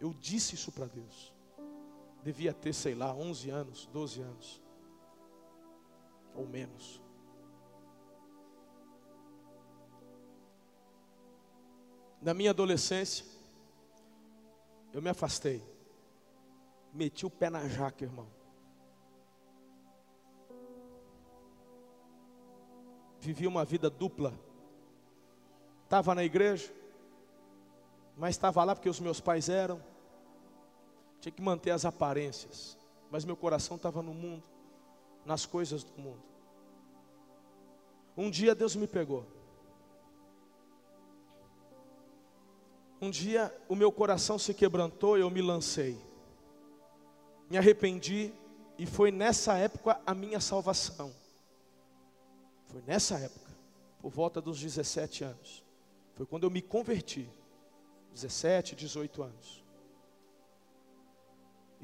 Eu 0.00 0.14
disse 0.14 0.54
isso 0.54 0.72
para 0.72 0.86
Deus 0.86 1.33
devia 2.24 2.54
ter, 2.54 2.72
sei 2.72 2.94
lá, 2.94 3.14
11 3.14 3.50
anos, 3.50 3.86
12 3.92 4.22
anos, 4.22 4.62
ou 6.34 6.46
menos. 6.46 7.02
Na 12.22 12.32
minha 12.32 12.48
adolescência, 12.48 13.26
eu 14.90 15.02
me 15.02 15.10
afastei, 15.10 15.62
meti 16.94 17.26
o 17.26 17.30
pé 17.30 17.50
na 17.50 17.68
jaca, 17.68 18.02
irmão. 18.02 18.26
Vivi 23.20 23.46
uma 23.46 23.66
vida 23.66 23.90
dupla. 23.90 24.32
Estava 25.82 26.14
na 26.14 26.24
igreja, 26.24 26.74
mas 28.16 28.30
estava 28.30 28.64
lá 28.64 28.74
porque 28.74 28.88
os 28.88 28.98
meus 28.98 29.20
pais 29.20 29.50
eram 29.50 29.93
tinha 31.24 31.32
que 31.32 31.40
manter 31.40 31.70
as 31.70 31.86
aparências, 31.86 32.76
mas 33.10 33.24
meu 33.24 33.34
coração 33.34 33.78
estava 33.78 34.02
no 34.02 34.12
mundo, 34.12 34.42
nas 35.24 35.46
coisas 35.46 35.82
do 35.82 35.98
mundo. 35.98 36.22
Um 38.14 38.30
dia 38.30 38.54
Deus 38.54 38.76
me 38.76 38.86
pegou. 38.86 39.24
Um 43.00 43.10
dia 43.10 43.50
o 43.70 43.74
meu 43.74 43.90
coração 43.90 44.38
se 44.38 44.52
quebrantou 44.52 45.16
e 45.16 45.22
eu 45.22 45.30
me 45.30 45.40
lancei. 45.40 45.98
Me 47.48 47.56
arrependi 47.56 48.30
e 48.78 48.84
foi 48.84 49.10
nessa 49.10 49.56
época 49.56 49.98
a 50.04 50.14
minha 50.14 50.40
salvação. 50.40 51.10
Foi 52.66 52.82
nessa 52.82 53.18
época, 53.18 53.50
por 53.98 54.10
volta 54.10 54.42
dos 54.42 54.60
17 54.60 55.24
anos. 55.24 55.64
Foi 56.12 56.26
quando 56.26 56.44
eu 56.44 56.50
me 56.50 56.60
converti. 56.60 57.30
17, 58.12 58.76
18 58.76 59.22
anos. 59.22 59.63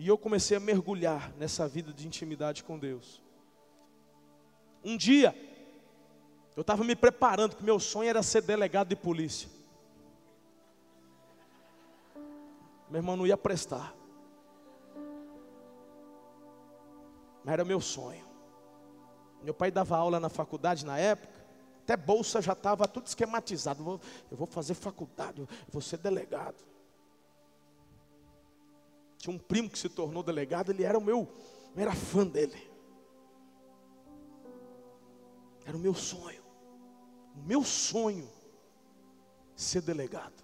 E 0.01 0.09
eu 0.09 0.16
comecei 0.16 0.57
a 0.57 0.61
mergulhar 0.61 1.30
nessa 1.36 1.68
vida 1.68 1.92
de 1.92 2.07
intimidade 2.07 2.64
com 2.64 2.78
Deus. 2.78 3.22
Um 4.82 4.96
dia, 4.96 5.36
eu 6.57 6.62
estava 6.62 6.82
me 6.82 6.96
preparando, 6.96 7.55
que 7.55 7.62
meu 7.62 7.78
sonho 7.78 8.09
era 8.09 8.22
ser 8.22 8.40
delegado 8.40 8.88
de 8.88 8.96
polícia. 8.96 9.51
Meu 12.88 13.01
irmão 13.01 13.14
não 13.14 13.26
ia 13.26 13.36
prestar. 13.36 13.94
Mas 17.44 17.53
era 17.53 17.62
meu 17.62 17.78
sonho. 17.78 18.24
Meu 19.42 19.53
pai 19.53 19.70
dava 19.70 19.98
aula 19.98 20.18
na 20.18 20.30
faculdade 20.30 20.86
na 20.86 20.98
época. 20.98 21.44
Até 21.84 21.94
bolsa 21.94 22.40
já 22.40 22.55
estava 22.55 22.88
tudo 22.88 23.07
esquematizado. 23.07 24.01
Eu 24.30 24.36
vou, 24.38 24.46
fazer 24.46 24.72
faculdade, 24.72 25.40
eu 25.42 25.48
vou 25.68 25.82
ser 25.82 25.98
delegado. 25.98 26.69
Tinha 29.20 29.36
um 29.36 29.38
primo 29.38 29.68
que 29.68 29.78
se 29.78 29.90
tornou 29.90 30.22
delegado, 30.22 30.70
ele 30.70 30.82
era 30.82 30.96
o 30.98 31.00
meu, 31.00 31.28
eu 31.76 31.82
era 31.82 31.94
fã 31.94 32.26
dele. 32.26 32.70
Era 35.66 35.76
o 35.76 35.80
meu 35.80 35.94
sonho. 35.94 36.42
O 37.36 37.42
meu 37.42 37.62
sonho 37.62 38.26
ser 39.54 39.82
delegado. 39.82 40.42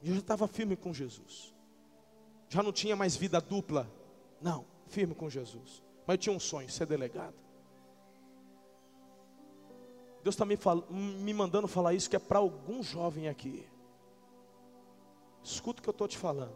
E 0.00 0.08
eu 0.08 0.14
já 0.14 0.20
estava 0.20 0.48
firme 0.48 0.74
com 0.74 0.92
Jesus. 0.92 1.54
Já 2.48 2.62
não 2.62 2.72
tinha 2.72 2.96
mais 2.96 3.14
vida 3.14 3.38
dupla. 3.38 3.86
Não, 4.40 4.64
firme 4.86 5.14
com 5.14 5.28
Jesus. 5.28 5.82
Mas 6.06 6.14
eu 6.14 6.18
tinha 6.18 6.34
um 6.34 6.40
sonho, 6.40 6.70
ser 6.70 6.86
delegado. 6.86 7.36
Deus 10.22 10.34
está 10.34 10.46
me, 10.46 10.58
me, 10.90 11.34
mandando 11.34 11.68
falar 11.68 11.92
isso 11.92 12.08
que 12.08 12.16
é 12.16 12.18
para 12.18 12.38
algum 12.38 12.82
jovem 12.82 13.28
aqui. 13.28 13.68
Escuta 15.42 15.80
o 15.80 15.82
que 15.82 15.88
eu 15.88 15.92
estou 15.92 16.08
te 16.08 16.16
falando. 16.16 16.54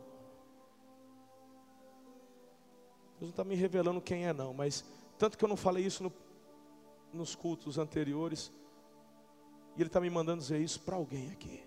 Deus 3.18 3.22
não 3.22 3.30
está 3.30 3.44
me 3.44 3.54
revelando 3.54 4.00
quem 4.00 4.26
é 4.26 4.32
não, 4.32 4.52
mas 4.52 4.84
tanto 5.18 5.38
que 5.38 5.44
eu 5.44 5.48
não 5.48 5.56
falei 5.56 5.84
isso 5.84 6.02
no, 6.02 6.12
nos 7.12 7.34
cultos 7.34 7.78
anteriores, 7.78 8.52
e 9.74 9.80
Ele 9.80 9.88
está 9.88 10.00
me 10.00 10.10
mandando 10.10 10.42
dizer 10.42 10.60
isso 10.60 10.80
para 10.80 10.96
alguém 10.96 11.30
aqui. 11.30 11.64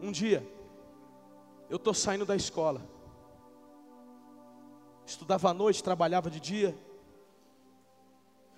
Um 0.00 0.10
dia, 0.10 0.46
eu 1.68 1.76
estou 1.76 1.92
saindo 1.92 2.24
da 2.24 2.34
escola, 2.34 2.80
estudava 5.04 5.50
à 5.50 5.54
noite, 5.54 5.84
trabalhava 5.84 6.30
de 6.30 6.40
dia, 6.40 6.76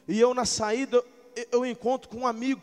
e 0.06 0.20
eu 0.20 0.32
na 0.32 0.44
saída, 0.44 1.04
eu 1.50 1.66
encontro 1.66 2.08
com 2.08 2.18
um 2.18 2.26
amigo, 2.26 2.62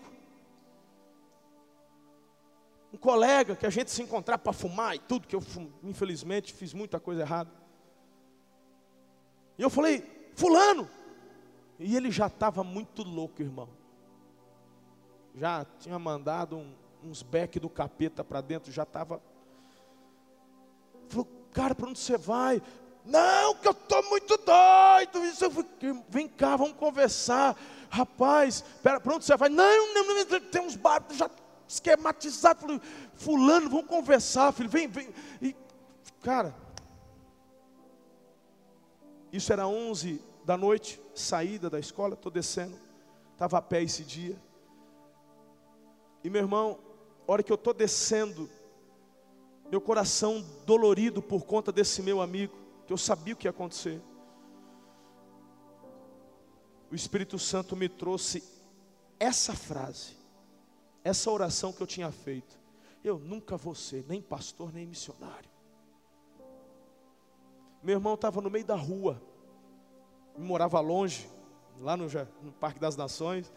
um 2.93 2.97
colega 2.97 3.55
que 3.55 3.65
a 3.65 3.71
gente 3.71 3.89
se 3.89 4.03
encontrar 4.03 4.37
para 4.37 4.53
fumar 4.53 4.95
e 4.95 4.99
tudo, 4.99 5.27
que 5.27 5.35
eu 5.35 5.43
infelizmente 5.81 6.53
fiz 6.53 6.75
muita 6.75 6.99
coisa 6.99 7.21
errada. 7.21 7.51
E 9.57 9.63
eu 9.63 9.69
falei, 9.69 10.03
fulano. 10.35 10.87
E 11.79 11.95
ele 11.95 12.11
já 12.11 12.27
estava 12.27 12.63
muito 12.63 13.01
louco, 13.01 13.41
irmão. 13.41 13.67
Já 15.33 15.65
tinha 15.79 15.97
mandado 15.97 16.55
um, 16.55 16.71
uns 17.03 17.23
beck 17.23 17.59
do 17.59 17.67
capeta 17.67 18.23
para 18.23 18.41
dentro, 18.41 18.71
já 18.71 18.83
estava. 18.83 19.19
Falou, 21.09 21.27
cara, 21.51 21.73
para 21.73 21.89
onde 21.89 21.97
você 21.97 22.15
vai? 22.15 22.61
Não, 23.03 23.55
que 23.55 23.67
eu 23.67 23.71
estou 23.71 24.03
muito 24.03 24.37
doido. 24.37 25.17
Eu 25.41 25.51
falei, 25.51 26.03
vem 26.09 26.27
cá, 26.27 26.55
vamos 26.55 26.77
conversar. 26.77 27.57
Rapaz, 27.89 28.63
para 28.83 29.01
onde 29.15 29.25
você 29.25 29.35
vai? 29.35 29.49
Não, 29.49 29.93
não, 29.95 30.25
não, 30.25 30.39
tem 30.51 30.61
uns 30.61 30.75
barcos 30.75 31.17
já 31.17 31.27
esquematizados. 31.67 32.61
Falei, 32.61 32.81
fulano, 33.13 33.69
vamos 33.69 33.87
conversar, 33.87 34.51
filho. 34.51 34.69
Vem, 34.69 34.87
vem. 34.87 35.09
E, 35.41 35.55
cara, 36.21 36.55
isso 39.31 39.51
era 39.51 39.67
11 39.67 40.21
da 40.45 40.57
noite, 40.57 41.01
saída 41.15 41.69
da 41.69 41.79
escola, 41.79 42.13
estou 42.13 42.31
descendo, 42.31 42.77
estava 43.31 43.57
a 43.57 43.61
pé 43.61 43.81
esse 43.81 44.03
dia. 44.03 44.39
E 46.23 46.29
meu 46.29 46.41
irmão, 46.41 46.79
a 47.27 47.31
hora 47.31 47.43
que 47.43 47.51
eu 47.51 47.55
estou 47.55 47.73
descendo, 47.73 48.49
meu 49.69 49.81
coração 49.81 50.45
dolorido 50.65 51.21
por 51.21 51.45
conta 51.45 51.71
desse 51.71 52.01
meu 52.01 52.21
amigo, 52.21 52.55
que 52.85 52.93
eu 52.93 52.97
sabia 52.97 53.33
o 53.33 53.37
que 53.37 53.47
ia 53.47 53.51
acontecer. 53.51 54.01
O 56.91 56.95
Espírito 56.95 57.39
Santo 57.39 57.75
me 57.75 57.89
trouxe 57.89 58.43
essa 59.19 59.53
frase, 59.55 60.15
essa 61.03 61.29
oração 61.29 61.73
que 61.73 61.81
eu 61.81 61.87
tinha 61.87 62.11
feito. 62.11 62.59
Eu 63.03 63.19
nunca 63.19 63.57
vou 63.57 63.75
ser 63.75 64.05
nem 64.07 64.21
pastor 64.21 64.71
nem 64.73 64.85
missionário. 64.85 65.49
Meu 67.81 67.97
irmão 67.97 68.13
estava 68.13 68.39
no 68.39 68.49
meio 68.49 68.63
da 68.63 68.75
rua, 68.75 69.21
morava 70.37 70.79
longe, 70.79 71.29
lá 71.81 71.97
no, 71.97 72.05
no 72.41 72.51
Parque 72.53 72.79
das 72.79 72.95
Nações, 72.95 73.51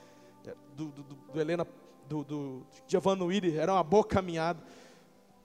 é, 0.44 0.54
do, 0.74 0.86
do, 0.86 1.02
do 1.02 1.40
Helena, 1.40 1.66
do, 2.08 2.24
do 2.24 2.66
de 2.88 2.96
Avanuíri, 2.96 3.56
era 3.56 3.72
uma 3.72 3.84
boa 3.84 4.04
caminhada, 4.04 4.60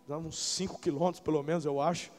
uns 0.10 0.38
5 0.38 0.80
quilômetros 0.80 1.20
pelo 1.20 1.44
menos, 1.44 1.64
eu 1.64 1.80
acho. 1.80 2.12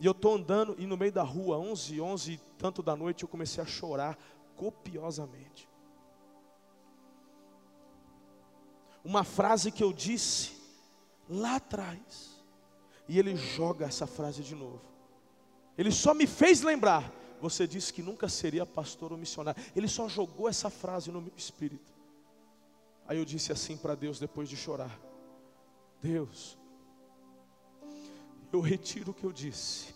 E 0.00 0.06
eu 0.06 0.12
estou 0.12 0.34
andando 0.34 0.74
e 0.78 0.86
no 0.86 0.96
meio 0.96 1.12
da 1.12 1.22
rua, 1.22 1.56
11, 1.58 2.00
11 2.00 2.32
e 2.32 2.38
tanto 2.58 2.82
da 2.82 2.96
noite, 2.96 3.22
eu 3.22 3.28
comecei 3.28 3.62
a 3.62 3.66
chorar 3.66 4.18
copiosamente. 4.56 5.68
Uma 9.08 9.24
frase 9.24 9.72
que 9.72 9.82
eu 9.82 9.90
disse 9.90 10.52
lá 11.30 11.56
atrás, 11.56 12.42
e 13.08 13.18
ele 13.18 13.34
joga 13.36 13.86
essa 13.86 14.06
frase 14.06 14.42
de 14.42 14.54
novo. 14.54 14.82
Ele 15.78 15.90
só 15.90 16.12
me 16.12 16.26
fez 16.26 16.60
lembrar. 16.60 17.10
Você 17.40 17.66
disse 17.66 17.90
que 17.90 18.02
nunca 18.02 18.28
seria 18.28 18.66
pastor 18.66 19.10
ou 19.10 19.16
missionário. 19.16 19.62
Ele 19.74 19.88
só 19.88 20.10
jogou 20.10 20.46
essa 20.46 20.68
frase 20.68 21.10
no 21.10 21.22
meu 21.22 21.32
espírito. 21.34 21.90
Aí 23.06 23.16
eu 23.16 23.24
disse 23.24 23.50
assim 23.50 23.78
para 23.78 23.94
Deus 23.94 24.18
depois 24.18 24.46
de 24.46 24.58
chorar: 24.58 25.00
Deus, 26.02 26.58
eu 28.52 28.60
retiro 28.60 29.12
o 29.12 29.14
que 29.14 29.24
eu 29.24 29.32
disse. 29.32 29.94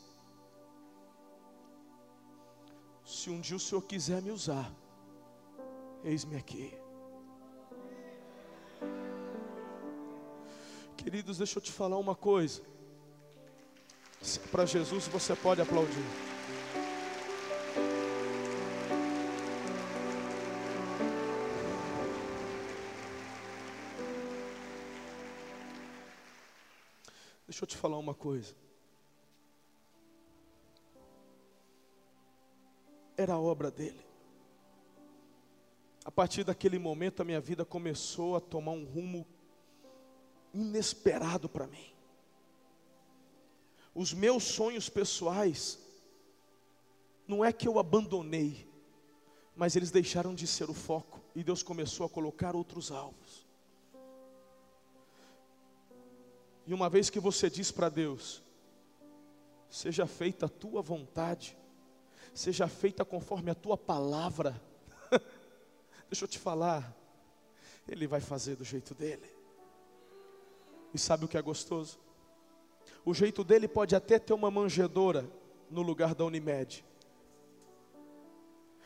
Se 3.05 3.29
um 3.29 3.43
dia 3.43 3.59
o 3.59 3.61
Senhor 3.61 3.83
quiser 3.83 4.23
me 4.23 4.31
usar, 4.31 4.73
eis-me 6.03 6.35
aqui. 6.35 6.82
Queridos, 11.03 11.39
deixa 11.39 11.59
eu 11.59 11.63
te 11.63 11.73
falar 11.73 11.99
uma 11.99 12.15
coisa. 12.15 12.63
Para 14.53 14.65
Jesus 14.65 15.09
você 15.09 15.35
pode 15.35 15.61
aplaudir. 15.61 16.05
Deixa 27.49 27.65
eu 27.65 27.67
te 27.67 27.77
falar 27.77 27.99
uma 27.99 28.15
coisa. 28.15 28.55
Era 33.17 33.35
a 33.35 33.41
obra 33.41 33.73
dele. 33.73 34.01
A 36.05 36.13
partir 36.13 36.45
daquele 36.45 36.79
momento, 36.79 37.23
a 37.23 37.25
minha 37.25 37.41
vida 37.41 37.65
começou 37.65 38.37
a 38.37 38.41
tomar 38.41 38.73
um 38.73 38.85
rumo 38.85 39.27
inesperado 40.53 41.49
para 41.49 41.67
mim 41.67 41.93
os 43.95 44.15
meus 44.15 44.45
sonhos 44.45 44.89
pessoais, 44.89 45.79
não 47.27 47.45
é 47.45 47.53
que 47.53 47.69
eu 47.69 47.79
abandonei, 47.79 48.69
mas 49.55 49.77
eles 49.77 49.91
deixaram 49.91 50.35
de 50.35 50.47
ser 50.47 50.71
o 50.71 50.75
foco 50.75 51.21
e 51.35 51.45
Deus 51.45 51.63
começou 51.63 52.07
a 52.07 52.09
colocar 52.09 52.57
outros 52.57 52.91
alvos. 52.91 53.47
E 56.67 56.73
uma 56.73 56.89
vez 56.89 57.11
que 57.11 57.21
você 57.21 57.51
diz 57.51 57.71
para 57.71 57.89
Deus, 57.89 58.43
seja 59.69 60.07
feita 60.07 60.47
a 60.47 60.49
tua 60.49 60.81
vontade, 60.81 61.57
seja 62.33 62.69
feita 62.69 63.05
conforme 63.05 63.51
a 63.51 63.55
tua 63.55 63.77
palavra, 63.77 64.61
deixa 66.09 66.25
eu 66.25 66.29
te 66.29 66.39
falar, 66.39 66.97
Ele 67.87 68.07
vai 68.07 68.21
fazer 68.21 68.57
do 68.57 68.65
jeito 68.65 68.95
dele. 68.95 69.42
E 70.95 70.99
sabe 70.99 71.25
o 71.25 71.29
que 71.29 71.39
é 71.39 71.43
gostoso? 71.43 71.99
O 73.05 73.15
jeito 73.15 73.43
dele 73.43 73.67
pode 73.67 73.97
até 73.97 74.19
ter 74.19 74.33
uma 74.33 74.51
manjedoura 74.51 75.29
no 75.71 75.83
lugar 75.83 76.15
da 76.15 76.25
Unimed. 76.25 76.85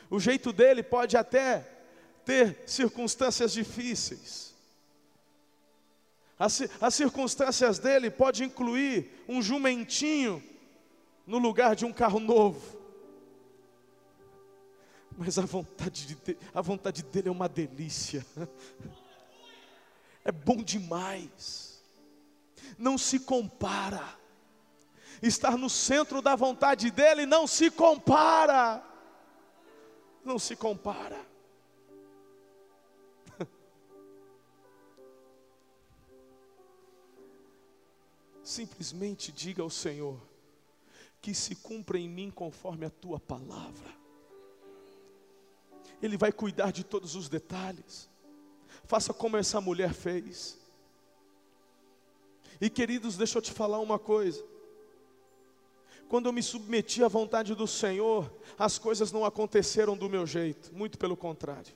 O 0.09 0.21
jeito 0.21 0.53
dele 0.53 0.83
pode 0.83 1.17
até 1.17 1.67
ter 2.25 2.63
circunstâncias 2.67 3.53
difíceis. 3.53 4.55
As, 6.39 6.63
as 6.81 6.95
circunstâncias 6.95 7.79
dele 7.79 8.11
pode 8.11 8.45
incluir 8.45 9.25
um 9.29 9.43
jumentinho 9.43 10.43
no 11.27 11.39
lugar 11.39 11.75
de 11.75 11.85
um 11.85 11.93
carro 11.93 12.21
novo. 12.21 12.77
Mas 15.17 15.39
a 15.39 15.43
vontade, 15.43 16.15
de, 16.15 16.37
a 16.55 16.61
vontade 16.61 17.03
dele 17.03 17.29
é 17.29 17.33
uma 17.33 17.49
delícia. 17.49 18.25
É 20.29 20.33
bom 20.33 20.57
demais. 20.57 21.76
Não 22.79 22.99
se 22.99 23.21
compara. 23.21 24.17
Estar 25.23 25.57
no 25.57 25.71
centro 25.71 26.21
da 26.21 26.37
vontade 26.37 26.91
dele 26.91 27.25
não 27.27 27.47
se 27.47 27.71
compara. 27.71 28.85
Não 30.25 30.39
se 30.39 30.55
compara. 30.57 31.25
Simplesmente 38.43 39.33
diga 39.33 39.63
ao 39.63 39.71
Senhor: 39.71 40.21
que 41.23 41.35
se 41.35 41.55
cumpra 41.57 41.99
em 41.99 42.09
mim 42.09 42.31
conforme 42.31 42.87
a 42.87 42.91
tua 42.91 43.19
palavra. 43.19 43.97
Ele 46.03 46.17
vai 46.17 46.31
cuidar 46.31 46.71
de 46.71 46.85
todos 46.85 47.15
os 47.15 47.29
detalhes. 47.29 48.09
Faça 48.85 49.13
como 49.15 49.37
essa 49.37 49.61
mulher 49.61 49.93
fez. 49.93 50.59
E 52.61 52.71
queridos, 52.71 53.17
deixa 53.17 53.39
eu 53.39 53.43
te 53.43 53.53
falar 53.53 53.79
uma 53.79 53.99
coisa. 53.99 54.45
Quando 56.09 56.27
eu 56.27 56.33
me 56.33 56.43
submeti 56.43 57.03
à 57.03 57.09
vontade 57.09 57.55
do 57.55 57.67
Senhor, 57.67 58.31
as 58.59 58.79
coisas 58.79 59.11
não 59.11 59.25
aconteceram 59.25 59.97
do 59.97 60.09
meu 60.09 60.27
jeito, 60.27 60.73
muito 60.75 60.99
pelo 60.99 61.17
contrário. 61.17 61.75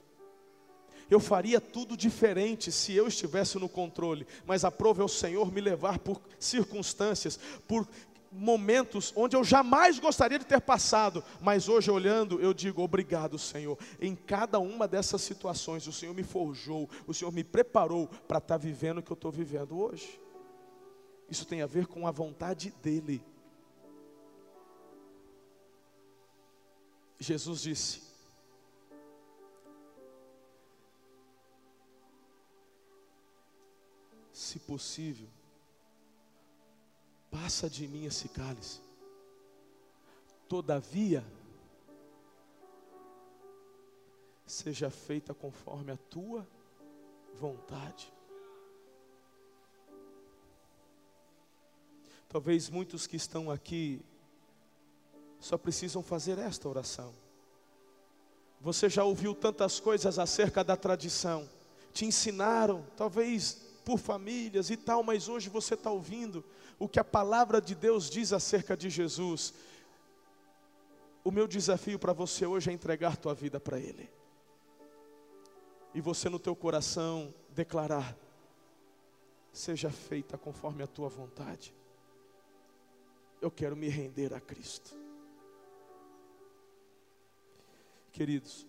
Eu 1.09 1.19
faria 1.19 1.59
tudo 1.59 1.97
diferente 1.97 2.71
se 2.71 2.93
eu 2.93 3.05
estivesse 3.05 3.59
no 3.59 3.67
controle, 3.67 4.25
mas 4.45 4.63
aprove 4.63 5.01
ao 5.01 5.09
Senhor 5.09 5.51
me 5.51 5.59
levar 5.59 5.99
por 5.99 6.21
circunstâncias, 6.39 7.37
por 7.67 7.85
momentos 8.31 9.11
onde 9.13 9.35
eu 9.35 9.43
jamais 9.43 9.99
gostaria 9.99 10.39
de 10.39 10.45
ter 10.45 10.61
passado, 10.61 11.21
mas 11.41 11.67
hoje 11.67 11.91
olhando, 11.91 12.39
eu 12.39 12.53
digo 12.53 12.81
obrigado, 12.81 13.37
Senhor. 13.37 13.77
Em 13.99 14.15
cada 14.15 14.57
uma 14.57 14.87
dessas 14.87 15.21
situações, 15.21 15.85
o 15.85 15.91
Senhor 15.91 16.13
me 16.13 16.23
forjou, 16.23 16.89
o 17.05 17.13
Senhor 17.13 17.31
me 17.33 17.43
preparou 17.43 18.07
para 18.25 18.37
estar 18.37 18.55
vivendo 18.55 18.99
o 18.99 19.03
que 19.03 19.11
eu 19.11 19.15
estou 19.15 19.31
vivendo 19.31 19.77
hoje. 19.77 20.20
Isso 21.31 21.45
tem 21.45 21.61
a 21.61 21.65
ver 21.65 21.87
com 21.87 22.05
a 22.05 22.11
vontade 22.11 22.71
dEle. 22.83 23.23
Jesus 27.17 27.61
disse: 27.61 28.01
Se 34.33 34.59
possível, 34.59 35.29
passa 37.29 37.69
de 37.69 37.87
mim 37.87 38.03
esse 38.03 38.27
cálice. 38.27 38.81
Todavia, 40.49 41.23
seja 44.45 44.89
feita 44.89 45.33
conforme 45.33 45.93
a 45.93 45.97
tua 45.97 46.45
vontade. 47.35 48.10
Talvez 52.31 52.69
muitos 52.69 53.05
que 53.05 53.17
estão 53.17 53.51
aqui 53.51 54.01
só 55.37 55.57
precisam 55.57 56.01
fazer 56.01 56.39
esta 56.39 56.69
oração. 56.69 57.13
Você 58.61 58.87
já 58.87 59.03
ouviu 59.03 59.35
tantas 59.35 59.81
coisas 59.81 60.17
acerca 60.17 60.63
da 60.63 60.77
tradição, 60.77 61.49
te 61.91 62.05
ensinaram, 62.05 62.87
talvez 62.95 63.55
por 63.83 63.97
famílias 63.99 64.69
e 64.69 64.77
tal, 64.77 65.03
mas 65.03 65.27
hoje 65.27 65.49
você 65.49 65.73
está 65.73 65.91
ouvindo 65.91 66.41
o 66.79 66.87
que 66.87 67.01
a 67.01 67.03
palavra 67.03 67.59
de 67.59 67.75
Deus 67.75 68.09
diz 68.09 68.31
acerca 68.31 68.77
de 68.77 68.89
Jesus. 68.89 69.53
O 71.25 71.31
meu 71.31 71.49
desafio 71.49 71.99
para 71.99 72.13
você 72.13 72.45
hoje 72.45 72.69
é 72.69 72.73
entregar 72.73 73.17
tua 73.17 73.33
vida 73.33 73.59
para 73.59 73.77
Ele. 73.77 74.09
E 75.93 75.99
você 75.99 76.29
no 76.29 76.39
teu 76.39 76.55
coração 76.55 77.33
declarar: 77.49 78.17
seja 79.51 79.89
feita 79.89 80.37
conforme 80.37 80.81
a 80.81 80.87
tua 80.87 81.09
vontade. 81.09 81.80
Eu 83.41 83.49
quero 83.49 83.75
me 83.75 83.89
render 83.89 84.33
a 84.33 84.39
Cristo. 84.39 84.95
Queridos, 88.11 88.67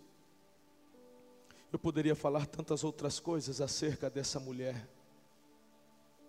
eu 1.71 1.79
poderia 1.79 2.15
falar 2.15 2.47
tantas 2.47 2.83
outras 2.83 3.21
coisas 3.21 3.61
acerca 3.61 4.09
dessa 4.09 4.41
mulher, 4.41 4.89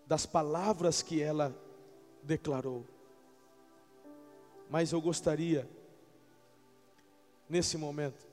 das 0.06 0.26
palavras 0.26 1.02
que 1.02 1.22
ela 1.22 1.56
declarou. 2.22 2.86
Mas 4.70 4.92
eu 4.92 5.00
gostaria, 5.00 5.70
nesse 7.48 7.78
momento, 7.78 8.26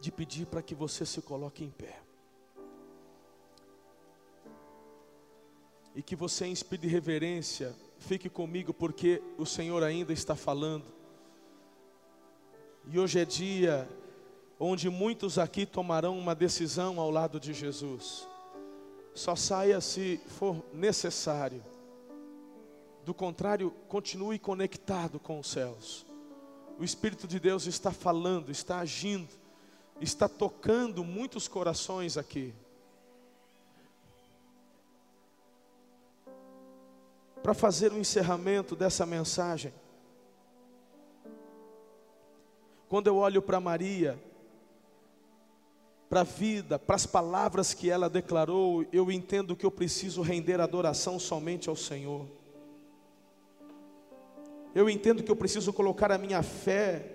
de 0.00 0.10
pedir 0.10 0.46
para 0.46 0.62
que 0.62 0.74
você 0.74 1.06
se 1.06 1.22
coloque 1.22 1.62
em 1.62 1.70
pé. 1.70 2.00
E 5.94 6.02
que 6.02 6.16
você, 6.16 6.46
de 6.78 6.88
reverência, 6.88 7.76
fique 8.02 8.28
comigo, 8.28 8.74
porque 8.74 9.22
o 9.38 9.46
Senhor 9.46 9.82
ainda 9.82 10.12
está 10.12 10.34
falando. 10.34 10.84
E 12.90 12.98
hoje 12.98 13.20
é 13.20 13.24
dia 13.24 13.88
onde 14.58 14.90
muitos 14.90 15.38
aqui 15.38 15.64
tomarão 15.64 16.18
uma 16.18 16.34
decisão 16.34 17.00
ao 17.00 17.10
lado 17.10 17.40
de 17.40 17.52
Jesus. 17.52 18.28
Só 19.14 19.34
saia 19.34 19.80
se 19.80 20.20
for 20.26 20.62
necessário. 20.72 21.64
Do 23.04 23.12
contrário, 23.12 23.70
continue 23.88 24.38
conectado 24.38 25.18
com 25.18 25.40
os 25.40 25.48
céus. 25.48 26.06
O 26.78 26.84
Espírito 26.84 27.26
de 27.26 27.40
Deus 27.40 27.66
está 27.66 27.90
falando, 27.90 28.50
está 28.50 28.78
agindo, 28.78 29.28
está 30.00 30.28
tocando 30.28 31.04
muitos 31.04 31.48
corações 31.48 32.16
aqui. 32.16 32.54
Para 37.42 37.54
fazer 37.54 37.92
o 37.92 37.98
encerramento 37.98 38.76
dessa 38.76 39.04
mensagem, 39.04 39.72
quando 42.88 43.06
eu 43.06 43.16
olho 43.16 43.42
para 43.42 43.58
Maria, 43.58 44.22
para 46.08 46.20
a 46.20 46.24
vida, 46.24 46.78
para 46.78 46.94
as 46.94 47.06
palavras 47.06 47.72
que 47.72 47.88
ela 47.88 48.08
declarou, 48.10 48.84
eu 48.92 49.10
entendo 49.10 49.56
que 49.56 49.64
eu 49.64 49.70
preciso 49.70 50.20
render 50.20 50.60
adoração 50.60 51.18
somente 51.18 51.70
ao 51.70 51.74
Senhor. 51.74 52.26
Eu 54.74 54.90
entendo 54.90 55.22
que 55.22 55.30
eu 55.30 55.36
preciso 55.36 55.72
colocar 55.72 56.12
a 56.12 56.18
minha 56.18 56.42
fé, 56.42 57.10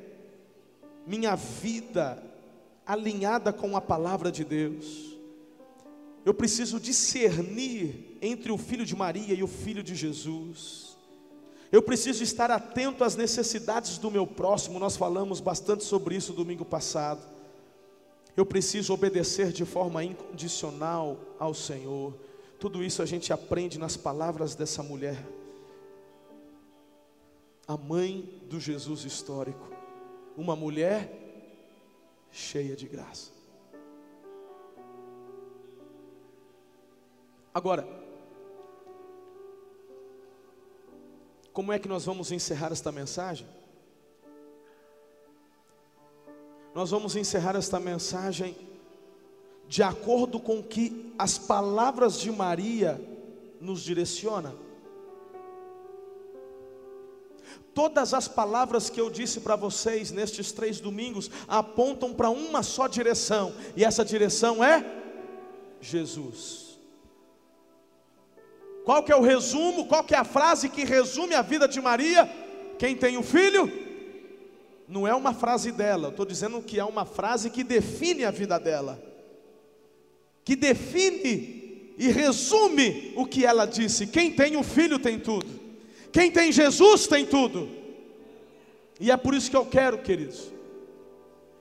minha 1.06 1.36
vida 1.36 2.24
alinhada 2.86 3.54
com 3.54 3.78
a 3.78 3.82
palavra 3.82 4.32
de 4.32 4.44
Deus. 4.44 5.17
Eu 6.28 6.34
preciso 6.34 6.78
discernir 6.78 8.18
entre 8.22 8.52
o 8.52 8.58
filho 8.58 8.86
de 8.86 8.94
Maria 8.94 9.34
e 9.34 9.42
o 9.42 9.48
filho 9.48 9.82
de 9.82 9.96
Jesus. 9.96 10.98
Eu 11.72 11.82
preciso 11.82 12.22
estar 12.22 12.52
atento 12.52 13.06
às 13.06 13.16
necessidades 13.16 13.98
do 13.98 14.12
meu 14.12 14.28
próximo. 14.28 14.78
Nós 14.78 14.98
falamos 14.98 15.40
bastante 15.40 15.86
sobre 15.86 16.18
isso 16.18 16.34
domingo 16.34 16.66
passado. 16.66 17.26
Eu 18.36 18.46
preciso 18.46 18.94
obedecer 18.94 19.54
de 19.54 19.64
forma 19.64 20.04
incondicional 20.04 21.18
ao 21.40 21.54
Senhor. 21.54 22.14
Tudo 22.60 22.84
isso 22.84 23.02
a 23.02 23.06
gente 23.06 23.32
aprende 23.32 23.80
nas 23.80 23.96
palavras 23.96 24.54
dessa 24.54 24.84
mulher 24.84 25.26
a 27.66 27.78
mãe 27.78 28.42
do 28.50 28.60
Jesus 28.60 29.06
histórico, 29.06 29.66
uma 30.36 30.58
mulher 30.58 31.10
cheia 32.34 32.76
de 32.76 32.86
graça. 32.86 33.37
Agora, 37.58 37.88
como 41.52 41.74
é 41.74 41.80
que 41.80 41.88
nós 41.88 42.06
vamos 42.06 42.32
encerrar 42.32 42.72
esta 42.72 42.92
mensagem? 42.92 43.48
Nós 46.76 46.92
vamos 46.92 47.16
encerrar 47.16 47.56
esta 47.56 47.80
mensagem 47.80 48.56
de 49.68 49.82
acordo 49.82 50.40
com 50.40 50.62
que 50.62 51.12
as 51.18 51.40
palavras 51.40 52.20
de 52.20 52.32
Maria 52.32 53.02
nos 53.60 53.82
direcionam. 53.82 54.56
Todas 57.74 58.14
as 58.14 58.28
palavras 58.28 58.88
que 58.88 59.02
eu 59.02 59.10
disse 59.10 59.40
para 59.40 59.56
vocês 59.56 60.12
nestes 60.12 60.52
três 60.52 60.80
domingos 60.80 61.32
apontam 61.48 62.14
para 62.14 62.30
uma 62.30 62.62
só 62.62 62.88
direção, 62.88 63.52
e 63.76 63.84
essa 63.84 64.06
direção 64.06 64.64
é 64.64 64.86
Jesus. 65.82 66.67
Qual 68.88 69.04
que 69.04 69.12
é 69.12 69.16
o 69.18 69.22
resumo? 69.22 69.86
Qual 69.86 70.02
que 70.02 70.16
é 70.16 70.18
a 70.18 70.24
frase 70.24 70.70
que 70.70 70.86
resume 70.86 71.36
a 71.36 71.42
vida 71.42 71.68
de 71.68 71.82
Maria? 71.82 72.26
Quem 72.80 72.96
tem 72.96 73.18
um 73.18 73.22
filho? 73.22 73.70
Não 74.88 75.06
é 75.06 75.14
uma 75.14 75.34
frase 75.34 75.74
dela, 75.74 76.08
estou 76.08 76.26
dizendo 76.26 76.62
que 76.62 76.80
é 76.80 76.86
uma 76.86 77.04
frase 77.04 77.50
que 77.50 77.66
define 77.66 78.24
a 78.24 78.32
vida 78.32 78.58
dela, 78.58 78.98
que 80.46 80.56
define 80.56 81.92
e 81.98 82.08
resume 82.08 83.12
o 83.18 83.26
que 83.26 83.46
ela 83.46 83.66
disse: 83.66 84.08
quem 84.08 84.32
tem 84.32 84.56
um 84.56 84.64
filho 84.64 84.98
tem 84.98 85.20
tudo, 85.20 85.50
quem 86.10 86.32
tem 86.32 86.50
Jesus 86.50 87.08
tem 87.08 87.26
tudo. 87.26 87.68
E 89.02 89.12
é 89.12 89.18
por 89.18 89.34
isso 89.34 89.52
que 89.52 89.58
eu 89.58 89.66
quero, 89.66 89.98
queridos, 89.98 90.50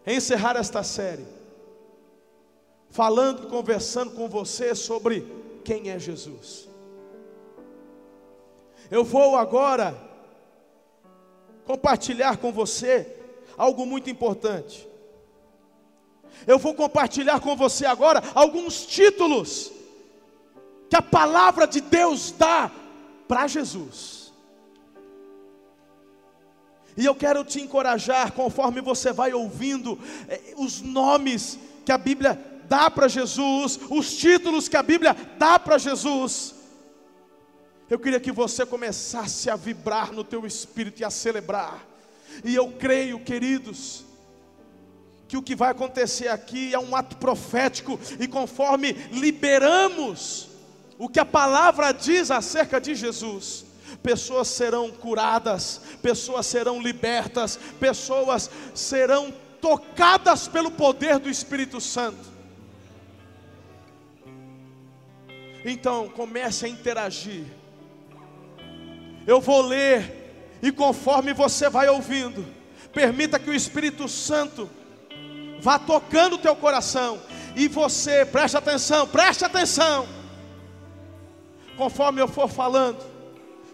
encerrar 0.07 0.55
esta 0.55 0.85
série, 0.85 1.27
falando, 2.89 3.49
conversando 3.49 4.13
com 4.13 4.29
você 4.29 4.77
sobre 4.77 5.27
quem 5.65 5.91
é 5.91 5.99
Jesus. 5.99 6.76
Eu 8.91 9.05
vou 9.05 9.37
agora 9.37 9.97
compartilhar 11.65 12.37
com 12.37 12.53
você 12.53 13.07
algo 13.57 13.85
muito 13.85 14.09
importante. 14.09 14.87
Eu 16.47 16.59
vou 16.59 16.75
compartilhar 16.75 17.41
com 17.41 17.57
você 17.57 17.87
agora 17.87 18.23
alguns 18.35 18.87
títulos 18.87 19.73
que 20.89 20.97
a 20.97 21.03
palavra 21.03 21.67
de 21.67 21.81
Deus 21.81 22.31
dá 22.31 22.71
para 23.27 23.47
Jesus. 23.47 24.33
E 26.97 27.05
eu 27.05 27.15
quero 27.15 27.45
te 27.45 27.61
encorajar, 27.61 28.33
conforme 28.33 28.81
você 28.81 29.13
vai 29.13 29.33
ouvindo 29.35 29.99
eh, 30.29 30.55
os 30.57 30.81
nomes 30.81 31.59
que 31.85 31.93
a 31.93 31.99
Bíblia 31.99 32.41
dá 32.69 32.91
para 32.91 33.07
Jesus, 33.07 33.79
os 33.91 34.17
títulos 34.17 34.69
que 34.69 34.77
a 34.77 34.83
Bíblia 34.83 35.15
dá 35.39 35.59
para 35.59 35.77
Jesus. 35.77 36.56
Eu 37.89 37.99
queria 37.99 38.19
que 38.19 38.33
você 38.33 38.67
começasse 38.67 39.49
a 39.49 39.55
vibrar 39.55 40.13
no 40.13 40.25
teu 40.25 40.45
espírito 40.45 41.01
e 41.01 41.05
a 41.05 41.11
celebrar. 41.11 41.87
E 42.45 42.55
eu 42.55 42.73
creio, 42.73 43.21
queridos, 43.21 44.05
que 45.29 45.37
o 45.37 45.43
que 45.43 45.55
vai 45.55 45.71
acontecer 45.71 46.29
aqui 46.29 46.75
é 46.75 46.79
um 46.79 46.97
ato 46.97 47.17
profético 47.17 47.99
e 48.19 48.27
conforme 48.27 48.93
liberamos 49.13 50.49
o 50.99 51.09
que 51.09 51.21
a 51.21 51.25
palavra 51.25 51.93
diz 51.93 52.31
acerca 52.31 52.81
de 52.81 52.95
Jesus, 52.95 53.65
pessoas 54.03 54.49
serão 54.49 54.91
curadas, 54.91 55.81
pessoas 56.03 56.47
serão 56.47 56.81
libertas, 56.81 57.59
pessoas 57.79 58.51
serão 58.75 59.33
tocadas 59.61 60.49
pelo 60.49 60.73
poder 60.73 61.19
do 61.19 61.31
Espírito 61.31 61.81
Santo. 61.81 62.35
Então, 65.65 66.09
comece 66.09 66.65
a 66.67 66.69
interagir 66.69 67.45
eu 69.27 69.41
vou 69.41 69.63
ler, 69.63 70.59
e 70.63 70.71
conforme 70.71 71.33
você 71.33 71.69
vai 71.69 71.89
ouvindo, 71.89 72.47
permita 72.93 73.39
que 73.39 73.51
o 73.51 73.55
Espírito 73.55 74.09
Santo 74.09 74.71
vá 75.61 75.79
tocando 75.79 76.35
o 76.35 76.39
teu 76.39 76.55
coração, 76.55 77.21
e 77.55 77.69
você, 77.69 78.25
preste 78.25 78.57
atenção, 78.57 79.07
preste 79.07 79.45
atenção, 79.45 80.07
conforme 81.77 82.21
eu 82.21 82.29
for 82.29 82.49
falando, 82.49 83.17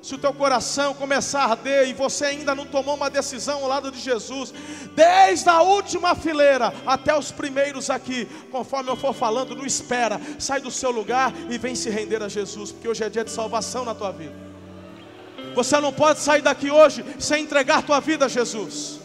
se 0.00 0.16
o 0.16 0.18
teu 0.18 0.32
coração 0.34 0.94
começar 0.94 1.42
a 1.42 1.50
arder 1.50 1.88
e 1.88 1.92
você 1.92 2.24
ainda 2.24 2.56
não 2.56 2.66
tomou 2.66 2.96
uma 2.96 3.08
decisão 3.08 3.62
ao 3.62 3.68
lado 3.68 3.90
de 3.92 4.00
Jesus, 4.00 4.52
desde 4.96 5.48
a 5.48 5.62
última 5.62 6.16
fileira 6.16 6.74
até 6.84 7.16
os 7.16 7.30
primeiros 7.30 7.88
aqui, 7.88 8.26
conforme 8.50 8.90
eu 8.90 8.96
for 8.96 9.14
falando, 9.14 9.54
não 9.54 9.64
espera, 9.64 10.20
sai 10.40 10.60
do 10.60 10.72
seu 10.72 10.90
lugar 10.90 11.32
e 11.48 11.56
vem 11.56 11.76
se 11.76 11.88
render 11.88 12.20
a 12.20 12.28
Jesus, 12.28 12.72
porque 12.72 12.88
hoje 12.88 13.04
é 13.04 13.08
dia 13.08 13.22
de 13.22 13.30
salvação 13.30 13.84
na 13.84 13.94
tua 13.94 14.10
vida. 14.10 14.51
Você 15.54 15.80
não 15.80 15.92
pode 15.92 16.20
sair 16.20 16.42
daqui 16.42 16.70
hoje 16.70 17.04
sem 17.18 17.44
entregar 17.44 17.82
tua 17.82 18.00
vida 18.00 18.26
a 18.26 18.28
Jesus. 18.28 19.00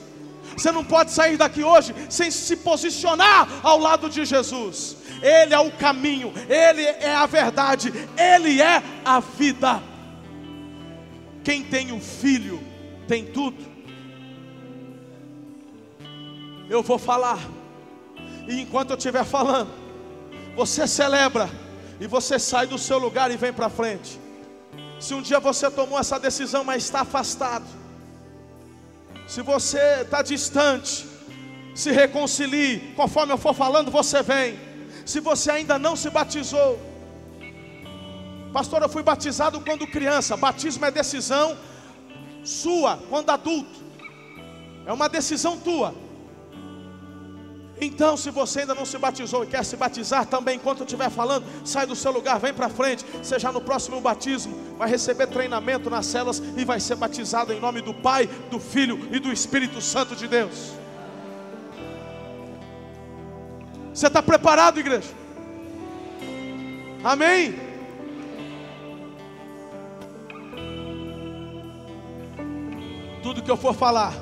Você 0.56 0.72
não 0.72 0.84
pode 0.84 1.12
sair 1.12 1.38
daqui 1.38 1.64
hoje 1.64 1.94
sem 2.10 2.32
se 2.32 2.58
posicionar 2.58 3.48
ao 3.62 3.78
lado 3.78 4.10
de 4.10 4.26
Jesus. 4.26 4.98
Ele 5.22 5.54
é 5.54 5.60
o 5.60 5.72
caminho, 5.72 6.34
Ele 6.50 6.82
é 6.82 7.14
a 7.14 7.26
verdade, 7.26 7.94
Ele 8.18 8.62
é 8.62 8.82
a 9.06 9.20
vida. 9.20 9.82
Quem 11.44 11.64
tem 11.64 11.92
o 11.92 11.96
um 11.96 12.02
filho 12.02 12.62
tem 13.08 13.26
tudo. 13.26 13.66
Eu 16.70 16.84
vou 16.84 16.98
falar, 16.98 17.40
e 18.48 18.60
enquanto 18.60 18.92
eu 18.92 18.98
estiver 18.98 19.24
falando, 19.24 19.72
você 20.56 20.86
celebra, 20.86 21.50
e 22.00 22.08
você 22.08 22.38
sai 22.38 22.68
do 22.68 22.78
seu 22.78 22.98
lugar 22.98 23.32
e 23.32 23.38
vem 23.38 23.54
para 23.54 23.70
frente. 23.70 24.20
Se 25.00 25.14
um 25.14 25.22
dia 25.22 25.40
você 25.40 25.70
tomou 25.70 26.00
essa 26.00 26.20
decisão, 26.20 26.64
mas 26.64 26.84
está 26.84 27.02
afastado, 27.02 27.66
se 29.28 29.42
você 29.42 30.02
está 30.02 30.22
distante, 30.22 31.06
se 31.76 31.92
reconcilie, 31.92 32.94
conforme 32.96 33.34
eu 33.34 33.38
for 33.38 33.54
falando, 33.54 33.92
você 33.92 34.24
vem. 34.24 34.60
Se 35.06 35.20
você 35.20 35.52
ainda 35.52 35.78
não 35.78 35.96
se 35.96 36.10
batizou, 36.10 36.80
pastor, 38.52 38.82
eu 38.82 38.90
fui 38.90 39.04
batizado 39.04 39.62
quando 39.62 39.86
criança. 39.86 40.36
Batismo 40.36 40.86
é 40.86 40.92
decisão 40.92 41.58
sua, 42.44 42.98
quando 43.10 43.30
adulto, 43.30 43.80
é 44.86 44.94
uma 44.94 45.08
decisão 45.08 45.58
tua. 45.58 46.07
Então, 47.80 48.18
se 48.18 48.32
você 48.32 48.62
ainda 48.62 48.74
não 48.74 48.86
se 48.86 48.98
batizou 48.98 49.44
e 49.44 49.48
quer 49.48 49.64
se 49.64 49.78
batizar 49.78 50.26
também, 50.26 50.56
enquanto 50.56 50.80
eu 50.80 50.86
estiver 50.86 51.12
falando, 51.12 51.46
sai 51.64 51.86
do 51.86 51.96
seu 51.96 52.12
lugar, 52.12 52.40
vem 52.40 52.54
para 52.54 52.70
frente. 52.70 53.06
Seja 53.22 53.52
no 53.52 53.62
próximo 53.62 54.02
batismo, 54.02 54.56
vai 54.78 54.90
receber 54.90 55.28
treinamento 55.28 55.90
nas 55.90 56.08
células 56.08 56.42
e 56.58 56.66
vai 56.66 56.80
ser 56.80 56.96
batizado 56.96 57.54
em 57.54 57.60
nome 57.60 57.82
do 57.82 57.94
Pai, 57.94 58.28
do 58.50 58.60
Filho 58.60 59.08
e 59.12 59.20
do 59.20 59.32
Espírito 59.32 59.80
Santo 59.80 60.16
de 60.16 60.28
Deus. 60.28 60.72
Você 63.94 64.08
está 64.08 64.24
preparado, 64.24 64.80
igreja? 64.80 65.10
Amém? 67.04 67.68
Tudo 73.22 73.44
que 73.44 73.52
eu 73.52 73.58
for 73.58 73.74
falar, 73.74 74.14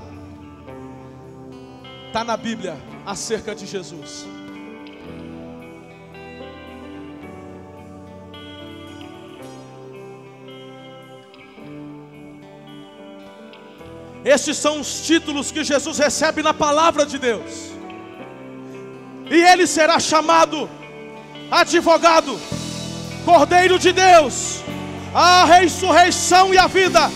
está 2.08 2.24
na 2.24 2.36
Bíblia 2.36 2.95
acerca 3.06 3.54
de 3.54 3.66
Jesus. 3.66 4.26
Estes 14.24 14.58
são 14.58 14.80
os 14.80 15.02
títulos 15.02 15.52
que 15.52 15.64
Jesus 15.64 16.00
recebe 16.00 16.42
na 16.42 16.54
palavra 16.54 17.06
de 17.06 17.20
Deus. 17.20 17.72
E 19.30 19.36
ele 19.36 19.68
será 19.68 20.00
chamado 20.00 20.68
advogado, 21.52 22.40
Cordeiro 23.24 23.78
de 23.78 23.92
Deus, 23.92 24.62
a 25.14 25.46
ressurreição 25.46 26.54
e 26.54 26.58
a 26.58 26.66
vida, 26.66 27.12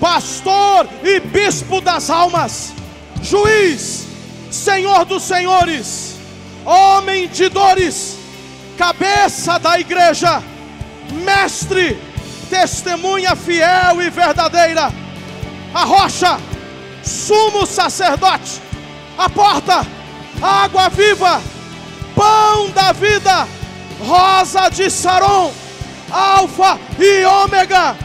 pastor 0.00 0.88
e 1.02 1.18
bispo 1.18 1.80
das 1.80 2.10
almas, 2.10 2.72
juiz 3.20 4.05
Senhor 4.50 5.04
dos 5.04 5.22
senhores, 5.22 6.16
homem 6.64 7.28
de 7.28 7.48
dores, 7.48 8.16
cabeça 8.76 9.58
da 9.58 9.78
igreja, 9.78 10.42
mestre, 11.24 11.98
testemunha 12.48 13.34
fiel 13.34 14.02
e 14.02 14.10
verdadeira, 14.10 14.92
a 15.74 15.84
rocha, 15.84 16.38
sumo 17.02 17.66
sacerdote, 17.66 18.60
a 19.18 19.28
porta, 19.28 19.86
água 20.40 20.88
viva, 20.88 21.42
pão 22.14 22.70
da 22.70 22.92
vida, 22.92 23.48
rosa 24.00 24.68
de 24.68 24.90
Saron, 24.90 25.52
alfa 26.10 26.78
e 26.98 27.24
ômega, 27.24 27.96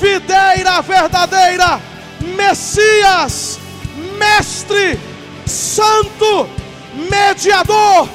videira 0.00 0.80
verdadeira, 0.82 1.80
Messias, 2.20 3.58
mestre, 4.18 4.98
santo, 5.46 6.48
mediador, 7.10 8.08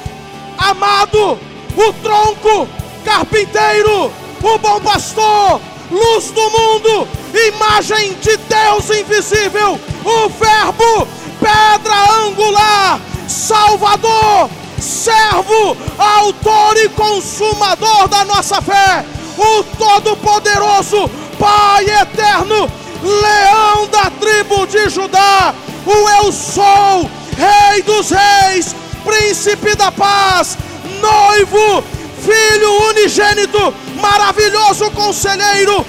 amado, 0.58 1.38
o 1.76 1.92
tronco, 2.02 2.68
carpinteiro, 3.04 4.12
o 4.42 4.58
bom 4.58 4.80
pastor, 4.80 5.60
luz 5.90 6.30
do 6.30 6.50
mundo, 6.50 7.08
imagem 7.48 8.14
de 8.14 8.36
Deus 8.36 8.90
invisível, 8.90 9.78
o 10.04 10.28
Verbo, 10.28 11.08
pedra 11.38 12.24
angular, 12.24 13.00
Salvador, 13.28 14.50
servo, 14.78 15.76
autor 15.98 16.76
e 16.76 16.88
consumador 16.90 18.08
da 18.08 18.24
nossa 18.24 18.60
fé, 18.60 19.04
o 19.36 19.62
Todo-Poderoso, 19.76 21.10
Pai 21.38 21.86
eterno, 21.86 22.70
leão 23.02 23.86
da 23.86 24.10
tribo 24.10 24.66
de 24.66 24.90
Judá, 24.90 25.54
o 25.86 26.24
Eu 26.24 26.30
Sou, 26.30 27.08
Rei 27.40 27.80
dos 27.82 28.10
Reis, 28.10 28.76
Príncipe 29.02 29.74
da 29.74 29.90
Paz, 29.90 30.58
Noivo, 31.00 31.82
Filho 32.20 32.88
unigênito, 32.90 33.72
maravilhoso 33.98 34.90
conselheiro, 34.90 35.86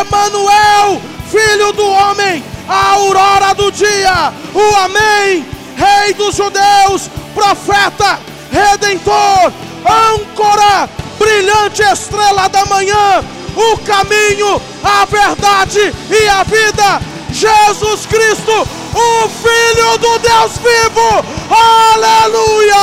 Emanuel, 0.00 1.00
Filho 1.30 1.72
do 1.74 1.86
homem, 1.86 2.42
a 2.68 2.94
aurora 2.94 3.54
do 3.54 3.70
dia, 3.70 4.32
o 4.52 4.76
Amém, 4.78 5.46
Rei 5.76 6.12
dos 6.14 6.34
Judeus, 6.34 7.08
profeta, 7.34 8.18
redentor, 8.50 9.52
âncora, 9.86 10.88
brilhante 11.20 11.82
estrela 11.82 12.48
da 12.48 12.64
manhã, 12.64 13.24
o 13.54 13.78
caminho, 13.78 14.60
a 14.82 15.04
verdade 15.04 15.94
e 16.10 16.28
a 16.28 16.42
vida, 16.42 17.00
Jesus 17.30 18.06
Cristo, 18.06 18.79
o 18.94 19.28
Filho 19.28 19.98
do 19.98 20.18
Deus 20.18 20.58
vivo, 20.58 21.24
aleluia! 21.50 22.80